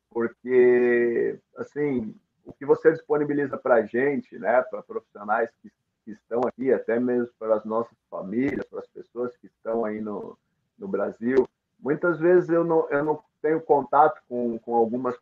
porque, 0.09 1.37
assim, 1.57 2.15
o 2.45 2.53
que 2.53 2.65
você 2.65 2.93
disponibiliza 2.93 3.59
para 3.59 3.75
a 3.75 3.83
gente, 3.83 4.39
né, 4.39 4.63
para 4.63 4.85
profissionais 4.85 5.51
que, 5.61 5.69
que, 6.05 6.13
estão 6.13 6.43
aqui, 6.47 6.73
até 6.73 7.01
mesmo 7.01 7.35
para 7.41 7.57
as 7.57 7.65
nossas 7.65 7.99
famílias, 8.09 8.65
para 8.67 8.79
as 8.79 8.87
pessoas 8.87 9.37
que 9.37 9.49
estão 9.49 9.85
aí 9.85 10.01
no, 10.01 10.39
no 10.79 10.87
Brasil, 10.87 11.49
muitas 11.81 12.21
vezes 12.21 12.51
eu 12.51 12.63
não, 12.63 12.89
eu 12.89 13.05
não 13.05 13.21
tenho 13.41 13.61
contato 13.61 14.23
com, 14.29 14.61
com 14.61 14.77
algumas 14.77 15.17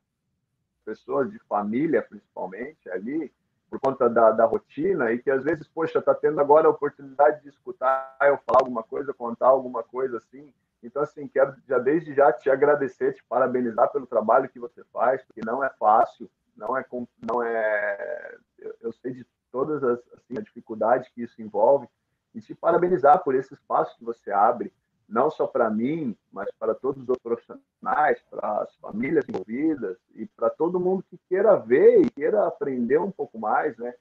pessoas 0.84 1.30
de 1.30 1.38
família, 1.48 2.02
principalmente, 2.02 2.90
ali, 2.90 3.32
por 3.70 3.78
conta 3.78 4.10
da, 4.10 4.32
da 4.32 4.44
rotina 4.44 5.12
e 5.12 5.18
que 5.18 5.30
às 5.30 5.44
vezes, 5.44 5.68
poxa, 5.68 6.00
está 6.00 6.12
tendo 6.12 6.40
agora 6.40 6.66
a 6.66 6.70
oportunidade 6.70 7.40
de 7.42 7.48
escutar 7.48 8.16
eu 8.22 8.36
falar 8.38 8.58
alguma 8.58 8.82
coisa, 8.82 9.14
contar 9.14 9.46
alguma 9.46 9.82
coisa 9.82 10.16
assim. 10.18 10.52
Então, 10.82 11.02
assim, 11.02 11.28
quero 11.28 11.54
já 11.68 11.78
desde 11.78 12.12
já 12.12 12.32
te 12.32 12.50
agradecer, 12.50 13.14
te 13.14 13.22
parabenizar 13.28 13.90
pelo 13.92 14.06
trabalho 14.06 14.48
que 14.48 14.58
você 14.58 14.82
faz, 14.92 15.22
porque 15.22 15.40
não 15.44 15.62
é 15.62 15.70
fácil, 15.78 16.28
não 16.56 16.76
é, 16.76 16.84
não 17.30 17.42
é, 17.42 18.36
eu 18.80 18.92
sei 18.92 19.12
de 19.12 19.26
todas 19.52 19.82
as 19.84 20.00
assim, 20.14 20.36
a 20.36 20.42
dificuldade 20.42 21.10
que 21.14 21.22
isso 21.22 21.40
envolve 21.40 21.88
e 22.34 22.40
te 22.40 22.54
parabenizar 22.54 23.22
por 23.22 23.34
esse 23.34 23.54
espaço 23.54 23.96
que 23.96 24.04
você 24.04 24.30
abre 24.30 24.72
não 25.10 25.30
só 25.30 25.46
para 25.46 25.68
mim, 25.68 26.16
mas 26.32 26.48
para 26.58 26.72
todos 26.72 27.06
os 27.06 27.18
profissionais, 27.18 28.22
para 28.30 28.62
as 28.62 28.74
famílias 28.76 29.28
envolvidas 29.28 29.98
e 30.14 30.24
para 30.24 30.48
todo 30.48 30.78
mundo 30.78 31.04
que 31.10 31.18
queira 31.28 31.56
ver 31.56 32.00
e 32.00 32.10
queira 32.10 32.46
aprender 32.46 32.98
um 32.98 33.10
pouco 33.10 33.38
mais, 33.38 33.76
né? 33.76 33.92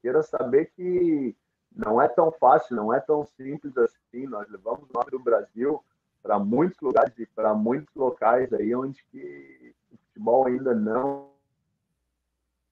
Queira 0.00 0.22
saber 0.22 0.70
que 0.76 1.36
não 1.74 2.00
é 2.00 2.06
tão 2.06 2.30
fácil, 2.30 2.76
não 2.76 2.94
é 2.94 3.00
tão 3.00 3.26
simples 3.36 3.76
assim. 3.76 4.26
Nós 4.26 4.48
levamos 4.48 4.88
o 4.88 4.92
nome 4.92 5.10
do 5.10 5.18
Brasil 5.18 5.82
para 6.22 6.38
muitos 6.38 6.80
lugares 6.80 7.18
e 7.18 7.26
para 7.26 7.52
muitos 7.54 7.92
locais 7.96 8.52
aí 8.52 8.72
onde 8.74 9.04
que 9.10 9.74
o 9.90 9.96
futebol 9.96 10.46
ainda 10.46 10.72
não 10.74 11.28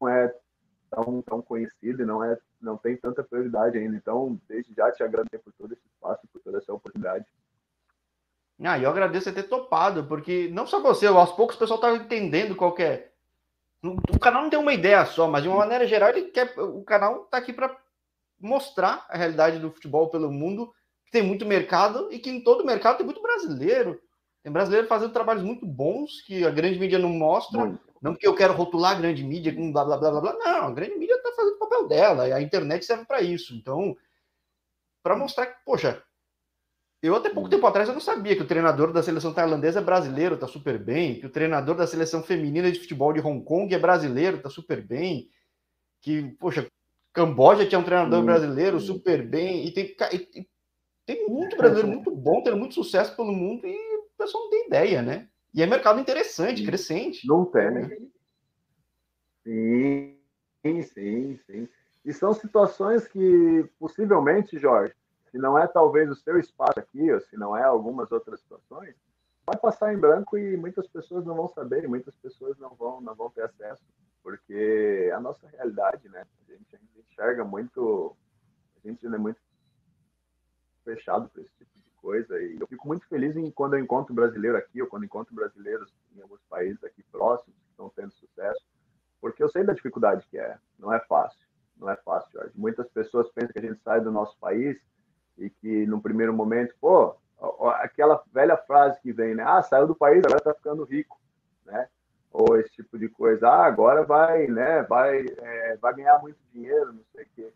é 0.09 0.33
tão, 0.89 1.23
tão 1.23 1.43
conhecido 1.43 2.03
e 2.03 2.07
não 2.07 2.23
é 2.23 2.39
não 2.61 2.77
tem 2.77 2.97
tanta 2.97 3.25
prioridade 3.25 3.79
ainda. 3.79 3.97
Então, 3.97 4.39
desde 4.47 4.75
já 4.75 4.93
te 4.93 5.03
agradecer 5.03 5.39
por 5.39 5.53
todo 5.55 5.73
esse 5.73 5.87
espaço, 5.87 6.29
por 6.31 6.41
toda 6.43 6.59
essa 6.59 6.73
oportunidade. 6.73 7.25
Ah, 8.63 8.79
eu 8.79 8.91
agradeço 8.91 9.25
você 9.25 9.33
ter 9.33 9.45
topado, 9.45 10.05
porque 10.05 10.49
não 10.53 10.67
só 10.67 10.81
você, 10.81 11.07
aos 11.07 11.33
poucos 11.33 11.57
o 11.57 11.59
pessoal 11.59 11.81
tá 11.81 11.95
entendendo 11.95 12.55
qual 12.55 12.75
é. 12.79 13.11
O 13.83 14.19
canal 14.19 14.43
não 14.43 14.51
tem 14.51 14.59
uma 14.59 14.75
ideia 14.75 15.05
só, 15.07 15.27
mas 15.27 15.43
de 15.43 15.49
uma 15.49 15.59
maneira 15.59 15.87
geral, 15.87 16.11
ele 16.11 16.25
quer. 16.25 16.53
O 16.59 16.83
canal 16.85 17.25
tá 17.25 17.39
aqui 17.39 17.53
para 17.53 17.75
mostrar 18.39 19.07
a 19.09 19.17
realidade 19.17 19.59
do 19.59 19.71
futebol 19.71 20.11
pelo 20.11 20.31
mundo, 20.31 20.73
que 21.07 21.13
tem 21.13 21.23
muito 21.23 21.47
mercado 21.47 22.13
e 22.13 22.19
que 22.19 22.29
em 22.29 22.43
todo 22.43 22.65
mercado 22.65 22.99
tem 22.99 23.07
muito 23.07 23.23
brasileiro. 23.23 23.99
Tem 24.43 24.53
brasileiro 24.53 24.87
fazendo 24.87 25.13
trabalhos 25.13 25.43
muito 25.43 25.67
bons 25.67 26.23
que 26.23 26.45
a 26.45 26.51
grande 26.51 26.79
mídia 26.79 26.99
não 26.99 27.11
mostra. 27.11 27.61
Muito. 27.61 27.91
Não 28.01 28.13
porque 28.13 28.27
eu 28.27 28.35
quero 28.35 28.55
rotular 28.55 28.93
a 28.93 29.01
grande 29.01 29.23
mídia 29.23 29.55
com 29.55 29.73
blá 29.73 29.85
blá 29.85 29.97
blá 29.97 30.11
blá 30.11 30.21
blá. 30.21 30.33
Não, 30.39 30.69
a 30.69 30.71
grande 30.71 30.97
mídia 30.97 31.15
está 31.15 31.33
fazendo 31.33 31.55
o 31.55 31.59
papel 31.59 31.89
dela 31.89 32.29
e 32.29 32.33
a 32.33 32.41
internet 32.41 32.85
serve 32.85 33.05
para 33.05 33.21
isso. 33.21 33.55
Então, 33.55 33.97
para 35.03 35.17
mostrar 35.17 35.47
que, 35.47 35.65
poxa, 35.65 36.03
eu 37.03 37.15
até 37.15 37.31
pouco 37.31 37.49
tempo 37.49 37.67
atrás 37.67 37.89
eu 37.89 37.95
não 37.95 38.01
sabia 38.01 38.37
que 38.37 38.43
o 38.43 38.47
treinador 38.47 38.93
da 38.93 39.03
seleção 39.03 39.33
tailandesa 39.33 39.81
é 39.81 39.83
brasileiro, 39.83 40.37
tá 40.37 40.47
super 40.47 40.79
bem, 40.79 41.19
que 41.19 41.27
o 41.27 41.31
treinador 41.31 41.75
da 41.75 41.87
seleção 41.87 42.23
feminina 42.23 42.71
de 42.71 42.79
futebol 42.79 43.13
de 43.13 43.21
Hong 43.21 43.43
Kong 43.45 43.75
é 43.75 43.79
brasileiro, 43.79 44.43
tá 44.43 44.51
super 44.51 44.87
bem, 44.87 45.31
que, 46.01 46.37
poxa, 46.39 46.67
Camboja 47.13 47.67
tinha 47.67 47.79
um 47.79 47.85
treinador 47.85 48.23
brasileiro 48.23 48.79
super 48.79 49.27
bem, 49.27 49.67
e 49.67 49.73
tem, 49.73 49.97
e, 50.13 50.47
tem 51.07 51.27
muito 51.27 51.57
brasileiro 51.57 51.89
muito 51.89 52.11
bom, 52.11 52.43
tendo 52.43 52.57
muito 52.57 52.75
sucesso 52.75 53.17
pelo 53.17 53.33
mundo, 53.33 53.67
e 53.67 53.77
o 53.97 54.09
pessoal 54.19 54.45
não 54.45 54.51
tem 54.51 54.67
ideia, 54.67 55.03
né? 55.03 55.29
E 55.53 55.63
é 55.63 55.67
mercado 55.67 55.99
interessante, 55.99 56.65
crescente. 56.65 57.27
Não 57.27 57.45
tem, 57.45 57.71
né? 57.71 57.97
Sim, 59.43 60.83
sim, 60.85 61.39
sim. 61.47 61.69
E 62.05 62.13
são 62.13 62.33
situações 62.33 63.09
que, 63.09 63.69
possivelmente, 63.79 64.59
Jorge, 64.59 64.95
se 65.31 65.39
não 65.39 65.59
é 65.59 65.67
talvez 65.67 66.11
o 66.11 66.15
seu 66.15 66.39
espaço 66.39 66.79
aqui, 66.79 67.11
ou 67.13 67.21
se 67.21 67.37
não 67.37 67.57
é 67.57 67.63
algumas 67.63 68.11
outras 68.11 68.41
situações, 68.41 68.95
vai 69.47 69.57
passar 69.57 69.93
em 69.93 69.99
branco 69.99 70.37
e 70.37 70.57
muitas 70.57 70.87
pessoas 70.87 71.25
não 71.25 71.35
vão 71.35 71.49
saber, 71.49 71.89
muitas 71.89 72.15
pessoas 72.17 72.59
não 72.59 72.75
vão, 72.75 73.01
não 73.01 73.15
vão 73.15 73.31
ter 73.31 73.43
acesso, 73.43 73.85
porque 74.23 75.09
é 75.09 75.13
a 75.13 75.21
nossa 75.21 75.47
realidade, 75.49 76.09
né? 76.09 76.25
A 76.49 76.53
gente, 76.53 76.79
enxerga 77.11 77.45
muito, 77.45 78.17
a 78.77 78.89
gente 78.89 79.07
é 79.07 79.19
muito 79.19 79.41
fechado 80.85 81.29
para 81.29 81.43
esse 81.43 81.53
tipo 81.59 81.79
de 81.79 81.91
coisa 81.97 82.41
e 82.41 82.59
eu 82.59 82.67
fico 82.67 82.87
muito 82.87 83.07
feliz 83.09 83.37
em 83.37 83.51
quando 83.51 83.75
eu 83.75 83.81
encontro 83.81 84.15
brasileiro 84.15 84.57
aqui 84.57 84.81
ou 84.81 84.89
quando 84.89 85.05
encontro 85.05 85.35
brasileiros 85.35 85.93
em 86.17 86.23
alguns 86.23 86.41
países 86.49 86.83
aqui 86.83 87.03
próximos 87.11 87.57
que 87.57 87.71
estão 87.71 87.91
tendo 87.91 88.13
sucesso, 88.13 88.65
porque 89.21 89.43
eu 89.43 89.49
sei 89.49 89.65
da 89.65 89.75
dificuldade 89.75 90.27
que 90.31 90.39
é, 90.39 90.57
não 90.79 90.93
é 90.93 91.01
fácil, 91.01 91.47
não 91.77 91.91
é 91.91 91.97
fácil, 91.97 92.31
Jorge. 92.33 92.53
Muitas 92.55 92.89
pessoas 92.89 93.31
pensam 93.31 93.53
que 93.53 93.59
a 93.59 93.63
gente 93.63 93.81
sai 93.83 94.01
do 94.01 94.11
nosso 94.11 94.37
país 94.39 94.81
e 95.41 95.51
que 95.51 95.87
no 95.87 96.01
primeiro 96.01 96.33
momento, 96.33 96.75
pô, 96.81 97.17
aquela 97.77 98.23
velha 98.33 98.57
frase 98.57 99.01
que 99.01 99.13
vem, 99.13 99.35
né? 99.35 99.43
Ah, 99.45 99.63
saiu 99.63 99.87
do 99.87 99.95
país, 99.95 100.23
agora 100.25 100.41
tá 100.41 100.55
ficando 100.55 100.85
rico, 100.85 101.19
né? 101.65 101.89
Ou 102.31 102.57
esse 102.59 102.71
tipo 102.71 102.99
de 102.99 103.09
coisa. 103.09 103.49
Ah, 103.49 103.67
agora 103.67 104.05
vai, 104.05 104.47
né? 104.47 104.83
Vai, 104.83 105.25
é, 105.39 105.77
vai 105.79 105.95
ganhar 105.95 106.19
muito 106.21 106.39
dinheiro, 106.53 106.93
não 106.93 107.03
sei 107.13 107.25
o 107.25 107.29
quê. 107.35 107.53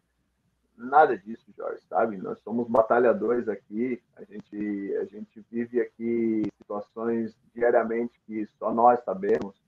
Nada 0.76 1.16
disso, 1.16 1.44
Jorge, 1.56 1.80
sabe? 1.88 2.16
Nós 2.16 2.40
somos 2.40 2.66
batalhadores 2.66 3.48
aqui. 3.48 4.02
A 4.16 4.24
gente, 4.24 4.96
a 4.96 5.04
gente 5.04 5.46
vive 5.50 5.80
aqui 5.80 6.42
situações 6.58 7.36
diariamente 7.54 8.20
que 8.26 8.46
só 8.58 8.74
nós 8.74 8.98
sabemos. 9.04 9.62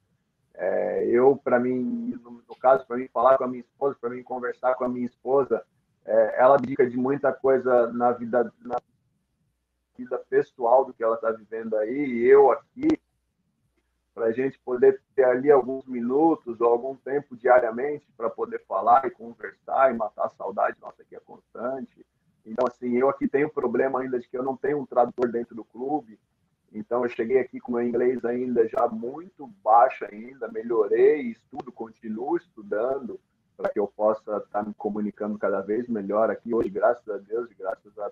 É, 0.54 1.06
eu, 1.06 1.36
para 1.36 1.60
mim, 1.60 2.18
no, 2.24 2.42
no 2.48 2.56
caso, 2.56 2.84
para 2.86 2.96
mim 2.96 3.08
falar 3.08 3.36
com 3.36 3.44
a 3.44 3.48
minha 3.48 3.60
esposa, 3.60 3.96
para 4.00 4.10
mim 4.10 4.22
conversar 4.22 4.74
com 4.74 4.84
a 4.84 4.88
minha 4.88 5.06
esposa, 5.06 5.62
é, 6.06 6.40
ela 6.40 6.56
dica 6.56 6.88
de 6.88 6.96
muita 6.96 7.32
coisa 7.32 7.92
na 7.92 8.12
vida, 8.12 8.52
na 8.64 8.80
vida 9.98 10.18
pessoal 10.30 10.84
do 10.84 10.94
que 10.94 11.02
ela 11.02 11.16
está 11.16 11.32
vivendo 11.32 11.76
aí, 11.76 12.06
e 12.06 12.24
eu 12.24 12.52
aqui, 12.52 12.88
para 14.14 14.26
a 14.26 14.32
gente 14.32 14.58
poder 14.60 15.02
ter 15.14 15.24
ali 15.24 15.50
alguns 15.50 15.84
minutos 15.86 16.60
ou 16.60 16.68
algum 16.68 16.94
tempo 16.96 17.36
diariamente 17.36 18.06
para 18.16 18.30
poder 18.30 18.64
falar 18.66 19.04
e 19.06 19.10
conversar 19.10 19.92
e 19.92 19.96
matar 19.96 20.26
a 20.26 20.30
saudade 20.30 20.76
nossa 20.80 21.04
que 21.04 21.16
é 21.16 21.20
constante. 21.20 22.06
Então, 22.44 22.66
assim, 22.66 22.96
eu 22.96 23.10
aqui 23.10 23.26
tenho 23.26 23.50
problema 23.50 24.00
ainda 24.00 24.18
de 24.18 24.28
que 24.28 24.38
eu 24.38 24.42
não 24.42 24.56
tenho 24.56 24.78
um 24.78 24.86
tradutor 24.86 25.30
dentro 25.30 25.54
do 25.54 25.64
clube, 25.64 26.18
então 26.72 27.02
eu 27.02 27.08
cheguei 27.08 27.40
aqui 27.40 27.58
com 27.58 27.72
meu 27.72 27.82
inglês 27.82 28.24
ainda 28.24 28.68
já 28.68 28.86
muito 28.86 29.46
baixo 29.62 30.04
ainda, 30.10 30.46
melhorei, 30.48 31.22
estudo, 31.22 31.72
continuo 31.72 32.36
estudando, 32.36 33.18
para 33.56 33.70
que 33.70 33.78
eu 33.78 33.86
possa 33.86 34.36
estar 34.38 34.66
me 34.66 34.74
comunicando 34.74 35.38
cada 35.38 35.60
vez 35.60 35.88
melhor 35.88 36.30
aqui 36.30 36.54
hoje, 36.54 36.68
graças 36.68 37.08
a 37.08 37.16
Deus 37.16 37.50
e 37.50 37.54
graças 37.54 37.98
a 37.98 38.10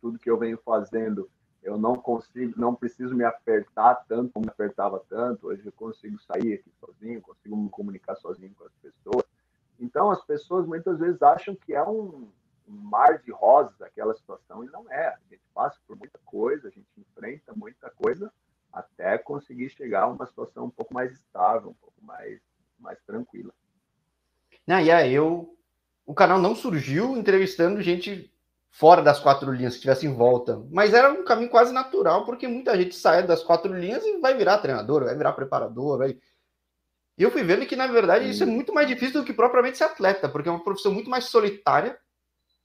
tudo 0.00 0.18
que 0.18 0.30
eu 0.30 0.38
venho 0.38 0.58
fazendo, 0.58 1.28
eu 1.62 1.78
não 1.78 1.96
consigo, 1.96 2.52
não 2.60 2.74
preciso 2.74 3.14
me 3.14 3.24
apertar 3.24 3.94
tanto 4.06 4.32
como 4.32 4.44
me 4.44 4.50
apertava 4.50 5.02
tanto. 5.08 5.46
Hoje 5.46 5.64
eu 5.64 5.72
consigo 5.72 6.18
sair 6.20 6.54
aqui 6.54 6.70
sozinho, 6.78 7.22
consigo 7.22 7.56
me 7.56 7.70
comunicar 7.70 8.14
sozinho 8.16 8.54
com 8.54 8.64
as 8.64 8.74
pessoas. 8.74 9.24
Então 9.80 10.10
as 10.10 10.22
pessoas 10.24 10.66
muitas 10.66 10.98
vezes 10.98 11.22
acham 11.22 11.54
que 11.56 11.72
é 11.74 11.82
um, 11.82 12.28
um 12.68 12.72
mar 12.72 13.18
de 13.18 13.32
rosas 13.32 13.80
aquela 13.80 14.14
situação 14.14 14.62
e 14.62 14.66
não 14.68 14.90
é. 14.92 15.08
A 15.08 15.18
gente 15.30 15.42
passa 15.54 15.78
por 15.86 15.96
muita 15.96 16.18
coisa, 16.26 16.68
a 16.68 16.70
gente 16.70 16.86
enfrenta 16.98 17.54
muita 17.56 17.90
coisa 17.90 18.30
até 18.70 19.16
conseguir 19.16 19.70
chegar 19.70 20.02
a 20.02 20.08
uma 20.08 20.26
situação 20.26 20.66
um 20.66 20.70
pouco 20.70 20.92
mais 20.92 21.12
estável, 21.12 21.70
um 21.70 21.74
pouco 21.74 22.04
mais 22.04 22.40
mais 22.78 23.00
tranquila. 23.06 23.54
E 24.66 24.90
aí 24.90 25.12
eu. 25.12 25.50
O 26.06 26.14
canal 26.14 26.38
não 26.38 26.54
surgiu 26.54 27.16
entrevistando 27.16 27.80
gente 27.80 28.30
fora 28.70 29.00
das 29.00 29.20
quatro 29.20 29.52
linhas 29.52 29.74
que 29.74 29.78
estivesse 29.78 30.04
em 30.04 30.12
volta. 30.12 30.60
Mas 30.70 30.92
era 30.92 31.10
um 31.12 31.24
caminho 31.24 31.48
quase 31.48 31.72
natural, 31.72 32.24
porque 32.24 32.48
muita 32.48 32.76
gente 32.76 32.94
sai 32.94 33.26
das 33.26 33.42
quatro 33.42 33.72
linhas 33.72 34.04
e 34.04 34.18
vai 34.18 34.36
virar 34.36 34.58
treinador, 34.58 35.04
vai 35.04 35.16
virar 35.16 35.32
preparador. 35.32 35.98
Vai... 35.98 36.18
E 37.16 37.22
eu 37.22 37.30
fui 37.30 37.44
vendo 37.44 37.64
que, 37.66 37.76
na 37.76 37.86
verdade, 37.86 38.28
isso 38.28 38.42
é 38.42 38.46
muito 38.46 38.74
mais 38.74 38.88
difícil 38.88 39.20
do 39.20 39.24
que 39.24 39.32
propriamente 39.32 39.78
ser 39.78 39.84
atleta, 39.84 40.28
porque 40.28 40.48
é 40.48 40.52
uma 40.52 40.64
profissão 40.64 40.92
muito 40.92 41.08
mais 41.08 41.26
solitária 41.26 41.96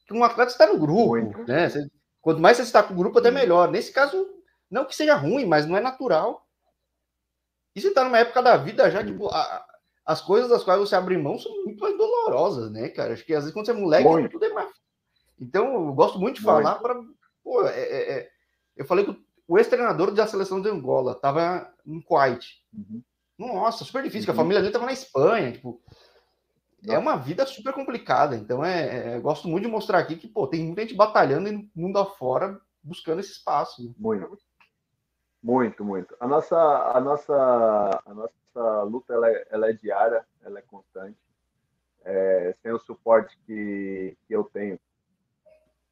que 0.08 0.14
um 0.14 0.24
atleta 0.24 0.52
está 0.52 0.66
no 0.66 0.80
grupo. 0.80 1.44
Né? 1.48 1.70
Você, 1.70 1.88
quanto 2.20 2.42
mais 2.42 2.58
você 2.58 2.64
está 2.64 2.82
com 2.82 2.96
o 2.96 2.98
grupo, 2.98 3.20
até 3.20 3.30
melhor. 3.30 3.70
Nesse 3.70 3.92
caso, 3.94 4.28
não 4.70 4.86
que 4.86 4.96
seja 4.96 5.14
ruim, 5.14 5.46
mas 5.46 5.68
não 5.68 5.78
é 5.78 5.80
natural. 5.80 6.44
E 7.76 7.82
você 7.82 7.90
está 7.90 8.04
numa 8.04 8.18
época 8.18 8.42
da 8.42 8.58
vida 8.58 8.90
já, 8.90 9.04
tipo, 9.04 9.28
a, 9.28 9.66
as 10.10 10.22
coisas 10.22 10.50
das 10.50 10.64
quais 10.64 10.80
você 10.80 10.96
abre 10.96 11.16
mão 11.20 11.38
são 11.38 11.52
muito 11.64 11.80
mais 11.80 11.96
dolorosas, 11.96 12.72
né, 12.72 12.90
cara? 12.90 13.14
Acho 13.14 13.24
que 13.24 13.32
às 13.32 13.44
vezes 13.44 13.54
quando 13.54 13.68
você 13.68 13.74
é 13.74 13.76
moleque, 13.76 14.30
tudo 14.30 14.44
é 14.44 14.50
mais. 14.50 14.72
Então, 15.40 15.72
eu 15.72 15.94
gosto 15.94 16.18
muito 16.18 16.38
de 16.38 16.42
falar 16.42 16.80
para. 16.80 17.00
É, 17.68 17.80
é, 17.80 18.12
é... 18.18 18.30
Eu 18.76 18.86
falei 18.86 19.06
que 19.06 19.16
o 19.48 19.60
ex-treinador 19.60 20.10
da 20.12 20.26
seleção 20.26 20.60
de 20.60 20.68
Angola 20.68 21.12
estava 21.12 21.72
em 21.86 22.02
Kuwait. 22.02 22.60
Uhum. 22.74 23.04
Nossa, 23.38 23.86
super 23.86 24.02
difícil, 24.02 24.30
uhum. 24.30 24.34
a 24.34 24.38
família 24.38 24.62
dele 24.62 24.70
estava 24.70 24.88
na 24.88 24.94
Espanha. 24.94 25.52
Tipo... 25.52 25.80
é 26.88 26.98
uma 26.98 27.16
vida 27.16 27.46
super 27.46 27.72
complicada. 27.72 28.36
Então, 28.36 28.66
é, 28.66 29.14
é, 29.14 29.20
gosto 29.20 29.48
muito 29.48 29.66
de 29.66 29.72
mostrar 29.72 30.00
aqui 30.00 30.16
que, 30.16 30.28
pô, 30.28 30.48
tem 30.48 30.66
muita 30.66 30.82
gente 30.82 30.96
batalhando 30.96 31.52
no 31.52 31.70
mundo 31.76 32.00
afora 32.00 32.60
buscando 32.82 33.20
esse 33.20 33.34
espaço. 33.34 33.84
Né? 33.84 33.94
Muito. 33.96 34.40
Muito, 35.42 35.86
muito. 35.86 36.16
A 36.20 36.28
nossa, 36.28 36.58
a 36.58 37.00
nossa, 37.00 38.02
a 38.06 38.14
nossa 38.14 38.39
luta 38.84 39.14
ela 39.14 39.30
é, 39.30 39.48
ela 39.50 39.70
é 39.70 39.74
diária, 39.74 40.26
ela 40.42 40.60
é 40.60 40.62
constante. 40.62 41.18
É, 42.04 42.56
sem 42.62 42.72
o 42.72 42.80
suporte 42.80 43.38
que, 43.46 44.18
que 44.28 44.34
eu 44.34 44.46
tenho, 44.46 44.80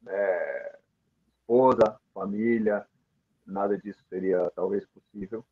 é, 0.06 0.78
esposa, 1.40 1.98
família, 2.14 2.86
nada 3.46 3.76
disso 3.78 4.02
seria 4.08 4.50
talvez 4.54 4.86
possível. 4.86 5.44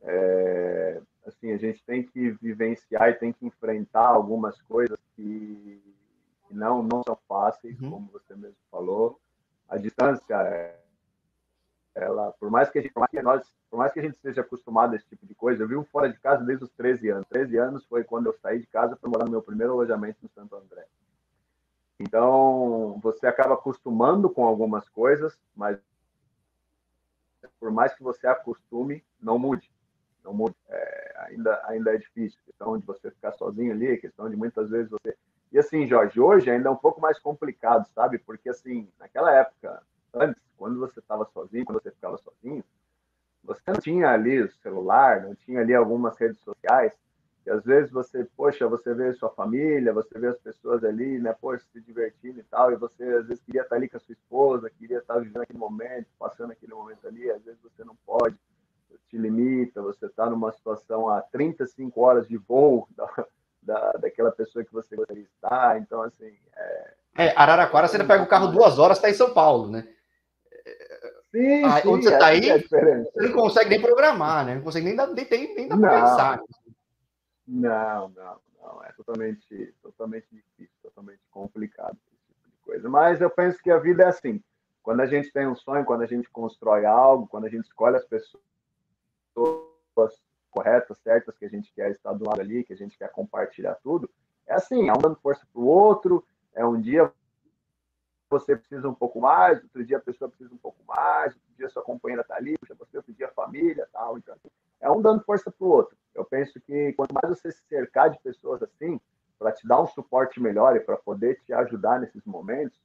É, 0.00 1.00
assim, 1.26 1.52
a 1.52 1.56
gente 1.56 1.84
tem 1.84 2.02
que 2.02 2.30
vivenciar 2.32 3.10
e 3.10 3.14
tem 3.14 3.32
que 3.32 3.46
enfrentar 3.46 4.06
algumas 4.06 4.60
coisas 4.62 4.98
que, 5.16 5.82
que 6.46 6.54
não, 6.54 6.82
não 6.82 7.02
são 7.02 7.18
fáceis, 7.28 7.78
uhum. 7.80 7.90
como 7.90 8.10
você 8.12 8.34
mesmo 8.34 8.56
falou. 8.70 9.20
A 9.68 9.76
distância, 9.76 10.34
é, 10.34 10.80
ela, 11.98 12.32
por 12.32 12.50
mais 12.50 12.70
que 12.70 12.78
a 12.78 12.82
gente, 12.82 12.94
nós, 13.22 13.52
por 13.70 13.78
mais 13.78 13.92
que 13.92 14.00
a 14.00 14.02
gente 14.02 14.18
seja 14.18 14.40
acostumado 14.40 14.92
a 14.92 14.96
esse 14.96 15.06
tipo 15.06 15.26
de 15.26 15.34
coisa, 15.34 15.62
eu 15.62 15.68
vivo 15.68 15.84
fora 15.84 16.08
de 16.08 16.18
casa 16.18 16.44
desde 16.44 16.64
os 16.64 16.70
13 16.72 17.08
anos. 17.10 17.26
13 17.28 17.56
anos 17.58 17.84
foi 17.86 18.04
quando 18.04 18.26
eu 18.26 18.34
saí 18.34 18.60
de 18.60 18.66
casa 18.66 18.96
para 18.96 19.10
morar 19.10 19.24
no 19.24 19.30
meu 19.30 19.42
primeiro 19.42 19.72
alojamento 19.72 20.18
no 20.22 20.28
Santo 20.30 20.56
André. 20.56 20.86
Então, 22.00 22.98
você 23.02 23.26
acaba 23.26 23.54
acostumando 23.54 24.30
com 24.30 24.44
algumas 24.44 24.88
coisas, 24.88 25.36
mas 25.56 25.78
por 27.58 27.70
mais 27.70 27.92
que 27.94 28.02
você 28.02 28.26
acostume, 28.26 29.04
não 29.20 29.38
mude. 29.38 29.70
Não 30.24 30.32
mude. 30.32 30.54
É, 30.68 31.14
ainda, 31.26 31.60
ainda 31.66 31.94
é 31.94 31.98
difícil. 31.98 32.38
Questão 32.44 32.78
de 32.78 32.86
você 32.86 33.10
ficar 33.10 33.32
sozinho 33.32 33.72
ali, 33.72 33.98
questão 33.98 34.30
de 34.30 34.36
muitas 34.36 34.70
vezes 34.70 34.90
você. 34.90 35.16
E 35.50 35.58
assim, 35.58 35.86
Jorge, 35.86 36.20
hoje 36.20 36.50
ainda 36.50 36.68
é 36.68 36.72
um 36.72 36.76
pouco 36.76 37.00
mais 37.00 37.18
complicado, 37.18 37.88
sabe? 37.94 38.18
Porque, 38.18 38.48
assim, 38.48 38.88
naquela 38.98 39.32
época, 39.32 39.82
antes, 40.14 40.42
quando 40.56 40.78
você 40.78 41.00
estava 41.00 41.24
sozinho, 41.32 41.64
quando 41.64 41.82
você 41.82 41.90
ficava 41.90 42.18
sozinho, 42.18 42.64
você 43.42 43.62
não 43.66 43.80
tinha 43.80 44.10
ali 44.10 44.42
o 44.42 44.52
celular, 44.62 45.22
não 45.22 45.34
tinha 45.34 45.60
ali 45.60 45.74
algumas 45.74 46.18
redes 46.18 46.38
sociais, 46.40 46.92
e 47.46 47.50
às 47.50 47.64
vezes 47.64 47.90
você, 47.90 48.24
poxa, 48.36 48.68
você 48.68 48.92
vê 48.92 49.12
sua 49.14 49.30
família, 49.30 49.92
você 49.92 50.18
vê 50.18 50.26
as 50.28 50.38
pessoas 50.38 50.84
ali, 50.84 51.18
né, 51.18 51.34
poxa, 51.40 51.64
se 51.72 51.80
divertindo 51.80 52.40
e 52.40 52.42
tal, 52.42 52.70
e 52.72 52.76
você 52.76 53.02
às 53.04 53.26
vezes 53.26 53.42
queria 53.42 53.62
estar 53.62 53.76
ali 53.76 53.88
com 53.88 53.96
a 53.96 54.00
sua 54.00 54.12
esposa, 54.12 54.70
queria 54.70 54.98
estar 54.98 55.18
vivendo 55.18 55.42
aquele 55.42 55.58
momento, 55.58 56.06
passando 56.18 56.50
aquele 56.52 56.74
momento 56.74 57.06
ali, 57.06 57.30
às 57.30 57.42
vezes 57.42 57.58
você 57.62 57.82
não 57.84 57.96
pode, 58.04 58.36
te 59.08 59.16
limita, 59.16 59.80
você 59.80 60.04
está 60.04 60.28
numa 60.28 60.52
situação 60.52 61.08
a 61.08 61.22
35 61.22 61.98
horas 61.98 62.28
de 62.28 62.36
voo 62.36 62.86
da, 62.94 63.26
da, 63.62 63.92
daquela 63.92 64.30
pessoa 64.30 64.62
que 64.62 64.72
você 64.72 64.94
gostaria 64.94 65.22
de 65.22 65.30
estar, 65.30 65.78
então 65.78 66.02
assim... 66.02 66.36
É, 66.54 66.94
é 67.16 67.34
Araraquara, 67.34 67.88
você 67.88 67.96
ainda 67.96 68.06
pega 68.06 68.24
o 68.24 68.28
carro 68.28 68.48
duas 68.48 68.78
horas, 68.78 68.98
está 68.98 69.08
em 69.08 69.14
São 69.14 69.32
Paulo, 69.32 69.70
né? 69.70 69.88
Sim, 71.30 71.64
aí, 71.64 71.82
sim, 71.82 71.88
onde 71.88 72.04
você 72.04 72.14
está 72.14 72.26
aí, 72.26 72.48
é 72.48 72.58
você 72.58 73.10
não 73.16 73.32
consegue 73.32 73.70
nem 73.70 73.80
programar, 73.80 74.46
né? 74.46 74.54
Não 74.54 74.62
consegue 74.62 74.86
nem 74.86 74.96
dar, 74.96 75.06
nem, 75.08 75.26
nem, 75.30 75.54
nem 75.54 75.68
dar 75.68 75.78
para 75.78 76.00
pensar. 76.00 76.42
Não, 77.46 78.08
não, 78.08 78.40
não. 78.60 78.84
É 78.84 78.92
totalmente, 78.92 79.74
totalmente 79.82 80.26
difícil, 80.30 80.74
totalmente 80.82 81.20
complicado 81.30 81.96
esse 82.12 82.34
tipo 82.34 82.50
de 82.50 82.56
coisa. 82.62 82.88
Mas 82.88 83.20
eu 83.20 83.28
penso 83.28 83.62
que 83.62 83.70
a 83.70 83.78
vida 83.78 84.04
é 84.04 84.06
assim. 84.06 84.42
Quando 84.82 85.00
a 85.00 85.06
gente 85.06 85.30
tem 85.30 85.46
um 85.46 85.54
sonho, 85.54 85.84
quando 85.84 86.02
a 86.02 86.06
gente 86.06 86.30
constrói 86.30 86.86
algo, 86.86 87.26
quando 87.26 87.44
a 87.44 87.50
gente 87.50 87.66
escolhe 87.66 87.96
as 87.96 88.06
pessoas 88.06 88.40
corretas, 90.50 90.98
certas, 90.98 91.36
que 91.36 91.44
a 91.44 91.48
gente 91.48 91.70
quer 91.74 91.90
estar 91.90 92.14
do 92.14 92.26
lado 92.26 92.40
ali, 92.40 92.64
que 92.64 92.72
a 92.72 92.76
gente 92.76 92.96
quer 92.96 93.10
compartilhar 93.10 93.74
tudo, 93.82 94.08
é 94.46 94.54
assim, 94.54 94.88
é 94.88 94.92
um 94.92 94.98
dando 94.98 95.16
força 95.16 95.46
para 95.52 95.60
o 95.60 95.66
outro, 95.66 96.24
é 96.54 96.64
um 96.64 96.80
dia 96.80 97.12
você 98.28 98.56
precisa 98.56 98.88
um 98.88 98.94
pouco 98.94 99.20
mais, 99.20 99.62
outro 99.62 99.84
dia 99.84 99.96
a 99.96 100.00
pessoa 100.00 100.28
precisa 100.28 100.54
um 100.54 100.58
pouco 100.58 100.82
mais, 100.86 101.34
outro 101.34 101.54
dia 101.56 101.68
sua 101.70 101.82
companheira 101.82 102.22
está 102.22 102.36
ali, 102.36 102.56
você 102.60 102.74
outro 102.96 103.12
dia 103.12 103.26
a 103.26 103.32
família 103.32 103.88
tal. 103.92 104.18
Então, 104.18 104.36
é 104.80 104.90
um 104.90 105.00
dando 105.00 105.24
força 105.24 105.50
para 105.50 105.66
o 105.66 105.70
outro. 105.70 105.96
Eu 106.14 106.24
penso 106.24 106.60
que 106.60 106.92
quanto 106.92 107.12
mais 107.12 107.28
você 107.28 107.50
se 107.50 107.62
cercar 107.68 108.10
de 108.10 108.18
pessoas 108.20 108.62
assim, 108.62 109.00
para 109.38 109.52
te 109.52 109.66
dar 109.66 109.80
um 109.80 109.86
suporte 109.86 110.40
melhor 110.40 110.76
e 110.76 110.80
para 110.80 110.96
poder 110.96 111.40
te 111.44 111.52
ajudar 111.52 112.00
nesses 112.00 112.24
momentos, 112.24 112.78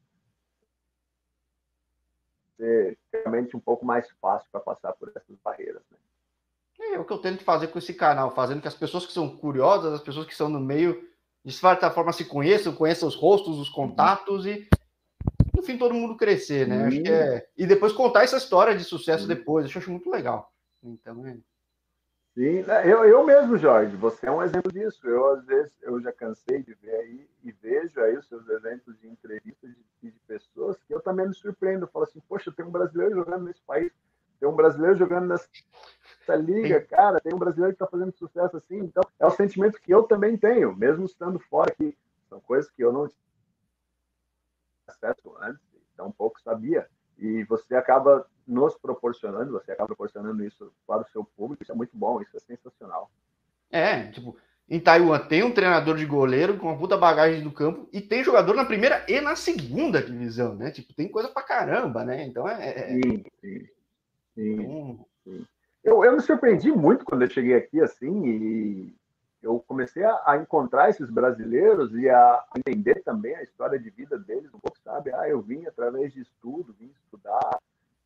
ser 2.58 2.98
realmente 3.12 3.58
um 3.58 3.60
pouco 3.60 3.86
mais 3.86 4.10
fácil 4.22 4.48
para 4.52 4.62
passar 4.62 4.94
por 4.94 5.10
essas 5.10 5.38
barreiras. 5.44 5.82
Né? 5.92 5.98
É, 6.80 6.94
é 6.94 7.00
o 7.00 7.06
que 7.06 7.12
eu 7.12 7.18
tento 7.18 7.44
fazer 7.44 7.68
com 7.68 7.80
esse 7.80 7.94
canal, 7.94 8.32
fazendo 8.32 8.62
que 8.62 8.68
as 8.68 8.76
pessoas 8.76 9.06
que 9.06 9.14
são 9.14 9.36
curiosas, 9.36 9.94
as 9.94 10.02
pessoas 10.02 10.26
que 10.26 10.32
estão 10.32 10.50
no 10.50 10.60
meio, 10.60 11.10
de 11.44 11.52
certa 11.52 11.90
forma 11.90 12.14
se 12.14 12.26
conheçam, 12.26 12.76
conheçam 12.76 13.08
os 13.08 13.16
rostos, 13.16 13.60
os 13.60 13.70
contatos 13.70 14.46
e 14.46 14.68
no 15.64 15.66
fim 15.66 15.78
todo 15.78 15.94
mundo 15.94 16.18
crescer, 16.18 16.68
né? 16.68 16.86
Acho 16.86 17.02
que 17.02 17.10
é... 17.10 17.48
E 17.58 17.66
depois 17.66 17.94
contar 17.94 18.24
essa 18.24 18.38
história 18.38 18.76
de 18.76 18.84
sucesso 18.84 19.26
depois, 19.26 19.74
eu 19.74 19.80
acho 19.80 19.90
muito 19.90 20.10
legal. 20.12 20.52
Então, 20.84 21.26
é... 21.26 21.38
Sim, 22.36 22.64
né? 22.64 22.92
eu, 22.92 23.06
eu 23.06 23.24
mesmo, 23.24 23.58
Jorge, 23.58 23.96
você 23.96 24.26
é 24.26 24.32
um 24.32 24.42
exemplo 24.42 24.72
disso. 24.72 25.08
Eu, 25.08 25.34
às 25.34 25.46
vezes, 25.46 25.72
eu 25.84 26.02
já 26.02 26.12
cansei 26.12 26.64
de 26.64 26.74
ver 26.74 26.96
aí 26.96 27.28
e 27.44 27.52
vejo 27.52 28.02
aí 28.02 28.18
os 28.18 28.28
seus 28.28 28.48
exemplos 28.50 29.00
de 29.00 29.08
entrevistas 29.08 29.70
de, 30.02 30.12
de 30.12 30.20
pessoas 30.28 30.76
que 30.84 30.94
eu 30.94 31.00
também 31.00 31.28
me 31.28 31.36
surpreendo. 31.36 31.84
Eu 31.84 31.90
falo 31.90 32.06
assim, 32.06 32.20
poxa, 32.28 32.52
tem 32.52 32.66
um 32.66 32.72
brasileiro 32.72 33.16
jogando 33.16 33.46
nesse 33.46 33.62
país, 33.62 33.92
tem 34.40 34.50
um 34.50 34.56
brasileiro 34.56 34.98
jogando 34.98 35.28
nessa 35.28 36.36
liga, 36.36 36.82
cara, 36.82 37.22
tem 37.22 37.36
um 37.36 37.40
brasileiro 37.40 37.76
que 37.76 37.84
está 37.84 37.88
fazendo 37.88 38.12
sucesso 38.18 38.58
assim. 38.58 38.80
Então, 38.80 39.04
é 39.20 39.28
o 39.28 39.32
sentimento 39.32 39.80
que 39.80 39.94
eu 39.94 40.02
também 40.02 40.36
tenho, 40.36 40.76
mesmo 40.76 41.06
estando 41.06 41.38
fora 41.38 41.72
aqui. 41.72 41.96
São 42.28 42.40
coisas 42.42 42.70
que 42.72 42.84
eu 42.84 42.92
não 42.92 43.08
acesso 44.88 45.36
antes, 45.40 45.62
então 45.94 46.12
pouco 46.12 46.42
sabia. 46.42 46.88
E 47.18 47.44
você 47.44 47.76
acaba 47.76 48.26
nos 48.48 48.76
proporcionando, 48.76 49.52
você 49.52 49.72
acaba 49.72 49.88
proporcionando 49.88 50.44
isso 50.44 50.72
para 50.86 51.02
o 51.04 51.10
seu 51.10 51.24
público, 51.24 51.64
isso 51.64 51.72
é 51.72 51.76
muito 51.76 51.96
bom, 51.96 52.22
isso 52.22 52.36
é 52.36 52.40
sensacional. 52.40 53.10
É, 53.72 54.08
tipo, 54.08 54.38
em 54.70 54.80
Taiwan 54.80 55.20
tem 55.20 55.44
um 55.44 55.54
treinador 55.54 55.96
de 55.96 56.06
goleiro 56.06 56.58
com 56.58 56.68
uma 56.68 56.78
puta 56.78 56.98
bagagem 56.98 57.44
do 57.44 57.52
campo 57.52 57.88
e 57.92 58.02
tem 58.02 58.24
jogador 58.24 58.56
na 58.56 58.66
primeira 58.66 59.06
e 59.08 59.20
na 59.22 59.36
segunda 59.36 60.02
divisão, 60.02 60.56
né? 60.56 60.72
Tipo, 60.72 60.94
tem 60.94 61.08
coisa 61.10 61.30
pra 61.30 61.44
caramba, 61.44 62.04
né? 62.04 62.26
Então 62.26 62.48
é. 62.48 62.70
é... 62.70 62.80
é. 62.80 62.88
Sim, 62.88 63.24
sim. 63.42 63.68
sim, 64.36 64.54
então... 64.54 65.06
sim. 65.24 65.46
Eu, 65.84 66.04
eu 66.06 66.14
me 66.14 66.22
surpreendi 66.22 66.72
muito 66.72 67.04
quando 67.04 67.24
eu 67.24 67.30
cheguei 67.30 67.56
aqui, 67.56 67.82
assim, 67.82 68.26
e 68.26 68.96
eu 69.44 69.60
comecei 69.68 70.04
a, 70.04 70.22
a, 70.26 70.38
encontrar 70.38 70.90
esses 70.90 71.10
brasileiros 71.10 71.94
e 71.94 72.10
a 72.10 72.44
entender 72.58 73.04
também 73.04 73.36
a 73.36 73.44
história 73.44 73.78
de 73.78 73.90
vida 73.90 74.18
deles 74.18 74.54
um 74.54 74.60
pouco, 74.60 74.78
sabe? 74.84 75.14
Ah, 75.14 75.28
eu 75.28 75.42
vim 75.42 75.66
através 75.66 76.14
de 76.14 76.22
estudo, 76.22 76.74
vim 76.80 76.90
estudar, 77.04 77.60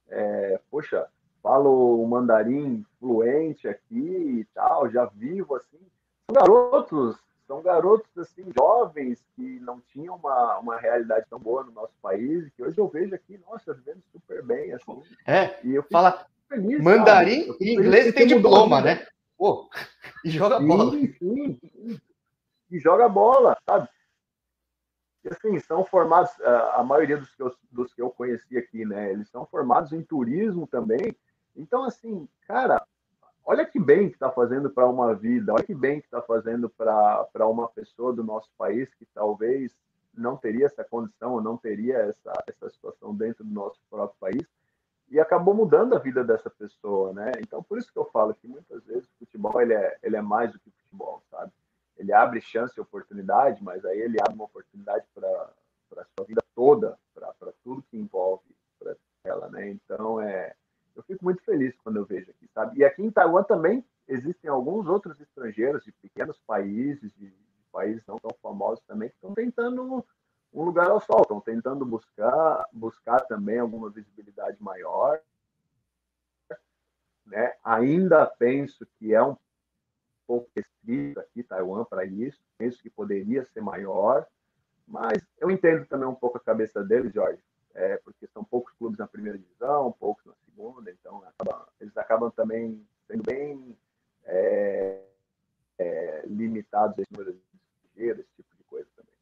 é, 0.10 0.60
poxa, 0.72 1.08
falo 1.44 2.02
o 2.02 2.08
mandarim 2.08 2.84
fluente 3.00 3.68
aqui 3.68 4.40
e 4.42 4.48
tal, 4.54 4.90
já 4.90 5.06
vivo 5.06 5.56
assim. 5.56 5.80
São 6.26 6.34
garotos, 6.34 7.18
são 7.46 7.62
garotos 7.62 8.18
assim 8.18 8.46
jovens 8.58 9.24
que 9.36 9.60
não 9.60 9.80
tinham 9.80 10.16
uma, 10.16 10.58
uma 10.58 10.78
realidade 10.78 11.28
tão 11.30 11.40
boa 11.40 11.64
no 11.64 11.72
nosso 11.72 11.94
país, 12.02 12.50
que 12.56 12.64
hoje 12.64 12.80
eu 12.80 12.88
vejo 12.88 13.14
aqui, 13.14 13.40
nossa, 13.48 13.76
vivendo 13.76 14.02
super 14.12 14.44
bem 14.44 14.74
assim. 14.74 15.04
É, 15.26 15.56
e 15.64 15.76
eu 15.76 15.84
fala 15.84 16.26
feliz, 16.50 16.82
mandarim 16.82 17.56
e 17.60 17.74
inglês 17.74 18.14
tem 18.14 18.26
diploma, 18.26 18.82
né? 18.82 19.06
Pô, 19.38 19.70
e 20.26 20.30
joga 20.30 20.60
bola. 20.60 20.92
Sim, 20.92 21.14
sim. 21.14 21.60
E 22.72 22.80
joga 22.80 23.08
bola, 23.08 23.56
sabe? 23.70 23.88
E, 25.24 25.30
assim, 25.30 25.60
são 25.60 25.86
formados, 25.86 26.32
a 26.42 26.84
maioria 26.84 27.18
dos 27.18 27.34
que, 27.34 27.44
eu, 27.44 27.56
dos 27.72 27.94
que 27.94 28.02
eu 28.02 28.10
conheci 28.10 28.58
aqui, 28.58 28.84
né? 28.84 29.12
Eles 29.12 29.30
são 29.30 29.46
formados 29.46 29.94
em 29.94 30.02
turismo 30.02 30.66
também. 30.66 31.16
Então, 31.56 31.84
assim, 31.84 32.28
cara, 32.48 32.84
olha 33.46 33.66
que 33.66 33.80
bem 33.80 34.10
que 34.10 34.16
está 34.16 34.32
fazendo 34.32 34.70
para 34.70 34.88
uma 34.88 35.14
vida, 35.14 35.54
olha 35.54 35.64
que 35.64 35.76
bem 35.76 36.00
que 36.00 36.08
está 36.08 36.22
fazendo 36.22 36.70
para 36.70 37.48
uma 37.48 37.68
pessoa 37.68 38.12
do 38.12 38.24
nosso 38.24 38.50
país 38.58 38.94
que 38.96 39.06
talvez 39.14 39.76
não 40.14 40.36
teria 40.36 40.66
essa 40.66 40.84
condição, 40.84 41.40
não 41.40 41.58
teria 41.58 41.98
essa, 41.98 42.34
essa 42.48 42.70
situação 42.70 43.16
dentro 43.16 43.44
do 43.44 43.54
nosso 43.54 43.80
próprio 43.90 44.20
país 44.20 44.48
e 45.10 45.20
acabou 45.20 45.54
mudando 45.54 45.96
a 45.96 46.00
vida 46.00 46.24
dessa 46.24 46.50
pessoa, 46.50 47.14
né? 47.14 47.32
Então, 47.40 47.64
por 47.64 47.78
isso 47.78 47.92
que 47.92 47.98
eu 47.98 48.06
falo 48.06 48.34
que 48.34 48.48
muitas 48.48 48.84
vezes 48.86 49.06
o 49.06 49.20
futebol 49.20 49.62
ele 49.62 49.74
é, 49.74 49.98
ele 50.04 50.16
é 50.16 50.22
mais 50.22 50.52
do 50.52 50.60
que 50.60 50.70
futebol, 50.72 51.22
sabe? 51.32 51.52
Ele 51.98 52.14
abre 52.14 52.42
chance 52.42 52.74
e 52.78 52.82
oportunidade, 52.82 53.64
mas 53.64 53.84
aí 53.86 54.00
ele 54.00 54.18
abre 54.20 54.36
uma 54.36 54.46
oportunidade 54.46 55.06
para 55.16 55.52
a 55.98 56.06
sua 56.16 56.26
vida 56.26 56.44
toda, 56.54 56.98
para 57.14 57.52
tudo 57.64 57.84
que 57.90 57.98
envolve 57.98 58.44
ela, 59.24 59.50
né? 59.50 59.70
Então, 59.70 60.22
é, 60.22 60.54
eu 60.96 61.04
fico 61.04 61.24
muito 61.24 61.44
feliz 61.44 61.76
quando 61.84 61.98
eu 61.98 62.06
vejo 62.06 62.32
aqui, 62.32 62.48
sabe? 62.54 62.80
E 62.80 62.86
aqui 62.86 63.04
em 63.04 63.12
Taiwan 63.12 63.44
também 63.44 63.86
existem 64.08 64.50
alguns 64.50 64.88
outros 64.88 65.20
estrangeiros 65.20 65.84
de 65.84 65.92
pequenos 65.92 66.40
países, 66.48 67.14
de, 67.14 67.28
de 67.30 67.64
países 67.72 68.04
não 68.08 68.18
tão 68.18 68.32
famosos 68.42 68.84
também, 68.86 69.10
que 69.10 69.16
estão 69.16 69.34
tentando 69.34 70.06
um 70.58 70.66
lugar 70.66 70.90
ao 70.90 71.00
sol, 71.00 71.22
estão 71.22 71.40
tentando 71.40 71.86
buscar, 71.86 72.68
buscar 72.74 73.20
também 73.28 73.60
alguma 73.60 73.92
visibilidade 73.92 74.58
maior. 74.60 75.22
Né? 77.24 77.54
Ainda 77.64 78.26
penso 78.26 78.88
que 78.98 79.14
é 79.14 79.22
um 79.22 79.38
pouco 80.26 80.50
restrito 80.56 81.20
aqui, 81.20 81.44
Taiwan, 81.44 81.86
para 81.86 82.06
isso. 82.06 82.40
Penso 82.58 82.82
que 82.82 82.90
poderia 82.90 83.46
ser 83.46 83.62
maior, 83.62 84.26
mas 84.88 85.22
eu 85.38 85.52
entendo 85.52 85.86
também 85.86 86.08
um 86.08 86.16
pouco 86.16 86.38
a 86.38 86.42
cabeça 86.44 86.84
dele, 86.84 87.12
Jorge, 87.12 87.44
é, 87.76 87.98
porque 87.98 88.26
são 88.28 88.44
poucos 88.44 88.74
clubes 88.74 88.98
na 88.98 89.08
primeira 89.08 89.38
divisão, 89.38 89.92
poucos 89.92 90.26
na 90.26 90.34
segunda, 90.44 90.90
então 90.90 91.24
eles 91.80 91.96
acabam 91.98 92.32
também 92.32 92.84
sendo 93.06 93.22
bem 93.22 93.78
é, 94.26 95.04
é, 95.78 96.24
limitados 96.26 96.98
esse 96.98 97.14
número 97.14 97.34
de 97.96 98.04
esse 98.04 98.34
tipo 98.36 98.56
de 98.58 98.64
coisa 98.64 98.88
também. 98.96 99.14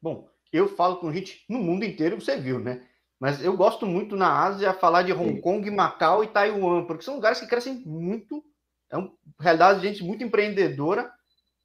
Bom, 0.00 0.28
eu 0.52 0.68
falo 0.68 0.96
com 0.96 1.12
gente 1.12 1.44
no 1.48 1.58
mundo 1.58 1.84
inteiro, 1.84 2.20
você 2.20 2.36
viu, 2.36 2.58
né? 2.58 2.86
Mas 3.18 3.42
eu 3.42 3.56
gosto 3.56 3.86
muito 3.86 4.14
na 4.14 4.44
Ásia 4.44 4.74
falar 4.74 5.02
de 5.02 5.12
Hong 5.12 5.36
Sim. 5.36 5.40
Kong, 5.40 5.70
Macau 5.70 6.22
e 6.22 6.28
Taiwan, 6.28 6.84
porque 6.84 7.02
são 7.02 7.14
lugares 7.14 7.40
que 7.40 7.46
crescem 7.46 7.82
muito. 7.86 8.44
É 8.90 8.96
uma 8.96 9.10
realidade 9.40 9.80
de 9.80 9.88
gente 9.88 10.04
muito 10.04 10.22
empreendedora 10.22 11.10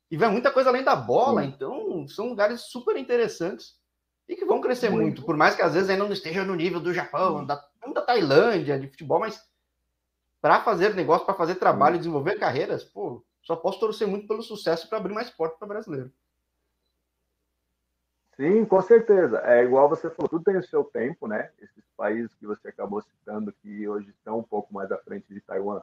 e 0.09 0.17
vem 0.17 0.31
muita 0.31 0.51
coisa 0.51 0.69
além 0.69 0.83
da 0.83 0.95
bola. 0.95 1.43
Sim. 1.43 1.49
Então, 1.49 2.07
são 2.07 2.29
lugares 2.29 2.61
super 2.61 2.95
interessantes 2.95 3.75
e 4.27 4.35
que 4.35 4.45
vão 4.45 4.61
crescer 4.61 4.89
muito. 4.89 5.03
muito. 5.03 5.25
por 5.25 5.35
mais 5.35 5.55
que 5.55 5.61
às 5.61 5.73
vezes 5.73 5.89
ainda 5.89 6.05
não 6.05 6.13
esteja 6.13 6.43
no 6.43 6.55
nível 6.55 6.79
do 6.79 6.93
Japão, 6.93 7.45
da, 7.45 7.61
da 7.93 8.01
Tailândia, 8.01 8.79
de 8.79 8.87
futebol, 8.87 9.19
mas 9.19 9.41
para 10.41 10.61
fazer 10.61 10.95
negócio, 10.95 11.25
para 11.25 11.35
fazer 11.35 11.55
trabalho, 11.55 11.97
desenvolver 11.97 12.39
carreiras, 12.39 12.83
pô, 12.83 13.23
só 13.43 13.55
posso 13.55 13.79
torcer 13.79 14.07
muito 14.07 14.27
pelo 14.27 14.41
sucesso 14.41 14.87
para 14.87 14.97
abrir 14.97 15.13
mais 15.13 15.29
portas 15.29 15.59
para 15.59 15.67
brasileiro. 15.67 16.11
Sim, 18.35 18.65
com 18.65 18.81
certeza. 18.81 19.39
É 19.45 19.63
igual 19.63 19.89
você 19.89 20.09
falou, 20.09 20.29
tudo 20.29 20.43
tem 20.43 20.57
o 20.57 20.63
seu 20.63 20.83
tempo, 20.83 21.27
né? 21.27 21.51
Esses 21.59 21.83
países 21.95 22.33
que 22.35 22.45
você 22.45 22.69
acabou 22.69 23.01
citando, 23.01 23.53
que 23.53 23.87
hoje 23.87 24.09
estão 24.09 24.39
um 24.39 24.43
pouco 24.43 24.73
mais 24.73 24.91
à 24.91 24.97
frente 24.97 25.31
de 25.33 25.41
Taiwan, 25.41 25.81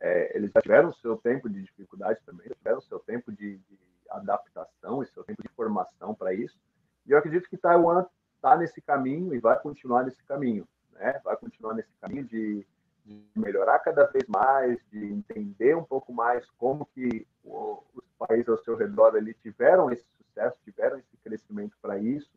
é, 0.00 0.36
eles 0.36 0.50
já 0.52 0.60
tiveram 0.60 0.92
seu 0.92 1.16
tempo 1.16 1.48
de 1.48 1.62
dificuldade 1.62 2.20
também, 2.24 2.48
tiveram 2.48 2.78
o 2.78 2.82
seu 2.82 2.98
tempo 3.00 3.32
de, 3.32 3.58
de 3.58 3.78
adaptação 4.10 5.02
e 5.02 5.06
seu 5.06 5.24
tempo 5.24 5.42
de 5.42 5.48
formação 5.50 6.14
para 6.14 6.32
isso. 6.32 6.58
E 7.06 7.12
eu 7.12 7.18
acredito 7.18 7.48
que 7.48 7.56
Taiwan 7.56 8.06
está 8.36 8.56
nesse 8.56 8.80
caminho 8.80 9.34
e 9.34 9.38
vai 9.38 9.58
continuar 9.58 10.04
nesse 10.04 10.22
caminho, 10.24 10.66
né? 10.92 11.20
Vai 11.24 11.36
continuar 11.36 11.74
nesse 11.74 11.92
caminho 12.00 12.24
de, 12.24 12.66
de 13.04 13.24
melhorar 13.34 13.78
cada 13.80 14.04
vez 14.06 14.24
mais, 14.28 14.78
de 14.90 15.04
entender 15.06 15.76
um 15.76 15.84
pouco 15.84 16.12
mais 16.12 16.48
como 16.58 16.86
que 16.86 17.26
o, 17.44 17.82
os 17.94 18.04
países 18.18 18.48
ao 18.48 18.58
seu 18.58 18.76
redor 18.76 19.16
ali 19.16 19.34
tiveram 19.34 19.90
esse 19.90 20.04
sucesso, 20.38 20.56
tiveram 20.64 20.98
esse 20.98 21.16
crescimento 21.22 21.76
para 21.82 21.98
isso. 21.98 22.30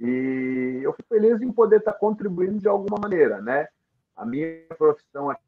E 0.00 0.80
eu 0.82 0.92
fico 0.94 1.08
feliz 1.08 1.40
em 1.40 1.52
poder 1.52 1.78
estar 1.78 1.92
contribuindo 1.92 2.58
de 2.58 2.68
alguma 2.68 2.98
maneira, 3.00 3.40
né? 3.40 3.68
A 4.16 4.24
minha 4.24 4.64
profissão 4.76 5.30
aqui 5.30 5.40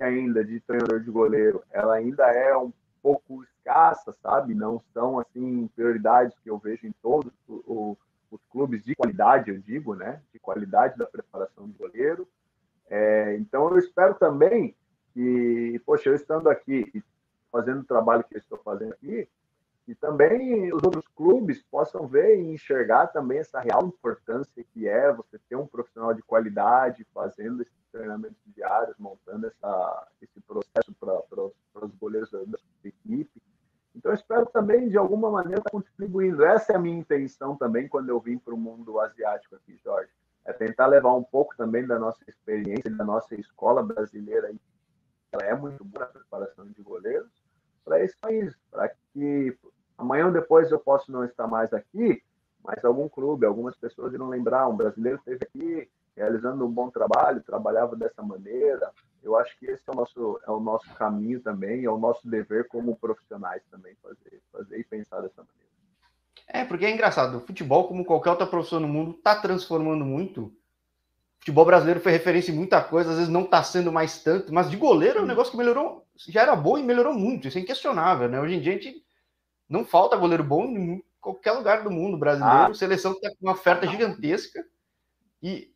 ainda 0.00 0.44
de 0.44 0.60
treinador 0.60 1.00
de 1.00 1.10
goleiro, 1.10 1.62
ela 1.70 1.94
ainda 1.94 2.24
é 2.26 2.56
um 2.56 2.72
pouco 3.02 3.42
escassa, 3.42 4.14
sabe? 4.22 4.54
Não 4.54 4.80
são 4.92 5.18
assim 5.18 5.68
prioridades 5.74 6.38
que 6.42 6.50
eu 6.50 6.58
vejo 6.58 6.86
em 6.86 6.92
todos 7.02 7.32
os, 7.48 7.96
clubes 8.50 8.82
de 8.82 8.94
qualidade, 8.94 9.50
eu 9.50 9.58
digo, 9.58 9.94
né? 9.94 10.22
De 10.32 10.38
qualidade 10.38 10.96
da 10.96 11.06
preparação 11.06 11.68
de 11.68 11.76
goleiro. 11.76 12.26
É, 12.88 13.36
então 13.36 13.68
eu 13.70 13.78
espero 13.78 14.14
também 14.14 14.74
que, 15.12 15.80
poxa, 15.84 16.08
eu 16.08 16.14
estando 16.14 16.48
aqui 16.48 17.02
fazendo 17.50 17.80
o 17.80 17.84
trabalho 17.84 18.24
que 18.24 18.34
eu 18.34 18.38
estou 18.38 18.58
fazendo 18.58 18.94
aqui, 18.94 19.28
e 19.92 19.94
também 19.94 20.72
os 20.72 20.82
outros 20.82 21.06
clubes 21.08 21.62
possam 21.64 22.06
ver 22.06 22.40
e 22.40 22.54
enxergar 22.54 23.08
também 23.08 23.40
essa 23.40 23.60
real 23.60 23.86
importância 23.86 24.64
que 24.72 24.88
é 24.88 25.12
você 25.12 25.38
ter 25.50 25.54
um 25.54 25.66
profissional 25.66 26.14
de 26.14 26.22
qualidade 26.22 27.06
fazendo 27.12 27.60
esses 27.60 27.76
treinamentos 27.92 28.38
diários, 28.46 28.96
montando 28.98 29.48
essa, 29.48 30.08
esse 30.22 30.40
processo 30.40 30.94
para 30.98 31.84
os 31.84 31.94
goleiros 31.96 32.30
da, 32.30 32.38
da 32.38 32.58
equipe. 32.82 33.42
Então, 33.94 34.12
eu 34.12 34.14
espero 34.14 34.46
também, 34.46 34.88
de 34.88 34.96
alguma 34.96 35.30
maneira, 35.30 35.58
estar 35.58 35.70
contribuindo. 35.70 36.42
Essa 36.42 36.72
é 36.72 36.76
a 36.76 36.78
minha 36.78 36.98
intenção 36.98 37.54
também 37.54 37.86
quando 37.86 38.08
eu 38.08 38.18
vim 38.18 38.38
para 38.38 38.54
o 38.54 38.58
mundo 38.58 38.98
asiático 38.98 39.56
aqui, 39.56 39.78
Jorge. 39.84 40.10
É 40.46 40.54
tentar 40.54 40.86
levar 40.86 41.12
um 41.12 41.22
pouco 41.22 41.54
também 41.54 41.86
da 41.86 41.98
nossa 41.98 42.24
experiência, 42.26 42.90
da 42.90 43.04
nossa 43.04 43.34
escola 43.34 43.82
brasileira. 43.82 44.54
Ela 45.32 45.44
é 45.44 45.54
muito 45.54 45.84
boa 45.84 46.06
na 46.06 46.12
preparação 46.12 46.64
de 46.64 46.80
goleiros 46.80 47.30
para 47.84 48.02
esse 48.02 48.16
país, 48.16 48.56
para 48.70 48.88
que 49.12 49.54
amanhã 50.02 50.26
ou 50.26 50.32
depois 50.32 50.70
eu 50.70 50.78
posso 50.78 51.10
não 51.10 51.24
estar 51.24 51.46
mais 51.46 51.72
aqui, 51.72 52.22
mas 52.62 52.84
algum 52.84 53.08
clube, 53.08 53.46
algumas 53.46 53.76
pessoas 53.76 54.12
irão 54.12 54.28
lembrar, 54.28 54.68
um 54.68 54.76
brasileiro 54.76 55.18
esteve 55.18 55.44
aqui 55.44 55.88
realizando 56.16 56.64
um 56.66 56.70
bom 56.70 56.90
trabalho, 56.90 57.42
trabalhava 57.42 57.96
dessa 57.96 58.22
maneira. 58.22 58.90
Eu 59.22 59.36
acho 59.36 59.58
que 59.58 59.66
esse 59.66 59.82
é 59.86 59.92
o 59.92 59.94
nosso, 59.94 60.40
é 60.46 60.50
o 60.50 60.60
nosso 60.60 60.92
caminho 60.94 61.40
também, 61.40 61.84
é 61.84 61.90
o 61.90 61.98
nosso 61.98 62.28
dever 62.28 62.68
como 62.68 62.96
profissionais 62.96 63.62
também 63.70 63.94
fazer, 64.02 64.42
fazer 64.52 64.78
e 64.78 64.84
pensar 64.84 65.20
dessa 65.20 65.42
maneira. 65.42 65.72
É, 66.48 66.64
porque 66.64 66.84
é 66.84 66.90
engraçado, 66.90 67.38
o 67.38 67.40
futebol, 67.40 67.88
como 67.88 68.04
qualquer 68.04 68.30
outra 68.30 68.46
profissão 68.46 68.80
no 68.80 68.88
mundo, 68.88 69.12
está 69.12 69.36
transformando 69.36 70.04
muito. 70.04 70.42
O 70.42 70.52
futebol 71.38 71.64
brasileiro 71.64 72.00
foi 72.00 72.12
referência 72.12 72.52
em 72.52 72.56
muita 72.56 72.82
coisa, 72.82 73.10
às 73.10 73.16
vezes 73.16 73.32
não 73.32 73.42
está 73.42 73.62
sendo 73.62 73.90
mais 73.90 74.22
tanto, 74.22 74.52
mas 74.52 74.70
de 74.70 74.76
goleiro 74.76 75.20
é 75.20 75.22
um 75.22 75.26
negócio 75.26 75.50
que 75.50 75.56
melhorou, 75.56 76.06
já 76.14 76.42
era 76.42 76.54
bom 76.54 76.78
e 76.78 76.82
melhorou 76.82 77.14
muito, 77.14 77.48
isso 77.48 77.58
é 77.58 77.60
inquestionável, 77.60 78.28
né? 78.28 78.40
Hoje 78.40 78.54
em 78.54 78.60
dia 78.60 78.72
a 78.72 78.74
gente 78.76 79.01
não 79.72 79.86
falta 79.86 80.16
goleiro 80.16 80.44
bom 80.44 80.64
em 80.66 81.02
qualquer 81.18 81.52
lugar 81.52 81.82
do 81.82 81.90
mundo 81.90 82.18
brasileiro. 82.18 82.70
Ah. 82.70 82.74
Seleção 82.74 83.12
está 83.12 83.30
com 83.30 83.36
uma 83.40 83.52
oferta 83.52 83.86
gigantesca. 83.86 84.62
E, 85.42 85.72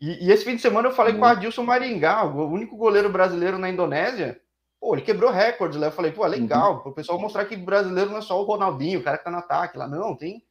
e, 0.00 0.26
e, 0.26 0.32
esse 0.32 0.44
fim 0.44 0.56
de 0.56 0.62
semana 0.62 0.88
eu 0.88 0.92
falei 0.92 1.12
com 1.12 1.20
o 1.20 1.24
Adilson 1.24 1.62
Maringá, 1.62 2.24
o 2.24 2.48
único 2.50 2.74
goleiro 2.74 3.10
brasileiro 3.10 3.58
na 3.58 3.68
Indonésia. 3.68 4.40
Pô, 4.80 4.94
ele 4.94 5.04
quebrou 5.04 5.30
recordes 5.30 5.78
lá. 5.78 5.88
Eu 5.88 5.92
falei, 5.92 6.10
pô, 6.10 6.24
é 6.24 6.28
legal, 6.28 6.76
uhum. 6.76 6.80
para 6.80 6.90
o 6.90 6.94
pessoal 6.94 7.18
mostrar 7.20 7.44
que 7.44 7.54
brasileiro 7.54 8.10
não 8.10 8.18
é 8.18 8.22
só 8.22 8.40
o 8.40 8.44
Ronaldinho, 8.44 9.00
o 9.00 9.04
cara 9.04 9.18
que 9.18 9.24
tá 9.24 9.30
no 9.30 9.38
ataque 9.38 9.76
lá. 9.76 9.86
Não, 9.86 10.16
tem, 10.16 10.42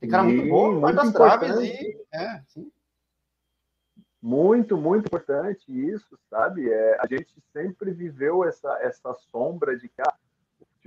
tem 0.00 0.08
cara 0.08 0.22
muito 0.22 0.48
bom, 0.48 0.80
muito 0.80 0.96
das 0.96 1.12
traves 1.12 1.58
aí. 1.58 1.94
É, 2.10 2.40
sim. 2.48 2.72
Muito, 4.20 4.78
muito 4.78 5.06
importante 5.06 5.70
isso, 5.70 6.18
sabe? 6.30 6.70
É, 6.70 6.98
a 7.00 7.06
gente 7.06 7.34
sempre 7.52 7.92
viveu 7.92 8.44
essa, 8.44 8.78
essa 8.80 9.14
sombra 9.30 9.78
de 9.78 9.88
que 9.88 10.00
ah, 10.00 10.14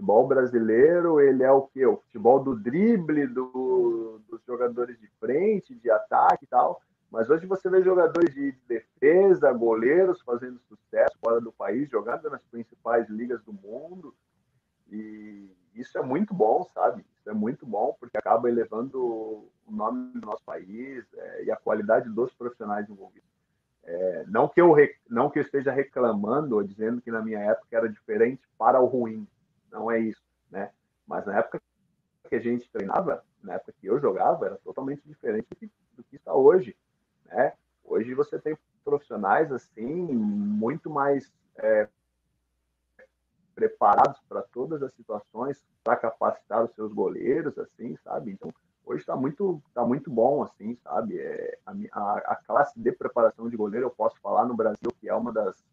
futebol 0.01 0.27
brasileiro, 0.27 1.21
ele 1.21 1.43
é 1.43 1.51
o 1.51 1.61
que? 1.61 1.85
O 1.85 1.97
futebol 1.97 2.43
do 2.43 2.55
drible, 2.55 3.27
do, 3.27 4.19
dos 4.27 4.41
jogadores 4.45 4.99
de 4.99 5.07
frente, 5.19 5.75
de 5.75 5.91
ataque 5.91 6.45
e 6.45 6.47
tal. 6.47 6.81
Mas 7.11 7.29
hoje 7.29 7.45
você 7.45 7.69
vê 7.69 7.83
jogadores 7.83 8.33
de 8.33 8.51
defesa, 8.67 9.51
goleiros 9.51 10.21
fazendo 10.21 10.59
sucesso 10.61 11.15
fora 11.23 11.39
do 11.39 11.51
país, 11.51 11.89
jogando 11.89 12.29
nas 12.29 12.41
principais 12.45 13.07
ligas 13.09 13.43
do 13.43 13.53
mundo. 13.53 14.15
E 14.89 15.51
isso 15.75 15.97
é 15.97 16.01
muito 16.01 16.33
bom, 16.33 16.63
sabe? 16.73 17.05
Isso 17.19 17.29
é 17.29 17.33
muito 17.33 17.65
bom, 17.65 17.95
porque 17.99 18.17
acaba 18.17 18.49
elevando 18.49 18.99
o 18.99 19.51
nome 19.69 20.19
do 20.19 20.25
nosso 20.25 20.43
país 20.43 21.05
é, 21.15 21.43
e 21.43 21.51
a 21.51 21.55
qualidade 21.55 22.09
dos 22.09 22.33
profissionais 22.33 22.89
envolvidos. 22.89 23.29
É, 23.83 24.25
não, 24.27 24.47
que 24.47 24.61
eu, 24.61 24.75
não 25.09 25.29
que 25.29 25.39
eu 25.39 25.43
esteja 25.43 25.71
reclamando 25.71 26.55
ou 26.55 26.63
dizendo 26.63 27.01
que 27.01 27.11
na 27.11 27.21
minha 27.21 27.39
época 27.39 27.75
era 27.75 27.89
diferente 27.89 28.41
para 28.57 28.79
o 28.79 28.85
ruim, 28.85 29.27
não 29.71 29.89
é 29.89 29.99
isso, 29.99 30.21
né? 30.49 30.71
Mas 31.07 31.25
na 31.25 31.37
época 31.37 31.61
que 32.29 32.35
a 32.35 32.39
gente 32.39 32.69
treinava, 32.69 33.23
na 33.41 33.55
época 33.55 33.73
que 33.79 33.87
eu 33.87 33.99
jogava, 33.99 34.45
era 34.45 34.57
totalmente 34.57 35.01
diferente 35.05 35.47
do 35.49 35.55
que, 35.55 35.71
do 35.93 36.03
que 36.03 36.15
está 36.15 36.33
hoje, 36.33 36.77
né? 37.25 37.53
Hoje 37.83 38.13
você 38.13 38.39
tem 38.39 38.57
profissionais 38.83 39.51
assim 39.51 39.85
muito 39.85 40.89
mais 40.89 41.31
é, 41.57 41.87
preparados 43.53 44.19
para 44.27 44.41
todas 44.41 44.81
as 44.81 44.93
situações, 44.93 45.63
para 45.83 45.95
capacitar 45.95 46.63
os 46.63 46.73
seus 46.73 46.93
goleiros, 46.93 47.57
assim, 47.57 47.95
sabe? 47.97 48.31
Então 48.31 48.53
hoje 48.85 49.01
está 49.01 49.15
muito 49.15 49.61
tá 49.73 49.85
muito 49.85 50.09
bom, 50.09 50.43
assim, 50.43 50.75
sabe? 50.83 51.19
É, 51.19 51.57
a, 51.65 52.13
a, 52.17 52.35
classe 52.35 52.79
de 52.79 52.91
preparação 52.91 53.49
de 53.49 53.57
goleiro 53.57 53.87
eu 53.87 53.91
posso 53.91 54.19
falar 54.19 54.45
no 54.45 54.55
Brasil 54.55 54.91
que 54.99 55.09
é 55.09 55.13
uma 55.13 55.31
das 55.31 55.63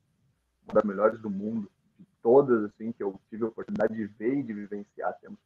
uma 0.65 0.75
das 0.75 0.85
melhores 0.85 1.21
do 1.21 1.31
mundo 1.31 1.71
todas 2.23 2.65
assim 2.65 2.93
que 2.93 3.03
eu 3.03 3.21
tive 3.31 3.45
a 3.45 3.49
oportunidade 3.49 3.95
de 3.95 4.07
ver 4.07 4.39
e 4.39 4.43
de 4.43 4.53
vivenciar, 4.53 5.19
temos 5.21 5.39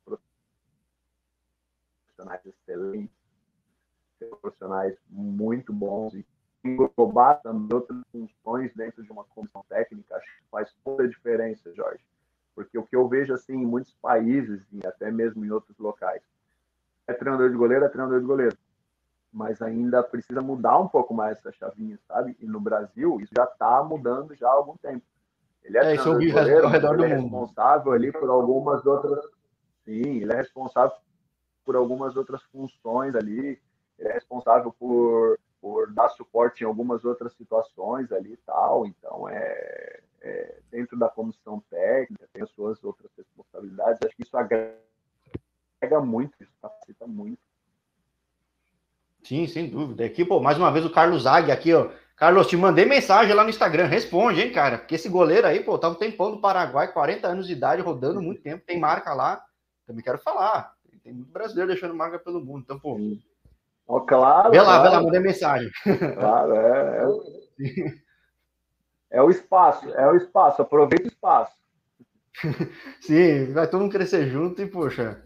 profissionais 2.04 2.40
excelentes, 2.46 3.10
profissionais 4.40 4.96
muito 5.08 5.72
bons 5.72 6.14
e 6.14 6.24
englobar 6.64 7.40
também 7.42 7.68
outras 7.72 8.00
funções 8.12 8.72
dentro 8.74 9.02
de 9.02 9.10
uma 9.10 9.24
comissão 9.24 9.64
técnica, 9.68 10.16
acho 10.16 10.26
que 10.26 10.44
faz 10.50 10.72
toda 10.84 11.04
a 11.04 11.08
diferença, 11.08 11.74
Jorge. 11.74 12.02
Porque 12.54 12.78
o 12.78 12.84
que 12.84 12.94
eu 12.94 13.08
vejo 13.08 13.34
assim 13.34 13.54
em 13.54 13.66
muitos 13.66 13.94
países 13.94 14.62
e 14.72 14.86
até 14.86 15.10
mesmo 15.10 15.44
em 15.44 15.50
outros 15.50 15.76
locais, 15.78 16.22
é 17.06 17.12
treinador 17.12 17.50
de 17.50 17.56
goleiro, 17.56 17.84
é 17.84 17.88
treinador 17.88 18.20
de 18.20 18.26
goleiro. 18.26 18.56
Mas 19.32 19.62
ainda 19.62 20.02
precisa 20.02 20.40
mudar 20.40 20.78
um 20.78 20.86
pouco 20.86 21.14
mais 21.14 21.38
essa 21.38 21.50
chavinha, 21.52 21.98
sabe? 22.06 22.36
E 22.38 22.46
no 22.46 22.60
Brasil, 22.60 23.18
isso 23.20 23.32
já 23.34 23.44
está 23.44 23.82
mudando 23.82 24.34
já 24.34 24.48
há 24.48 24.52
algum 24.52 24.76
tempo. 24.76 25.04
Ele 25.64 25.78
é, 25.78 25.84
é 25.84 25.94
isso 25.94 26.08
eu 26.08 26.18
vi 26.18 26.30
goleiro, 26.30 26.64
ao 26.64 26.70
redor 26.70 26.96
do 26.96 27.04
é 27.04 27.08
mundo. 27.16 27.22
responsável 27.22 27.92
ali 27.92 28.12
por 28.12 28.28
algumas 28.28 28.84
outras. 28.84 29.24
Sim, 29.84 30.22
ele 30.22 30.32
é 30.32 30.36
responsável 30.36 30.96
por 31.64 31.76
algumas 31.76 32.16
outras 32.16 32.42
funções 32.44 33.14
ali. 33.14 33.60
Ele 33.98 34.08
é 34.08 34.12
responsável 34.12 34.72
por, 34.72 35.38
por 35.60 35.92
dar 35.92 36.08
suporte 36.10 36.64
em 36.64 36.66
algumas 36.66 37.04
outras 37.04 37.32
situações 37.34 38.10
ali 38.12 38.32
e 38.32 38.36
tal. 38.38 38.86
Então 38.86 39.28
é, 39.28 40.00
é, 40.20 40.58
dentro 40.70 40.98
da 40.98 41.08
comissão 41.08 41.62
técnica, 41.70 42.28
tem 42.32 42.42
as 42.42 42.50
suas 42.50 42.82
outras 42.82 43.10
responsabilidades. 43.16 44.00
Acho 44.04 44.16
que 44.16 44.22
isso 44.22 44.36
agrega 44.36 44.76
muito, 46.00 46.34
isso 46.40 46.52
facilita 46.60 47.06
muito. 47.06 47.38
Sim, 49.22 49.46
sem 49.46 49.70
dúvida. 49.70 50.04
Aqui, 50.04 50.24
pô, 50.24 50.40
mais 50.40 50.58
uma 50.58 50.72
vez 50.72 50.84
o 50.84 50.90
Carlos 50.90 51.22
Zag 51.22 51.50
aqui, 51.50 51.72
ó. 51.72 51.90
Carlos, 52.22 52.46
te 52.46 52.56
mandei 52.56 52.84
mensagem 52.84 53.34
lá 53.34 53.42
no 53.42 53.50
Instagram, 53.50 53.86
responde, 53.86 54.40
hein, 54.40 54.52
cara? 54.52 54.78
Porque 54.78 54.94
esse 54.94 55.08
goleiro 55.08 55.44
aí, 55.44 55.58
pô, 55.58 55.76
tá 55.76 55.88
um 55.88 55.94
tempão 55.96 56.30
do 56.30 56.40
Paraguai, 56.40 56.92
40 56.92 57.26
anos 57.26 57.48
de 57.48 57.52
idade, 57.52 57.82
rodando 57.82 58.22
muito 58.22 58.40
tempo, 58.40 58.62
tem 58.64 58.78
marca 58.78 59.12
lá. 59.12 59.44
Também 59.84 60.04
quero 60.04 60.18
falar. 60.18 60.72
Tem 61.02 61.12
muito 61.12 61.32
brasileiro 61.32 61.72
deixando 61.72 61.96
marca 61.96 62.20
pelo 62.20 62.40
mundo. 62.40 62.60
Então, 62.60 62.78
pô. 62.78 62.96
Oh, 63.88 64.02
claro. 64.02 64.52
Vê 64.52 64.60
lá, 64.60 64.66
claro. 64.66 64.82
vê 64.84 64.88
lá, 64.90 65.02
mandei 65.02 65.18
mensagem. 65.18 65.68
Claro, 66.14 66.54
é, 66.54 67.08
é, 67.58 67.94
é 69.18 69.20
o 69.20 69.28
espaço, 69.28 69.92
é 69.92 70.08
o 70.08 70.14
espaço, 70.14 70.62
aproveita 70.62 71.06
o 71.06 71.08
espaço. 71.08 71.56
Sim, 73.02 73.52
vai 73.52 73.66
todo 73.66 73.80
mundo 73.80 73.90
crescer 73.90 74.28
junto 74.28 74.62
e, 74.62 74.66
poxa, 74.68 75.20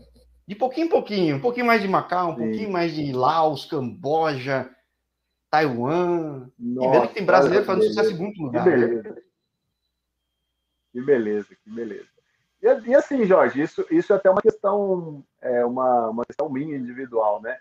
de 0.48 0.54
pouquinho 0.54 0.86
em 0.86 0.90
pouquinho, 0.90 1.36
um 1.36 1.40
pouquinho 1.40 1.66
mais 1.66 1.82
de 1.82 1.88
Macau, 1.88 2.30
um 2.30 2.36
Sim. 2.36 2.42
pouquinho 2.42 2.72
mais 2.72 2.94
de 2.94 3.12
Laos, 3.12 3.66
Camboja, 3.66 4.70
Taiwan. 5.50 6.50
Nossa, 6.58 6.88
e 6.88 6.90
vendo 6.90 7.08
que 7.08 7.14
tem 7.14 7.26
brasileiro 7.26 7.64
fazendo 7.64 7.88
sucesso 7.88 8.10
em 8.10 8.18
muito 8.18 8.42
lugar. 8.42 8.64
Que 8.64 8.70
beleza. 8.70 9.02
Né? 9.02 9.22
Que 10.92 11.02
beleza, 11.02 11.48
que 11.54 11.70
beleza. 11.70 12.08
E, 12.62 12.90
e, 12.90 12.94
assim, 12.94 13.24
Jorge, 13.24 13.60
isso, 13.60 13.86
isso 13.90 14.12
é 14.12 14.16
até 14.16 14.30
uma 14.30 14.40
questão, 14.40 15.24
é 15.40 15.64
uma, 15.64 16.08
uma 16.08 16.24
questão 16.24 16.48
minha 16.48 16.76
individual, 16.76 17.40
né? 17.40 17.58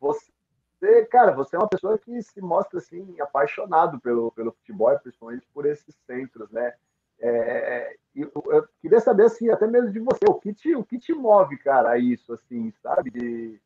Você, 0.00 1.04
cara, 1.06 1.32
você 1.32 1.56
é 1.56 1.58
uma 1.58 1.68
pessoa 1.68 1.98
que 1.98 2.22
se 2.22 2.40
mostra 2.40 2.78
assim 2.78 3.18
apaixonado 3.20 3.98
pelo, 4.00 4.30
pelo 4.32 4.52
futebol, 4.52 4.98
principalmente 4.98 5.46
por 5.52 5.66
esses 5.66 5.94
centros, 6.06 6.50
né? 6.50 6.74
É, 7.20 7.96
eu, 8.14 8.30
eu, 8.46 8.68
queria 8.82 9.00
saber 9.00 9.24
assim, 9.24 9.48
até 9.48 9.66
mesmo 9.66 9.90
de 9.90 10.00
você, 10.00 10.24
o 10.28 10.34
que 10.34 10.52
te, 10.52 10.74
o 10.74 10.84
que 10.84 10.98
te 10.98 11.14
move, 11.14 11.56
cara, 11.56 11.90
a 11.90 11.98
isso, 11.98 12.32
assim, 12.34 12.72
sabe? 12.82 13.10
De, 13.10 13.60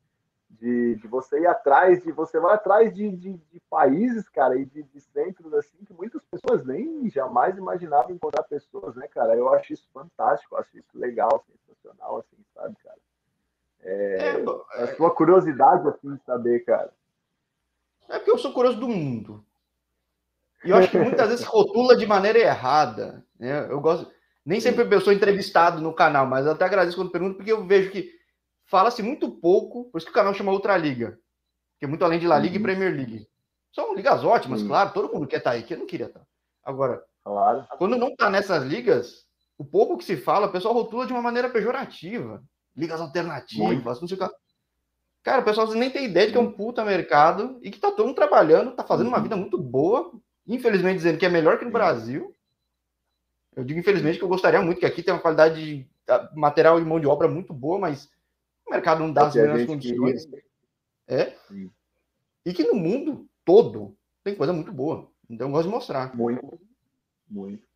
de, 0.51 0.97
de 0.97 1.07
você 1.07 1.41
ir 1.41 1.47
atrás, 1.47 2.03
de 2.03 2.11
você 2.11 2.41
vai 2.41 2.55
atrás 2.55 2.95
de, 2.95 3.11
de, 3.11 3.35
de 3.35 3.61
países, 3.69 4.29
cara, 4.29 4.57
e 4.57 4.65
de, 4.65 4.83
de, 4.83 5.01
centros 5.01 5.53
assim 5.55 5.77
que 5.87 5.93
muitas 5.93 6.23
pessoas 6.31 6.65
nem 6.65 7.09
jamais 7.11 7.57
imaginavam 7.57 8.11
encontrar 8.11 8.43
pessoas, 8.45 8.97
né, 8.97 9.07
cara? 9.09 9.37
Eu 9.37 9.53
acho 9.53 9.73
isso 9.73 9.89
fantástico, 9.93 10.57
acho 10.57 10.79
isso 10.79 10.91
legal, 10.95 11.45
sensacional, 11.47 12.19
assim, 12.19 12.37
sabe, 12.55 12.77
cara? 12.83 12.99
É, 13.81 14.43
é, 14.75 14.83
a 14.83 14.97
sua 14.97 15.15
curiosidade, 15.15 15.87
assim, 15.87 16.15
de 16.15 16.25
saber, 16.25 16.65
cara. 16.65 16.93
É 18.09 18.19
porque 18.19 18.31
eu 18.31 18.39
sou 18.39 18.53
curioso 18.53 18.81
do 18.81 18.89
mundo. 18.89 19.45
E 20.65 20.71
eu 20.71 20.77
acho 20.77 20.91
que 20.91 20.99
muitas 20.99 21.29
vezes 21.29 21.45
rotula 21.47 21.97
de 21.97 22.07
maneira 22.07 22.39
errada. 22.39 23.25
Né? 23.39 23.71
Eu 23.71 23.81
gosto. 23.81 24.11
Nem 24.45 24.61
sempre 24.61 24.89
eu 24.91 25.01
sou 25.01 25.13
entrevistado 25.13 25.81
no 25.81 25.95
canal, 25.95 26.27
mas 26.27 26.47
eu 26.47 26.53
até 26.53 26.65
agradeço 26.65 26.97
quando 26.97 27.13
pergunto, 27.13 27.37
porque 27.37 27.53
eu 27.53 27.67
vejo 27.67 27.91
que 27.91 28.18
fala-se 28.69 29.03
muito 29.03 29.31
pouco, 29.31 29.85
por 29.85 29.99
isso 29.99 30.07
que 30.07 30.13
o 30.13 30.15
canal 30.15 30.35
chama 30.35 30.53
Outra 30.53 30.77
Liga. 30.77 31.19
Que 31.79 31.85
é 31.85 31.89
muito 31.89 32.05
além 32.05 32.19
de 32.19 32.27
La 32.27 32.39
Liga 32.39 32.55
uhum. 32.55 32.61
e 32.61 32.63
Premier 32.63 32.95
League. 32.95 33.29
São 33.73 33.95
ligas 33.95 34.25
ótimas, 34.25 34.63
uhum. 34.63 34.69
claro, 34.69 34.93
todo 34.93 35.13
mundo 35.13 35.27
quer 35.27 35.39
estar 35.39 35.51
tá 35.51 35.57
aí, 35.57 35.63
que 35.63 35.75
eu 35.75 35.79
não 35.79 35.87
queria 35.87 36.07
estar. 36.07 36.21
Tá. 36.21 36.27
Agora, 36.65 37.03
claro. 37.25 37.67
quando 37.79 37.97
não 37.97 38.09
está 38.09 38.31
nessas 38.31 38.65
ligas, 38.65 39.27
o 39.57 39.65
pouco 39.65 39.97
que 39.97 40.05
se 40.05 40.17
fala, 40.17 40.47
o 40.47 40.53
pessoal 40.53 40.75
rotula 40.75 41.07
de 41.07 41.13
uma 41.13 41.23
maneira 41.23 41.49
pejorativa. 41.49 42.43
Ligas 42.77 43.01
alternativas, 43.01 44.01
não 44.01 44.07
sei 44.07 44.17
o 44.17 44.21
que. 44.21 44.35
Cara, 45.23 45.41
o 45.43 45.45
pessoal 45.45 45.67
nem 45.75 45.91
tem 45.91 46.05
ideia 46.05 46.27
de 46.27 46.33
que 46.33 46.39
é 46.39 46.41
um 46.41 46.53
puta 46.53 46.85
mercado 46.85 47.59
e 47.63 47.71
que 47.71 47.81
tá 47.81 47.91
todo 47.91 48.07
mundo 48.07 48.17
trabalhando, 48.17 48.73
tá 48.73 48.85
fazendo 48.85 49.09
uma 49.09 49.17
uhum. 49.17 49.23
vida 49.23 49.37
muito 49.37 49.59
boa, 49.59 50.13
infelizmente 50.47 50.97
dizendo 50.97 51.19
que 51.19 51.27
é 51.27 51.29
melhor 51.29 51.59
que 51.59 51.65
no 51.65 51.71
Brasil. 51.71 52.35
Eu 53.57 53.65
digo 53.65 53.81
infelizmente 53.81 54.19
que 54.19 54.25
eu 54.25 54.29
gostaria 54.29 54.63
muito, 54.63 54.79
que 54.79 54.87
aqui 54.87 55.03
tem 55.03 55.13
uma 55.13 55.21
qualidade 55.21 55.57
de 55.57 55.87
material 56.35 56.79
e 56.79 56.85
mão 56.85 57.01
de 57.01 57.07
obra 57.07 57.29
muito 57.29 57.53
boa, 57.53 57.79
mas 57.79 58.09
o 58.69 58.71
mercado 58.71 59.01
não 59.01 59.13
dá 59.13 59.27
as 59.27 59.35
melhores 59.35 59.67
condições. 59.67 60.29
É. 61.07 61.31
Sim. 61.49 61.71
E 62.45 62.53
que 62.53 62.65
no 62.65 62.75
mundo 62.75 63.29
todo 63.45 63.97
tem 64.23 64.35
coisa 64.35 64.53
muito 64.53 64.73
boa. 64.73 65.11
Então 65.29 65.49
eu 65.49 65.53
gosto 65.53 65.69
de 65.69 65.75
mostrar. 65.75 66.15
Muito, 66.15 66.61
muito. 67.29 67.67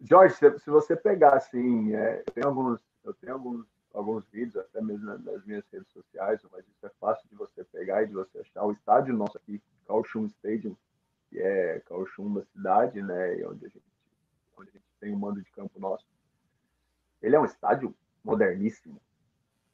Jorge, 0.00 0.34
se, 0.36 0.70
você 0.70 0.94
pegar 0.94 1.34
assim, 1.34 1.94
é, 1.94 2.22
eu 2.26 2.32
tenho 2.32 2.46
alguns, 2.46 2.80
eu 3.04 3.12
tenho 3.14 3.32
alguns, 3.32 3.66
alguns 3.92 4.24
vídeos, 4.28 4.56
até 4.56 4.80
mesmo 4.80 5.06
nas 5.18 5.44
minhas 5.44 5.64
redes 5.72 5.88
sociais, 5.92 6.40
mas 6.52 6.64
isso 6.68 6.86
é 6.86 6.90
fácil 7.00 7.28
de 7.28 7.34
você 7.34 7.64
pegar 7.64 8.04
e 8.04 8.06
de 8.06 8.14
você 8.14 8.38
achar. 8.38 8.64
O 8.64 8.72
estádio 8.72 9.14
nosso 9.14 9.36
aqui, 9.36 9.60
Kaohsiung 9.86 10.26
Stadium, 10.26 10.76
que 11.28 11.40
é 11.40 11.80
Kaohsiung, 11.86 12.26
uma 12.26 12.44
cidade, 12.44 13.02
né, 13.02 13.44
onde 13.46 13.66
a 13.66 13.68
gente, 13.68 13.82
onde 14.56 14.70
a 14.70 14.72
gente 14.72 14.84
tem 15.00 15.12
um 15.12 15.18
mando 15.18 15.42
de 15.42 15.50
campo 15.50 15.80
nosso. 15.80 16.06
Ele 17.20 17.34
é 17.34 17.40
um 17.40 17.44
estádio 17.44 17.92
moderníssimo. 18.22 19.00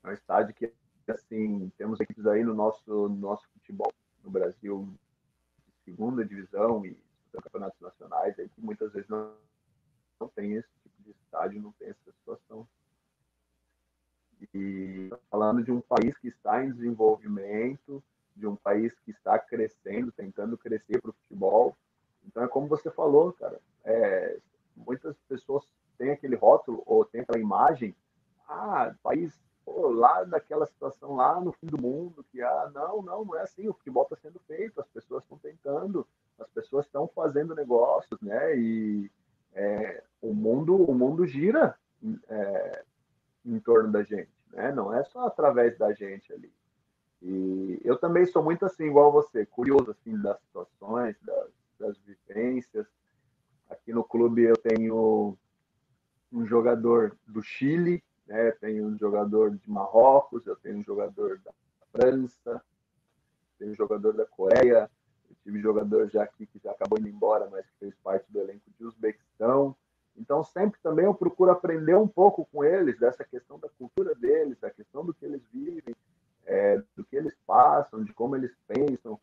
É 0.04 0.08
um 0.08 0.12
estádio 0.12 0.54
que, 0.54 0.70
assim, 1.08 1.72
temos 1.78 1.98
equipes 1.98 2.26
aí 2.26 2.44
no 2.44 2.54
nosso, 2.54 3.08
no 3.08 3.16
nosso 3.16 3.48
futebol 3.54 3.92
no 4.22 4.30
Brasil, 4.30 4.88
segunda 5.84 6.24
divisão 6.24 6.84
e 6.84 6.96
campeonatos 7.32 7.80
nacionais, 7.80 8.38
aí 8.38 8.48
que 8.48 8.60
muitas 8.60 8.92
vezes 8.92 9.08
não, 9.08 9.34
não 10.20 10.28
tem 10.28 10.52
esse 10.52 10.68
tipo 10.82 11.02
de 11.02 11.10
estádio, 11.10 11.60
não 11.60 11.72
tem 11.72 11.88
essa 11.88 12.12
situação. 12.12 12.66
E 14.52 15.10
falando 15.30 15.64
de 15.64 15.72
um 15.72 15.80
país 15.80 16.16
que 16.18 16.28
está 16.28 16.62
em 16.64 16.72
desenvolvimento, 16.72 18.02
de 18.36 18.46
um 18.46 18.56
país 18.56 18.92
que 19.00 19.10
está 19.10 19.38
crescendo, 19.38 20.12
tentando 20.12 20.58
crescer 20.58 21.00
para 21.00 21.10
o 21.10 21.14
futebol. 21.14 21.76
Então 22.26 22.42
é 22.44 22.48
como 22.48 22.68
você 22.68 22.90
falou, 22.90 23.32
cara. 23.32 23.60
É, 23.84 24.38
muitas 24.76 25.16
pessoas 25.28 25.64
têm 25.96 26.10
aquele 26.10 26.36
rótulo 26.36 26.82
ou 26.84 27.04
têm 27.04 27.22
aquela 27.22 27.38
imagem, 27.38 27.94
ah, 28.48 28.94
país 29.02 29.38
pô, 29.64 29.88
lá 29.88 30.24
daquela 30.24 30.66
situação 30.66 31.16
lá 31.16 31.40
no 31.40 31.52
fim 31.52 31.66
do 31.66 31.80
mundo, 31.80 32.24
que 32.30 32.42
ah, 32.42 32.70
não, 32.74 33.02
não, 33.02 33.24
não 33.24 33.36
é 33.36 33.42
assim, 33.42 33.68
o 33.68 33.74
futebol 33.74 34.04
está 34.04 34.16
sendo 34.16 34.38
feito, 34.46 34.80
as 34.80 34.88
pessoas 34.88 35.22
estão 35.22 35.38
tentando, 35.38 36.06
as 36.38 36.48
pessoas 36.48 36.86
estão 36.86 37.08
fazendo 37.08 37.54
negócios, 37.54 38.20
né? 38.20 38.56
E 38.56 39.10
é, 39.52 40.02
o 40.20 40.34
mundo, 40.34 40.76
o 40.76 40.94
mundo 40.94 41.26
gira 41.26 41.76
é, 42.28 42.82
em 43.44 43.58
torno 43.58 43.90
da 43.90 44.02
gente, 44.02 44.30
né? 44.52 44.72
Não 44.72 44.92
é 44.92 45.02
só 45.04 45.26
através 45.26 45.76
da 45.78 45.92
gente 45.92 46.32
ali. 46.32 46.52
E 47.22 47.80
eu 47.82 47.96
também 47.96 48.26
sou 48.26 48.42
muito 48.42 48.66
assim, 48.66 48.84
igual 48.84 49.10
você, 49.10 49.46
curioso 49.46 49.92
assim 49.92 50.20
das 50.20 50.38
situações, 50.40 51.16
das, 51.22 51.48
das 51.78 51.98
vivências. 51.98 52.86
Aqui 53.70 53.92
no 53.92 54.04
clube 54.04 54.42
eu 54.42 54.56
tenho 54.56 55.36
um 56.30 56.44
jogador 56.44 57.16
do 57.26 57.42
Chile, 57.42 58.02
né? 58.26 58.50
tenho 58.52 58.86
um 58.86 58.98
jogador 58.98 59.50
de 59.50 59.70
Marrocos, 59.70 60.46
eu 60.46 60.56
tenho 60.56 60.78
um 60.78 60.84
jogador 60.84 61.40
da 61.44 61.52
França, 61.92 62.62
tenho 63.58 63.72
um 63.72 63.74
jogador 63.74 64.12
da 64.12 64.26
Coreia, 64.26 64.90
eu 65.28 65.36
tive 65.42 65.58
um 65.58 65.62
jogador 65.62 66.08
já 66.08 66.22
aqui 66.22 66.46
que 66.46 66.58
já 66.62 66.70
acabou 66.70 66.98
indo 66.98 67.08
embora, 67.08 67.48
mas 67.50 67.66
que 67.66 67.78
fez 67.80 67.94
parte 68.02 68.30
do 68.30 68.40
elenco 68.40 68.70
de 68.78 68.84
Uzbequistão. 68.84 69.76
Então, 70.16 70.44
sempre 70.44 70.78
também 70.80 71.06
eu 71.06 71.14
procuro 71.14 71.50
aprender 71.50 71.96
um 71.96 72.06
pouco 72.06 72.46
com 72.52 72.64
eles 72.64 72.98
dessa 72.98 73.24
questão 73.24 73.58
da 73.58 73.68
cultura 73.68 74.14
deles, 74.14 74.58
da 74.60 74.70
questão 74.70 75.04
do 75.04 75.12
que 75.12 75.24
eles 75.24 75.42
vivem, 75.52 75.94
é, 76.46 76.80
do 76.96 77.04
que 77.04 77.16
eles 77.16 77.34
passam, 77.46 78.04
de 78.04 78.12
como 78.12 78.36
eles 78.36 78.54
pensam. 78.66 79.18